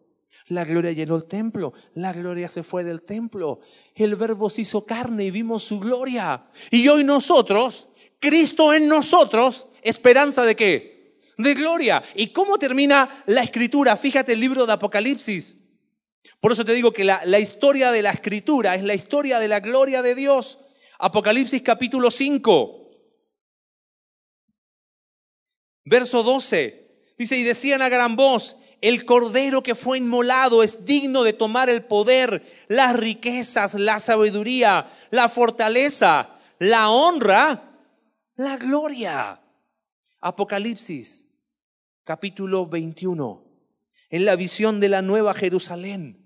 La 0.49 0.65
gloria 0.65 0.93
llenó 0.93 1.17
el 1.17 1.25
templo. 1.25 1.73
La 1.95 2.13
gloria 2.13 2.49
se 2.49 2.63
fue 2.63 2.85
del 2.85 3.03
templo. 3.03 3.61
El 3.95 4.15
verbo 4.17 4.49
se 4.49 4.63
hizo 4.63 4.87
carne 4.87 5.25
y 5.25 5.31
vimos 5.31 5.65
su 5.65 5.81
gloria. 5.81 6.47
Y 6.71 6.87
hoy 6.89 7.03
nosotros, 7.03 7.89
Cristo 8.21 8.73
en 8.73 8.87
nosotros, 8.87 9.69
esperanza 9.83 10.45
de 10.45 10.55
qué? 10.55 10.97
de 11.39 11.55
gloria. 11.55 12.03
¿Y 12.15 12.29
cómo 12.29 12.59
termina 12.59 13.23
la 13.27 13.43
escritura? 13.43 13.97
Fíjate 13.97 14.33
el 14.33 14.41
libro 14.41 14.67
de 14.67 14.73
Apocalipsis. 14.73 15.59
Por 16.41 16.53
eso 16.53 16.65
te 16.65 16.75
digo 16.75 16.93
que 16.93 17.05
la, 17.05 17.21
la, 17.25 17.39
historia 17.39 17.93
de 17.93 18.03
la 18.03 18.11
escritura 18.11 18.75
es 18.75 18.83
la 18.83 18.95
historia 18.95 19.39
de 19.39 19.49
la 19.49 19.61
gloria 19.61 20.03
de 20.03 20.15
Dios. 20.15 20.59
Apocalipsis 20.99 21.63
capítulo 21.63 22.11
5, 22.11 22.91
verso 25.85 26.23
12. 26.23 26.87
Dice, 27.19 27.37
y 27.37 27.43
decían 27.43 27.83
a 27.83 27.89
gran 27.89 28.17
voz, 28.17 28.57
el 28.81 29.05
cordero 29.05 29.63
que 29.63 29.75
fue 29.75 29.99
inmolado 29.99 30.63
es 30.63 30.85
digno 30.85 31.23
de 31.23 31.33
tomar 31.33 31.71
el 31.71 31.85
poder, 31.85 32.43
las 32.69 32.97
riquezas, 32.97 33.75
la 33.75 34.01
sabiduría, 34.01 34.91
la 35.11 35.29
fortaleza, 35.29 36.39
la 36.59 36.91
honra, 36.91 37.81
la 38.37 38.57
gloria. 38.57 39.43
Apocalipsis 40.21 41.27
capítulo 42.05 42.67
21, 42.67 43.45
en 44.11 44.25
la 44.25 44.37
visión 44.37 44.81
de 44.81 44.89
la 44.89 45.03
nueva 45.03 45.35
Jerusalén, 45.35 46.26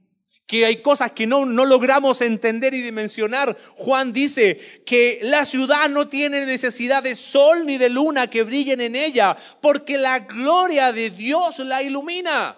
que 0.50 0.66
hay 0.66 0.82
cosas 0.82 1.12
que 1.12 1.28
no, 1.28 1.46
no 1.46 1.64
logramos 1.64 2.20
entender 2.22 2.74
y 2.74 2.82
dimensionar. 2.82 3.56
Juan 3.76 4.12
dice 4.12 4.82
que 4.84 5.20
la 5.22 5.44
ciudad 5.44 5.88
no 5.88 6.08
tiene 6.08 6.44
necesidad 6.44 7.04
de 7.04 7.14
sol 7.14 7.64
ni 7.64 7.78
de 7.78 7.88
luna 7.88 8.28
que 8.28 8.42
brillen 8.42 8.80
en 8.80 8.96
ella, 8.96 9.36
porque 9.62 9.96
la 9.96 10.18
gloria 10.18 10.92
de 10.92 11.10
Dios 11.10 11.60
la 11.60 11.84
ilumina. 11.84 12.56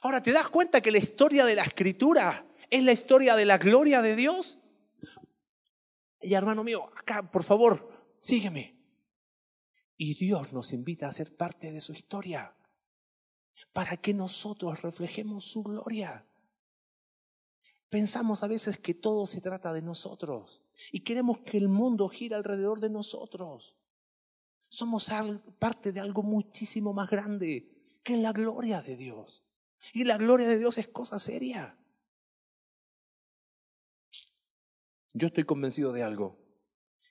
Ahora, 0.00 0.22
¿te 0.22 0.32
das 0.32 0.48
cuenta 0.48 0.80
que 0.80 0.90
la 0.90 0.96
historia 0.96 1.44
de 1.44 1.54
la 1.54 1.64
escritura 1.64 2.46
es 2.70 2.82
la 2.82 2.92
historia 2.92 3.36
de 3.36 3.44
la 3.44 3.58
gloria 3.58 4.00
de 4.00 4.16
Dios? 4.16 4.58
Y 6.22 6.32
hermano 6.32 6.64
mío, 6.64 6.90
acá, 6.96 7.30
por 7.30 7.44
favor, 7.44 8.16
sígueme. 8.18 8.74
Y 9.98 10.14
Dios 10.14 10.50
nos 10.54 10.72
invita 10.72 11.08
a 11.08 11.12
ser 11.12 11.36
parte 11.36 11.70
de 11.70 11.82
su 11.82 11.92
historia 11.92 12.54
para 13.72 13.96
que 13.96 14.14
nosotros 14.14 14.82
reflejemos 14.82 15.44
su 15.44 15.62
gloria. 15.62 16.26
Pensamos 17.88 18.42
a 18.42 18.48
veces 18.48 18.78
que 18.78 18.94
todo 18.94 19.26
se 19.26 19.40
trata 19.40 19.72
de 19.72 19.82
nosotros 19.82 20.62
y 20.92 21.00
queremos 21.00 21.40
que 21.40 21.58
el 21.58 21.68
mundo 21.68 22.08
gire 22.08 22.36
alrededor 22.36 22.80
de 22.80 22.90
nosotros. 22.90 23.76
Somos 24.68 25.10
parte 25.58 25.92
de 25.92 26.00
algo 26.00 26.22
muchísimo 26.22 26.92
más 26.92 27.10
grande 27.10 27.98
que 28.02 28.16
la 28.16 28.32
gloria 28.32 28.82
de 28.82 28.96
Dios. 28.96 29.44
Y 29.92 30.04
la 30.04 30.18
gloria 30.18 30.46
de 30.46 30.58
Dios 30.58 30.78
es 30.78 30.88
cosa 30.88 31.18
seria. 31.18 31.76
Yo 35.12 35.26
estoy 35.26 35.44
convencido 35.44 35.92
de 35.92 36.02
algo, 36.02 36.38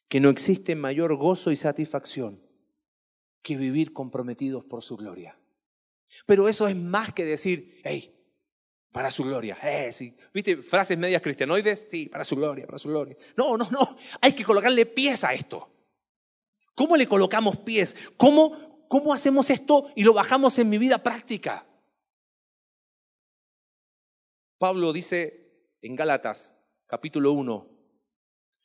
que 0.08 0.22
no 0.22 0.30
existe 0.30 0.76
mayor 0.76 1.16
gozo 1.16 1.52
y 1.52 1.56
satisfacción 1.56 2.42
que 3.42 3.58
vivir 3.58 3.94
comprometidos 3.94 4.64
por 4.64 4.84
su 4.84 4.96
gloria. 4.96 5.39
Pero 6.26 6.48
eso 6.48 6.68
es 6.68 6.76
más 6.76 7.14
que 7.14 7.26
decir, 7.26 7.82
hey, 7.84 8.16
para 8.92 9.12
su 9.12 9.24
gloria. 9.24 9.58
Eh, 9.62 9.94
sí. 9.94 10.16
¿Viste 10.34 10.58
frases 10.58 10.98
medias 10.98 11.22
cristianoides? 11.22 11.88
Sí, 11.90 12.08
para 12.08 12.26
su 12.26 12.36
gloria, 12.36 12.66
para 12.66 12.80
su 12.80 12.90
gloria. 12.90 13.16
No, 13.36 13.58
no, 13.58 13.70
no. 13.70 13.96
Hay 14.22 14.34
que 14.34 14.44
colocarle 14.44 14.86
pies 14.86 15.24
a 15.24 15.34
esto. 15.34 15.70
¿Cómo 16.76 16.96
le 16.96 17.08
colocamos 17.08 17.58
pies? 17.58 17.96
¿Cómo, 18.18 18.88
cómo 18.88 19.14
hacemos 19.14 19.50
esto 19.50 19.92
y 19.96 20.04
lo 20.04 20.14
bajamos 20.14 20.58
en 20.60 20.70
mi 20.70 20.78
vida 20.78 21.04
práctica? 21.04 21.66
Pablo 24.58 24.92
dice 24.92 25.54
en 25.82 25.96
Gálatas, 25.96 26.58
capítulo 26.86 27.32
1, 27.32 27.70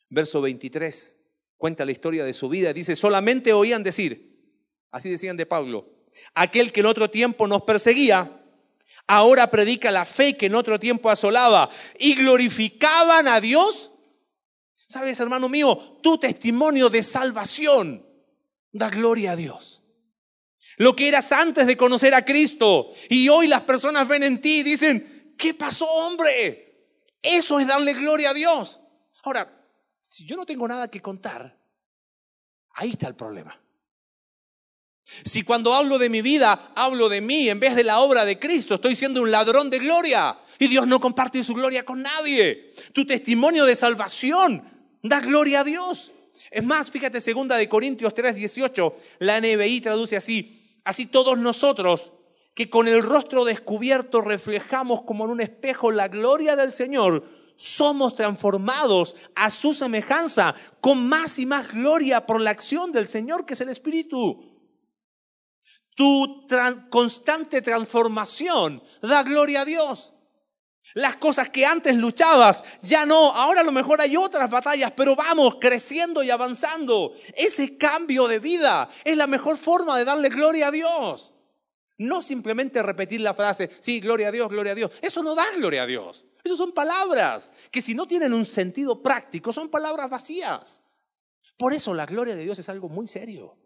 verso 0.09 0.41
23, 0.41 1.21
cuenta 1.57 1.85
la 1.85 1.91
historia 1.91 2.25
de 2.25 2.33
su 2.33 2.49
vida. 2.49 2.73
Dice, 2.73 2.95
solamente 2.95 3.53
oían 3.53 3.83
decir, 3.83 4.61
así 4.91 5.09
decían 5.09 5.37
de 5.37 5.45
Pablo, 5.45 5.94
aquel 6.33 6.71
que 6.71 6.81
en 6.81 6.85
otro 6.87 7.09
tiempo 7.09 7.47
nos 7.47 7.63
perseguía, 7.63 8.41
ahora 9.07 9.51
predica 9.51 9.91
la 9.91 10.05
fe 10.05 10.37
que 10.37 10.47
en 10.47 10.55
otro 10.55 10.79
tiempo 10.79 11.09
asolaba 11.09 11.69
y 11.99 12.15
glorificaban 12.15 13.27
a 13.27 13.39
Dios. 13.39 13.91
Sabes, 14.87 15.19
hermano 15.19 15.49
mío, 15.49 15.99
tu 16.01 16.17
testimonio 16.17 16.89
de 16.89 17.03
salvación 17.03 18.05
da 18.71 18.89
gloria 18.89 19.31
a 19.31 19.35
Dios. 19.35 19.81
Lo 20.77 20.95
que 20.95 21.07
eras 21.07 21.31
antes 21.31 21.67
de 21.67 21.77
conocer 21.77 22.13
a 22.13 22.25
Cristo 22.25 22.91
y 23.09 23.29
hoy 23.29 23.47
las 23.47 23.61
personas 23.61 24.07
ven 24.07 24.23
en 24.23 24.41
ti 24.41 24.59
y 24.59 24.63
dicen, 24.63 25.35
¿qué 25.37 25.53
pasó, 25.53 25.85
hombre? 25.85 26.65
Eso 27.21 27.59
es 27.59 27.67
darle 27.67 27.93
gloria 27.93 28.31
a 28.31 28.33
Dios. 28.33 28.79
Ahora, 29.23 29.49
si 30.03 30.25
yo 30.25 30.35
no 30.35 30.45
tengo 30.45 30.67
nada 30.67 30.89
que 30.89 31.01
contar, 31.01 31.57
ahí 32.73 32.91
está 32.91 33.07
el 33.07 33.15
problema. 33.15 33.59
Si 35.23 35.43
cuando 35.43 35.73
hablo 35.73 35.97
de 35.97 36.09
mi 36.09 36.21
vida, 36.21 36.71
hablo 36.75 37.09
de 37.09 37.21
mí 37.21 37.49
en 37.49 37.59
vez 37.59 37.75
de 37.75 37.83
la 37.83 37.99
obra 37.99 38.25
de 38.25 38.39
Cristo, 38.39 38.75
estoy 38.75 38.95
siendo 38.95 39.21
un 39.21 39.31
ladrón 39.31 39.69
de 39.69 39.79
gloria. 39.79 40.37
Y 40.57 40.67
Dios 40.67 40.87
no 40.87 40.99
comparte 40.99 41.43
su 41.43 41.53
gloria 41.53 41.83
con 41.83 42.01
nadie. 42.01 42.73
Tu 42.93 43.05
testimonio 43.05 43.65
de 43.65 43.75
salvación 43.75 44.63
da 45.03 45.19
gloria 45.19 45.61
a 45.61 45.63
Dios. 45.63 46.11
Es 46.49 46.63
más, 46.63 46.89
fíjate, 46.89 47.21
segunda 47.21 47.57
de 47.57 47.67
Corintios 47.67 48.13
3, 48.13 48.35
18, 48.35 48.95
la 49.19 49.39
NBI 49.39 49.81
traduce 49.81 50.15
así, 50.15 50.79
así 50.85 51.05
todos 51.05 51.37
nosotros 51.37 52.11
que 52.53 52.69
con 52.69 52.87
el 52.87 53.03
rostro 53.03 53.43
descubierto 53.43 54.21
reflejamos 54.21 55.01
como 55.01 55.25
en 55.25 55.31
un 55.31 55.41
espejo 55.41 55.91
la 55.91 56.07
gloria 56.07 56.55
del 56.55 56.71
Señor, 56.71 57.25
somos 57.57 58.15
transformados 58.15 59.15
a 59.35 59.49
su 59.49 59.73
semejanza 59.73 60.55
con 60.79 61.05
más 61.05 61.37
y 61.39 61.45
más 61.45 61.71
gloria 61.73 62.25
por 62.25 62.41
la 62.41 62.51
acción 62.51 62.93
del 62.93 63.05
Señor 63.05 63.45
que 63.45 63.53
es 63.53 63.61
el 63.61 63.69
Espíritu. 63.69 64.54
Tu 65.95 66.47
constante 66.89 67.61
transformación 67.61 68.83
da 69.01 69.23
gloria 69.23 69.61
a 69.61 69.65
Dios. 69.65 70.13
Las 70.93 71.17
cosas 71.17 71.49
que 71.49 71.65
antes 71.65 71.95
luchabas, 71.97 72.63
ya 72.81 73.05
no, 73.05 73.31
ahora 73.31 73.61
a 73.61 73.63
lo 73.65 73.71
mejor 73.71 73.99
hay 73.99 74.15
otras 74.15 74.49
batallas, 74.49 74.93
pero 74.95 75.15
vamos 75.15 75.55
creciendo 75.59 76.23
y 76.23 76.29
avanzando. 76.29 77.13
Ese 77.35 77.77
cambio 77.77 78.27
de 78.27 78.39
vida 78.39 78.89
es 79.03 79.17
la 79.17 79.27
mejor 79.27 79.57
forma 79.57 79.97
de 79.97 80.05
darle 80.05 80.29
gloria 80.29 80.67
a 80.67 80.71
Dios. 80.71 81.33
No 81.97 82.21
simplemente 82.21 82.83
repetir 82.83 83.21
la 83.21 83.33
frase, 83.33 83.71
sí, 83.79 83.99
gloria 83.99 84.27
a 84.27 84.31
Dios, 84.31 84.49
gloria 84.49 84.73
a 84.73 84.75
Dios. 84.75 84.91
Eso 85.01 85.23
no 85.23 85.33
da 85.33 85.45
gloria 85.57 85.83
a 85.83 85.85
Dios. 85.87 86.25
Eso 86.43 86.55
son 86.55 86.71
palabras 86.73 87.51
que 87.71 87.81
si 87.81 87.93
no 87.93 88.07
tienen 88.07 88.33
un 88.33 88.45
sentido 88.45 89.01
práctico, 89.01 89.51
son 89.51 89.69
palabras 89.69 90.09
vacías. 90.09 90.81
Por 91.57 91.73
eso 91.73 91.93
la 91.93 92.05
gloria 92.05 92.35
de 92.35 92.43
Dios 92.43 92.59
es 92.59 92.69
algo 92.69 92.87
muy 92.89 93.07
serio. 93.07 93.57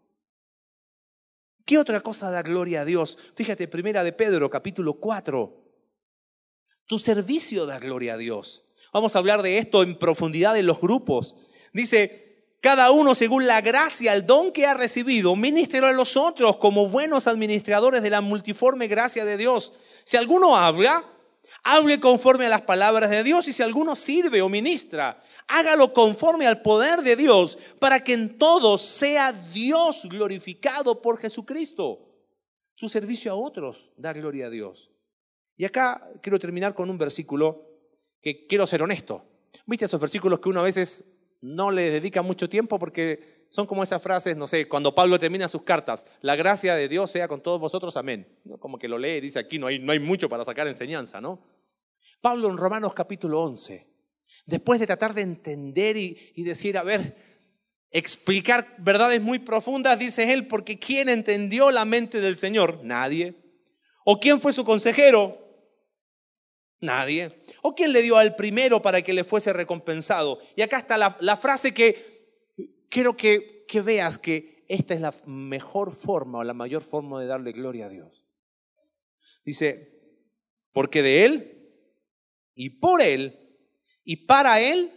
¿Qué 1.70 1.78
otra 1.78 2.00
cosa 2.00 2.32
da 2.32 2.42
gloria 2.42 2.80
a 2.80 2.84
Dios? 2.84 3.16
Fíjate, 3.36 3.68
primera 3.68 4.02
de 4.02 4.12
Pedro, 4.12 4.50
capítulo 4.50 4.94
4. 4.94 5.54
Tu 6.84 6.98
servicio 6.98 7.64
da 7.64 7.78
gloria 7.78 8.14
a 8.14 8.16
Dios. 8.16 8.64
Vamos 8.92 9.14
a 9.14 9.20
hablar 9.20 9.40
de 9.42 9.58
esto 9.58 9.84
en 9.84 9.96
profundidad 9.96 10.58
en 10.58 10.66
los 10.66 10.80
grupos. 10.80 11.36
Dice, 11.72 12.56
cada 12.60 12.90
uno 12.90 13.14
según 13.14 13.46
la 13.46 13.60
gracia, 13.60 14.14
el 14.14 14.26
don 14.26 14.50
que 14.50 14.66
ha 14.66 14.74
recibido, 14.74 15.36
ministro 15.36 15.86
a 15.86 15.92
los 15.92 16.16
otros 16.16 16.56
como 16.56 16.88
buenos 16.88 17.28
administradores 17.28 18.02
de 18.02 18.10
la 18.10 18.20
multiforme 18.20 18.88
gracia 18.88 19.24
de 19.24 19.36
Dios. 19.36 19.72
Si 20.02 20.16
alguno 20.16 20.56
habla, 20.56 21.04
hable 21.62 22.00
conforme 22.00 22.46
a 22.46 22.48
las 22.48 22.62
palabras 22.62 23.10
de 23.10 23.22
Dios 23.22 23.46
y 23.46 23.52
si 23.52 23.62
alguno 23.62 23.94
sirve 23.94 24.42
o 24.42 24.48
ministra, 24.48 25.22
hágalo 25.50 25.92
conforme 25.92 26.46
al 26.46 26.62
poder 26.62 27.02
de 27.02 27.16
Dios 27.16 27.58
para 27.78 28.02
que 28.02 28.14
en 28.14 28.38
todo 28.38 28.78
sea 28.78 29.32
Dios 29.32 30.06
glorificado 30.08 31.02
por 31.02 31.18
Jesucristo. 31.18 32.06
Tu 32.76 32.88
servicio 32.88 33.32
a 33.32 33.34
otros 33.34 33.90
da 33.96 34.12
gloria 34.12 34.46
a 34.46 34.50
Dios. 34.50 34.90
Y 35.56 35.64
acá 35.64 36.08
quiero 36.22 36.38
terminar 36.38 36.74
con 36.74 36.88
un 36.88 36.96
versículo 36.96 37.66
que 38.22 38.46
quiero 38.46 38.66
ser 38.66 38.82
honesto. 38.82 39.24
¿Viste 39.66 39.84
esos 39.84 40.00
versículos 40.00 40.40
que 40.40 40.48
uno 40.48 40.60
a 40.60 40.64
veces 40.64 41.04
no 41.42 41.70
le 41.70 41.90
dedica 41.90 42.22
mucho 42.22 42.48
tiempo 42.48 42.78
porque 42.78 43.46
son 43.50 43.66
como 43.66 43.82
esas 43.82 44.00
frases, 44.00 44.36
no 44.36 44.46
sé, 44.46 44.68
cuando 44.68 44.94
Pablo 44.94 45.18
termina 45.18 45.48
sus 45.48 45.62
cartas, 45.62 46.06
la 46.20 46.36
gracia 46.36 46.76
de 46.76 46.88
Dios 46.88 47.10
sea 47.10 47.26
con 47.26 47.42
todos 47.42 47.58
vosotros, 47.58 47.96
amén. 47.96 48.26
Como 48.60 48.78
que 48.78 48.88
lo 48.88 48.98
lee 48.98 49.16
y 49.16 49.20
dice 49.20 49.40
aquí, 49.40 49.58
no 49.58 49.66
hay, 49.66 49.80
no 49.80 49.90
hay 49.90 49.98
mucho 49.98 50.28
para 50.28 50.44
sacar 50.44 50.68
enseñanza, 50.68 51.20
¿no? 51.20 51.40
Pablo 52.20 52.48
en 52.48 52.56
Romanos 52.56 52.94
capítulo 52.94 53.40
11 53.42 53.89
después 54.50 54.80
de 54.80 54.86
tratar 54.86 55.14
de 55.14 55.22
entender 55.22 55.96
y, 55.96 56.42
decir, 56.42 56.76
a 56.76 56.82
ver, 56.82 57.16
explicar 57.90 58.74
verdades 58.78 59.22
muy 59.22 59.38
profundas, 59.38 59.98
dice 59.98 60.32
él, 60.32 60.48
porque 60.48 60.78
¿quién 60.78 61.08
entendió 61.08 61.70
la 61.70 61.84
mente 61.84 62.20
del 62.20 62.36
Señor? 62.36 62.80
Nadie. 62.82 63.34
¿O 64.04 64.18
quién 64.18 64.40
fue 64.40 64.52
su 64.52 64.64
consejero? 64.64 65.38
Nadie. 66.80 67.42
¿O 67.62 67.74
quién 67.74 67.92
le 67.92 68.02
dio 68.02 68.16
al 68.16 68.34
primero 68.34 68.82
para 68.82 69.02
que 69.02 69.12
le 69.12 69.24
fuese 69.24 69.52
recompensado? 69.52 70.40
Y 70.56 70.62
acá 70.62 70.78
está 70.78 70.98
la, 70.98 71.36
frase 71.36 71.72
que 71.72 72.48
quiero 72.88 73.16
que, 73.16 73.64
que 73.68 73.80
veas 73.80 74.18
que 74.18 74.64
esta 74.68 74.94
es 74.94 75.00
la 75.00 75.14
mejor 75.26 75.92
forma 75.92 76.38
o 76.38 76.44
la 76.44 76.54
mayor 76.54 76.82
forma 76.82 77.20
de 77.20 77.28
darle 77.28 77.52
gloria 77.52 77.86
a 77.86 77.88
Dios. 77.88 78.26
Dice, 79.44 80.00
porque 80.72 81.02
de 81.02 81.24
Él 81.24 81.72
y 82.54 82.70
por 82.70 83.00
Él 83.00 83.49
y 84.10 84.16
para 84.16 84.60
Él 84.60 84.90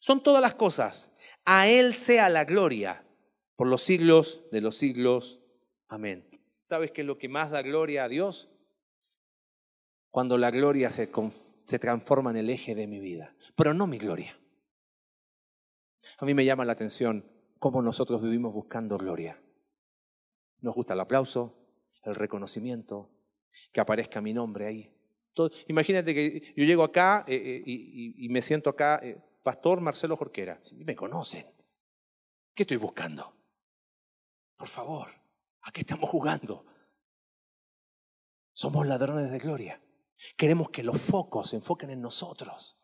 son 0.00 0.20
todas 0.20 0.42
las 0.42 0.56
cosas. 0.56 1.12
A 1.44 1.68
Él 1.68 1.94
sea 1.94 2.28
la 2.28 2.44
gloria 2.44 3.06
por 3.54 3.68
los 3.68 3.84
siglos 3.84 4.42
de 4.50 4.60
los 4.60 4.76
siglos. 4.76 5.38
Amén. 5.86 6.28
¿Sabes 6.64 6.90
qué 6.90 7.02
es 7.02 7.06
lo 7.06 7.18
que 7.18 7.28
más 7.28 7.52
da 7.52 7.62
gloria 7.62 8.02
a 8.02 8.08
Dios? 8.08 8.50
Cuando 10.10 10.38
la 10.38 10.50
gloria 10.50 10.90
se, 10.90 11.08
se 11.66 11.78
transforma 11.78 12.32
en 12.32 12.38
el 12.38 12.50
eje 12.50 12.74
de 12.74 12.88
mi 12.88 12.98
vida, 12.98 13.32
pero 13.54 13.74
no 13.74 13.86
mi 13.86 13.98
gloria. 13.98 14.36
A 16.18 16.24
mí 16.24 16.34
me 16.34 16.44
llama 16.44 16.64
la 16.64 16.72
atención 16.72 17.30
cómo 17.60 17.80
nosotros 17.80 18.20
vivimos 18.20 18.52
buscando 18.52 18.98
gloria. 18.98 19.40
Nos 20.62 20.74
gusta 20.74 20.94
el 20.94 21.00
aplauso, 21.00 21.54
el 22.02 22.16
reconocimiento, 22.16 23.08
que 23.70 23.80
aparezca 23.80 24.20
mi 24.20 24.34
nombre 24.34 24.66
ahí 24.66 24.97
imagínate 25.68 26.14
que 26.14 26.54
yo 26.56 26.64
llego 26.64 26.82
acá 26.82 27.24
eh, 27.26 27.34
eh, 27.36 27.62
y, 27.64 28.28
me 28.28 28.42
siento 28.42 28.70
acá, 28.70 29.00
eh, 29.02 29.16
Pastor 29.42 29.80
Marcelo 29.80 30.16
Jorquera. 30.16 30.60
Me 30.76 30.94
conocen. 30.94 31.46
¿Qué 32.54 32.64
estoy 32.64 32.76
buscando? 32.76 33.36
Por 34.56 34.68
favor, 34.68 35.08
¿a 35.62 35.70
qué 35.70 35.80
estamos 35.80 36.10
jugando? 36.10 36.66
Somos 38.52 38.86
ladrones 38.86 39.30
de 39.30 39.38
gloria. 39.38 39.80
Queremos 40.36 40.70
que 40.70 40.82
los 40.82 41.00
focos 41.00 41.50
se 41.50 41.56
enfoquen 41.56 41.90
en 41.90 42.00
nosotros. 42.00 42.76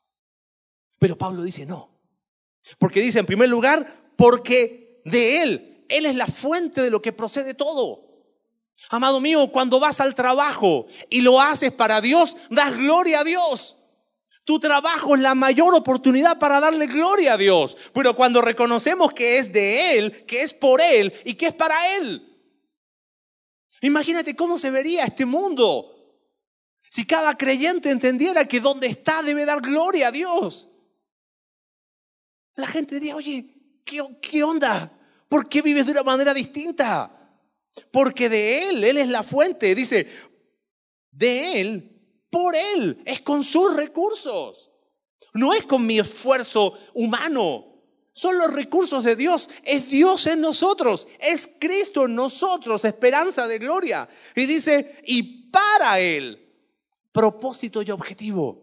Pero 1.00 1.18
Pablo 1.18 1.42
dice 1.42 1.66
no. 1.66 2.00
Porque 2.78 3.00
dice, 3.00 3.18
en 3.18 3.26
primer 3.26 3.48
lugar, 3.48 4.12
porque 4.16 5.02
de 5.04 5.42
Él, 5.42 5.84
Él 5.88 6.06
es 6.06 6.14
la 6.14 6.28
fuente 6.28 6.80
de 6.80 6.90
lo 6.90 7.02
que 7.02 7.12
procede 7.12 7.54
todo. 7.54 8.13
Amado 8.90 9.20
mío, 9.20 9.48
cuando 9.50 9.80
vas 9.80 10.00
al 10.00 10.14
trabajo 10.14 10.86
y 11.08 11.20
lo 11.20 11.40
haces 11.40 11.72
para 11.72 12.00
Dios, 12.00 12.36
das 12.50 12.76
gloria 12.76 13.20
a 13.20 13.24
Dios. 13.24 13.76
Tu 14.44 14.60
trabajo 14.60 15.14
es 15.14 15.22
la 15.22 15.34
mayor 15.34 15.74
oportunidad 15.74 16.38
para 16.38 16.60
darle 16.60 16.86
gloria 16.86 17.34
a 17.34 17.38
Dios. 17.38 17.76
Pero 17.94 18.14
cuando 18.14 18.42
reconocemos 18.42 19.12
que 19.12 19.38
es 19.38 19.52
de 19.52 19.98
Él, 19.98 20.26
que 20.26 20.42
es 20.42 20.52
por 20.52 20.80
Él 20.82 21.12
y 21.24 21.34
que 21.34 21.46
es 21.46 21.54
para 21.54 21.96
Él. 21.96 22.30
Imagínate 23.80 24.36
cómo 24.36 24.58
se 24.58 24.70
vería 24.70 25.04
este 25.04 25.24
mundo 25.24 25.90
si 26.90 27.06
cada 27.06 27.36
creyente 27.36 27.90
entendiera 27.90 28.46
que 28.46 28.60
donde 28.60 28.86
está 28.86 29.22
debe 29.22 29.44
dar 29.44 29.60
gloria 29.60 30.08
a 30.08 30.12
Dios. 30.12 30.68
La 32.54 32.66
gente 32.66 32.96
diría, 32.96 33.16
oye, 33.16 33.80
¿qué, 33.84 34.02
qué 34.20 34.44
onda? 34.44 34.92
¿Por 35.28 35.48
qué 35.48 35.60
vives 35.60 35.86
de 35.86 35.92
una 35.92 36.02
manera 36.02 36.32
distinta? 36.32 37.23
Porque 37.90 38.28
de 38.28 38.68
Él, 38.68 38.84
Él 38.84 38.98
es 38.98 39.08
la 39.08 39.22
fuente. 39.22 39.74
Dice, 39.74 40.06
de 41.10 41.60
Él, 41.60 42.00
por 42.30 42.54
Él, 42.54 43.02
es 43.04 43.20
con 43.20 43.42
sus 43.42 43.76
recursos. 43.76 44.70
No 45.32 45.52
es 45.52 45.64
con 45.64 45.84
mi 45.84 45.98
esfuerzo 45.98 46.74
humano. 46.94 47.74
Son 48.12 48.38
los 48.38 48.52
recursos 48.52 49.02
de 49.02 49.16
Dios. 49.16 49.50
Es 49.64 49.90
Dios 49.90 50.26
en 50.28 50.40
nosotros. 50.40 51.08
Es 51.18 51.50
Cristo 51.58 52.04
en 52.04 52.14
nosotros. 52.14 52.84
Esperanza 52.84 53.48
de 53.48 53.58
gloria. 53.58 54.08
Y 54.36 54.46
dice, 54.46 55.02
y 55.04 55.50
para 55.50 55.98
Él, 55.98 56.40
propósito 57.10 57.82
y 57.82 57.90
objetivo. 57.90 58.62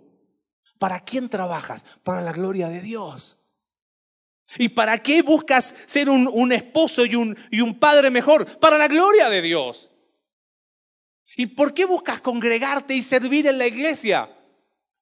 ¿Para 0.80 1.02
quién 1.02 1.30
trabajas? 1.30 1.86
Para 2.04 2.22
la 2.22 2.32
gloria 2.32 2.70
de 2.70 2.82
Dios. 2.82 3.41
¿Y 4.58 4.70
para 4.70 5.02
qué 5.02 5.22
buscas 5.22 5.76
ser 5.86 6.10
un, 6.10 6.52
esposo 6.52 7.06
y 7.06 7.16
un, 7.16 7.38
y 7.50 7.62
un 7.62 7.80
padre 7.80 8.10
mejor? 8.10 8.60
Para 8.60 8.78
la 8.78 8.88
gloria 8.88 9.30
de 9.30 9.42
Dios. 9.42 9.92
¿Y 11.38 11.48
por 11.48 11.74
qué 11.74 11.86
buscas 11.86 12.22
congregarte 12.22 12.94
y 12.94 13.02
servir 13.02 13.48
en 13.48 13.58
la 13.58 13.68
iglesia? 13.68 14.30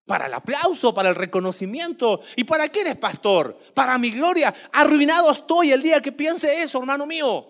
Para 0.05 0.27
el 0.27 0.33
aplauso, 0.33 0.93
para 0.93 1.09
el 1.09 1.15
reconocimiento. 1.15 2.21
¿Y 2.35 2.43
para 2.43 2.69
qué 2.69 2.81
eres 2.81 2.97
pastor? 2.97 3.57
Para 3.73 3.97
mi 3.97 4.11
gloria. 4.11 4.53
Arruinado 4.71 5.31
estoy 5.31 5.71
el 5.71 5.81
día 5.81 6.01
que 6.01 6.11
piense 6.11 6.61
eso, 6.61 6.79
hermano 6.79 7.05
mío. 7.05 7.47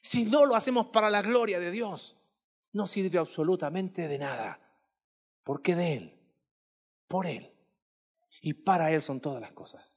Si 0.00 0.24
no 0.24 0.44
lo 0.44 0.54
hacemos 0.54 0.86
para 0.86 1.08
la 1.08 1.22
gloria 1.22 1.58
de 1.60 1.70
Dios, 1.70 2.16
no 2.72 2.86
sirve 2.86 3.18
absolutamente 3.18 4.08
de 4.08 4.18
nada. 4.18 4.60
Porque 5.44 5.74
de 5.74 5.94
Él, 5.94 6.20
por 7.06 7.26
Él 7.26 7.52
y 8.40 8.54
para 8.54 8.90
Él 8.90 9.00
son 9.00 9.20
todas 9.20 9.40
las 9.40 9.52
cosas. 9.52 9.93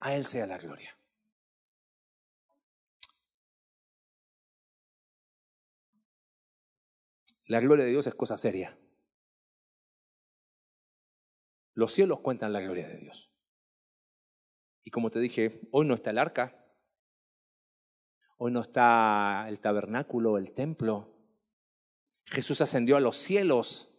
A 0.00 0.14
Él 0.14 0.26
sea 0.26 0.46
la 0.46 0.58
gloria. 0.58 0.98
La 7.46 7.60
gloria 7.60 7.86
de 7.86 7.90
Dios 7.90 8.06
es 8.06 8.14
cosa 8.14 8.36
seria. 8.36 8.78
Los 11.72 11.92
cielos 11.92 12.20
cuentan 12.20 12.52
la 12.52 12.60
gloria 12.60 12.86
de 12.86 12.98
Dios. 12.98 13.32
Y 14.84 14.90
como 14.90 15.10
te 15.10 15.18
dije, 15.18 15.60
hoy 15.70 15.86
no 15.86 15.94
está 15.94 16.10
el 16.10 16.18
arca, 16.18 16.66
hoy 18.36 18.52
no 18.52 18.60
está 18.60 19.46
el 19.48 19.60
tabernáculo, 19.60 20.38
el 20.38 20.52
templo. 20.52 21.14
Jesús 22.24 22.60
ascendió 22.60 22.96
a 22.96 23.00
los 23.00 23.16
cielos 23.16 23.94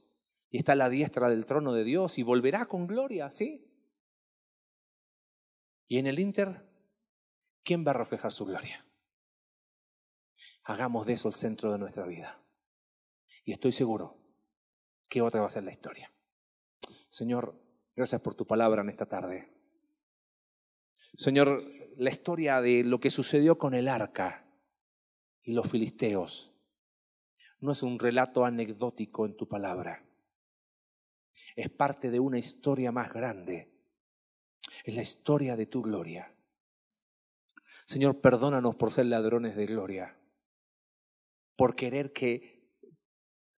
y 0.52 0.60
está 0.60 0.74
a 0.74 0.76
la 0.76 0.89
diestra 0.89 1.30
del 1.30 1.45
trono 1.45 1.74
de 1.74 1.84
Dios 1.84 2.18
y 2.20 2.24
volverá 2.24 2.68
con 2.68 2.86
gloria, 2.86 3.32
¿sí? 3.32 3.69
Y 5.90 5.98
en 5.98 6.06
el 6.06 6.20
Inter, 6.20 6.64
¿quién 7.64 7.84
va 7.86 7.92
a 7.92 7.96
reflejar 7.96 8.32
su 8.32 8.46
gloria? 8.46 8.86
Hagamos 10.64 11.08
de 11.08 11.14
eso 11.14 11.30
el 11.30 11.34
centro 11.34 11.72
de 11.72 11.80
nuestra 11.80 12.06
vida. 12.06 12.40
Y 13.44 13.54
estoy 13.54 13.72
seguro 13.72 14.16
que 15.10 15.24
otra 15.24 15.42
va 15.42 15.48
a 15.48 15.50
ser 15.50 15.64
la 15.64 15.72
historia. 15.72 16.14
Señor, 17.10 17.60
gracias 17.96 18.22
por 18.22 18.36
tu 18.36 18.46
palabra 18.46 18.84
en 18.84 18.90
esta 18.90 19.08
tarde. 19.08 19.52
Señor, 21.16 21.64
la 21.98 22.12
historia 22.12 22.62
de 22.62 22.84
lo 22.84 23.00
que 23.00 23.10
sucedió 23.10 23.58
con 23.58 23.74
el 23.74 23.88
arca 23.88 24.46
y 25.42 25.54
los 25.54 25.72
filisteos 25.72 26.54
no 27.62 27.72
es 27.72 27.82
un 27.82 27.98
relato 27.98 28.46
anecdótico 28.46 29.26
en 29.26 29.36
tu 29.36 29.48
palabra. 29.48 30.06
Es 31.56 31.72
parte 31.72 32.12
de 32.12 32.20
una 32.20 32.38
historia 32.38 32.92
más 32.92 33.12
grande 33.12 33.79
es 34.84 34.96
la 34.96 35.02
historia 35.02 35.56
de 35.56 35.66
tu 35.66 35.82
gloria. 35.82 36.36
Señor, 37.86 38.22
perdónanos 38.22 38.76
por 38.76 38.92
ser 38.92 39.08
ladrones 39.08 39.56
de 39.56 39.66
gloria, 39.66 40.20
por 41.56 41.76
querer 41.76 42.14
que 42.14 42.60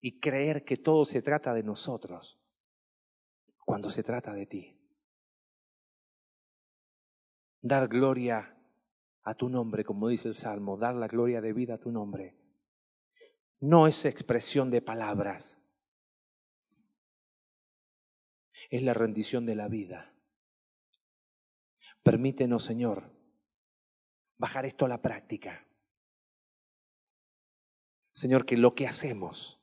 y 0.00 0.18
creer 0.18 0.64
que 0.64 0.76
todo 0.76 1.04
se 1.04 1.22
trata 1.22 1.52
de 1.52 1.62
nosotros 1.62 2.38
cuando 3.64 3.90
se 3.90 4.02
trata 4.02 4.32
de 4.32 4.46
ti. 4.46 4.76
Dar 7.60 7.88
gloria 7.88 8.56
a 9.22 9.34
tu 9.34 9.48
nombre, 9.48 9.84
como 9.84 10.08
dice 10.08 10.28
el 10.28 10.34
Salmo, 10.34 10.78
dar 10.78 10.94
la 10.94 11.08
gloria 11.08 11.40
de 11.40 11.52
vida 11.52 11.74
a 11.74 11.78
tu 11.78 11.92
nombre. 11.92 12.36
No 13.60 13.86
es 13.86 14.06
expresión 14.06 14.70
de 14.70 14.80
palabras, 14.80 15.60
es 18.70 18.82
la 18.82 18.94
rendición 18.94 19.44
de 19.44 19.54
la 19.54 19.68
vida. 19.68 20.09
Permítenos, 22.02 22.64
Señor, 22.64 23.12
bajar 24.38 24.64
esto 24.64 24.86
a 24.86 24.88
la 24.88 25.02
práctica. 25.02 25.66
Señor, 28.14 28.46
que 28.46 28.56
lo 28.56 28.74
que 28.74 28.86
hacemos 28.86 29.60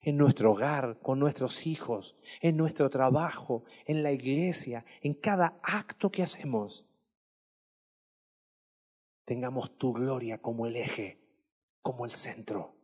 en 0.00 0.16
nuestro 0.16 0.52
hogar, 0.52 0.98
con 1.00 1.20
nuestros 1.20 1.66
hijos, 1.66 2.16
en 2.40 2.56
nuestro 2.56 2.90
trabajo, 2.90 3.64
en 3.86 4.02
la 4.02 4.10
iglesia, 4.10 4.84
en 5.00 5.14
cada 5.14 5.60
acto 5.62 6.10
que 6.10 6.24
hacemos, 6.24 6.84
tengamos 9.24 9.78
tu 9.78 9.92
gloria 9.92 10.38
como 10.38 10.66
el 10.66 10.74
eje, 10.74 11.20
como 11.80 12.04
el 12.04 12.10
centro. 12.10 12.74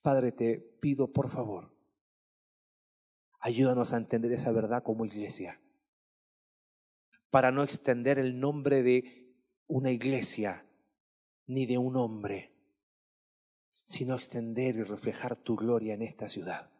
Padre, 0.00 0.30
te 0.30 0.60
pido 0.60 1.12
por 1.12 1.28
favor, 1.28 1.74
ayúdanos 3.40 3.92
a 3.92 3.96
entender 3.96 4.30
esa 4.30 4.52
verdad 4.52 4.84
como 4.84 5.04
iglesia 5.04 5.60
para 7.30 7.50
no 7.50 7.62
extender 7.62 8.18
el 8.18 8.40
nombre 8.40 8.82
de 8.82 9.34
una 9.66 9.90
iglesia 9.90 10.64
ni 11.46 11.66
de 11.66 11.78
un 11.78 11.96
hombre, 11.96 12.52
sino 13.84 14.14
extender 14.14 14.76
y 14.76 14.82
reflejar 14.82 15.36
tu 15.36 15.56
gloria 15.56 15.94
en 15.94 16.02
esta 16.02 16.28
ciudad, 16.28 16.70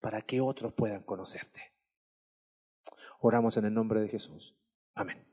para 0.00 0.22
que 0.22 0.40
otros 0.40 0.72
puedan 0.72 1.02
conocerte. 1.02 1.72
Oramos 3.20 3.56
en 3.56 3.66
el 3.66 3.74
nombre 3.74 4.00
de 4.00 4.08
Jesús. 4.08 4.56
Amén. 4.94 5.29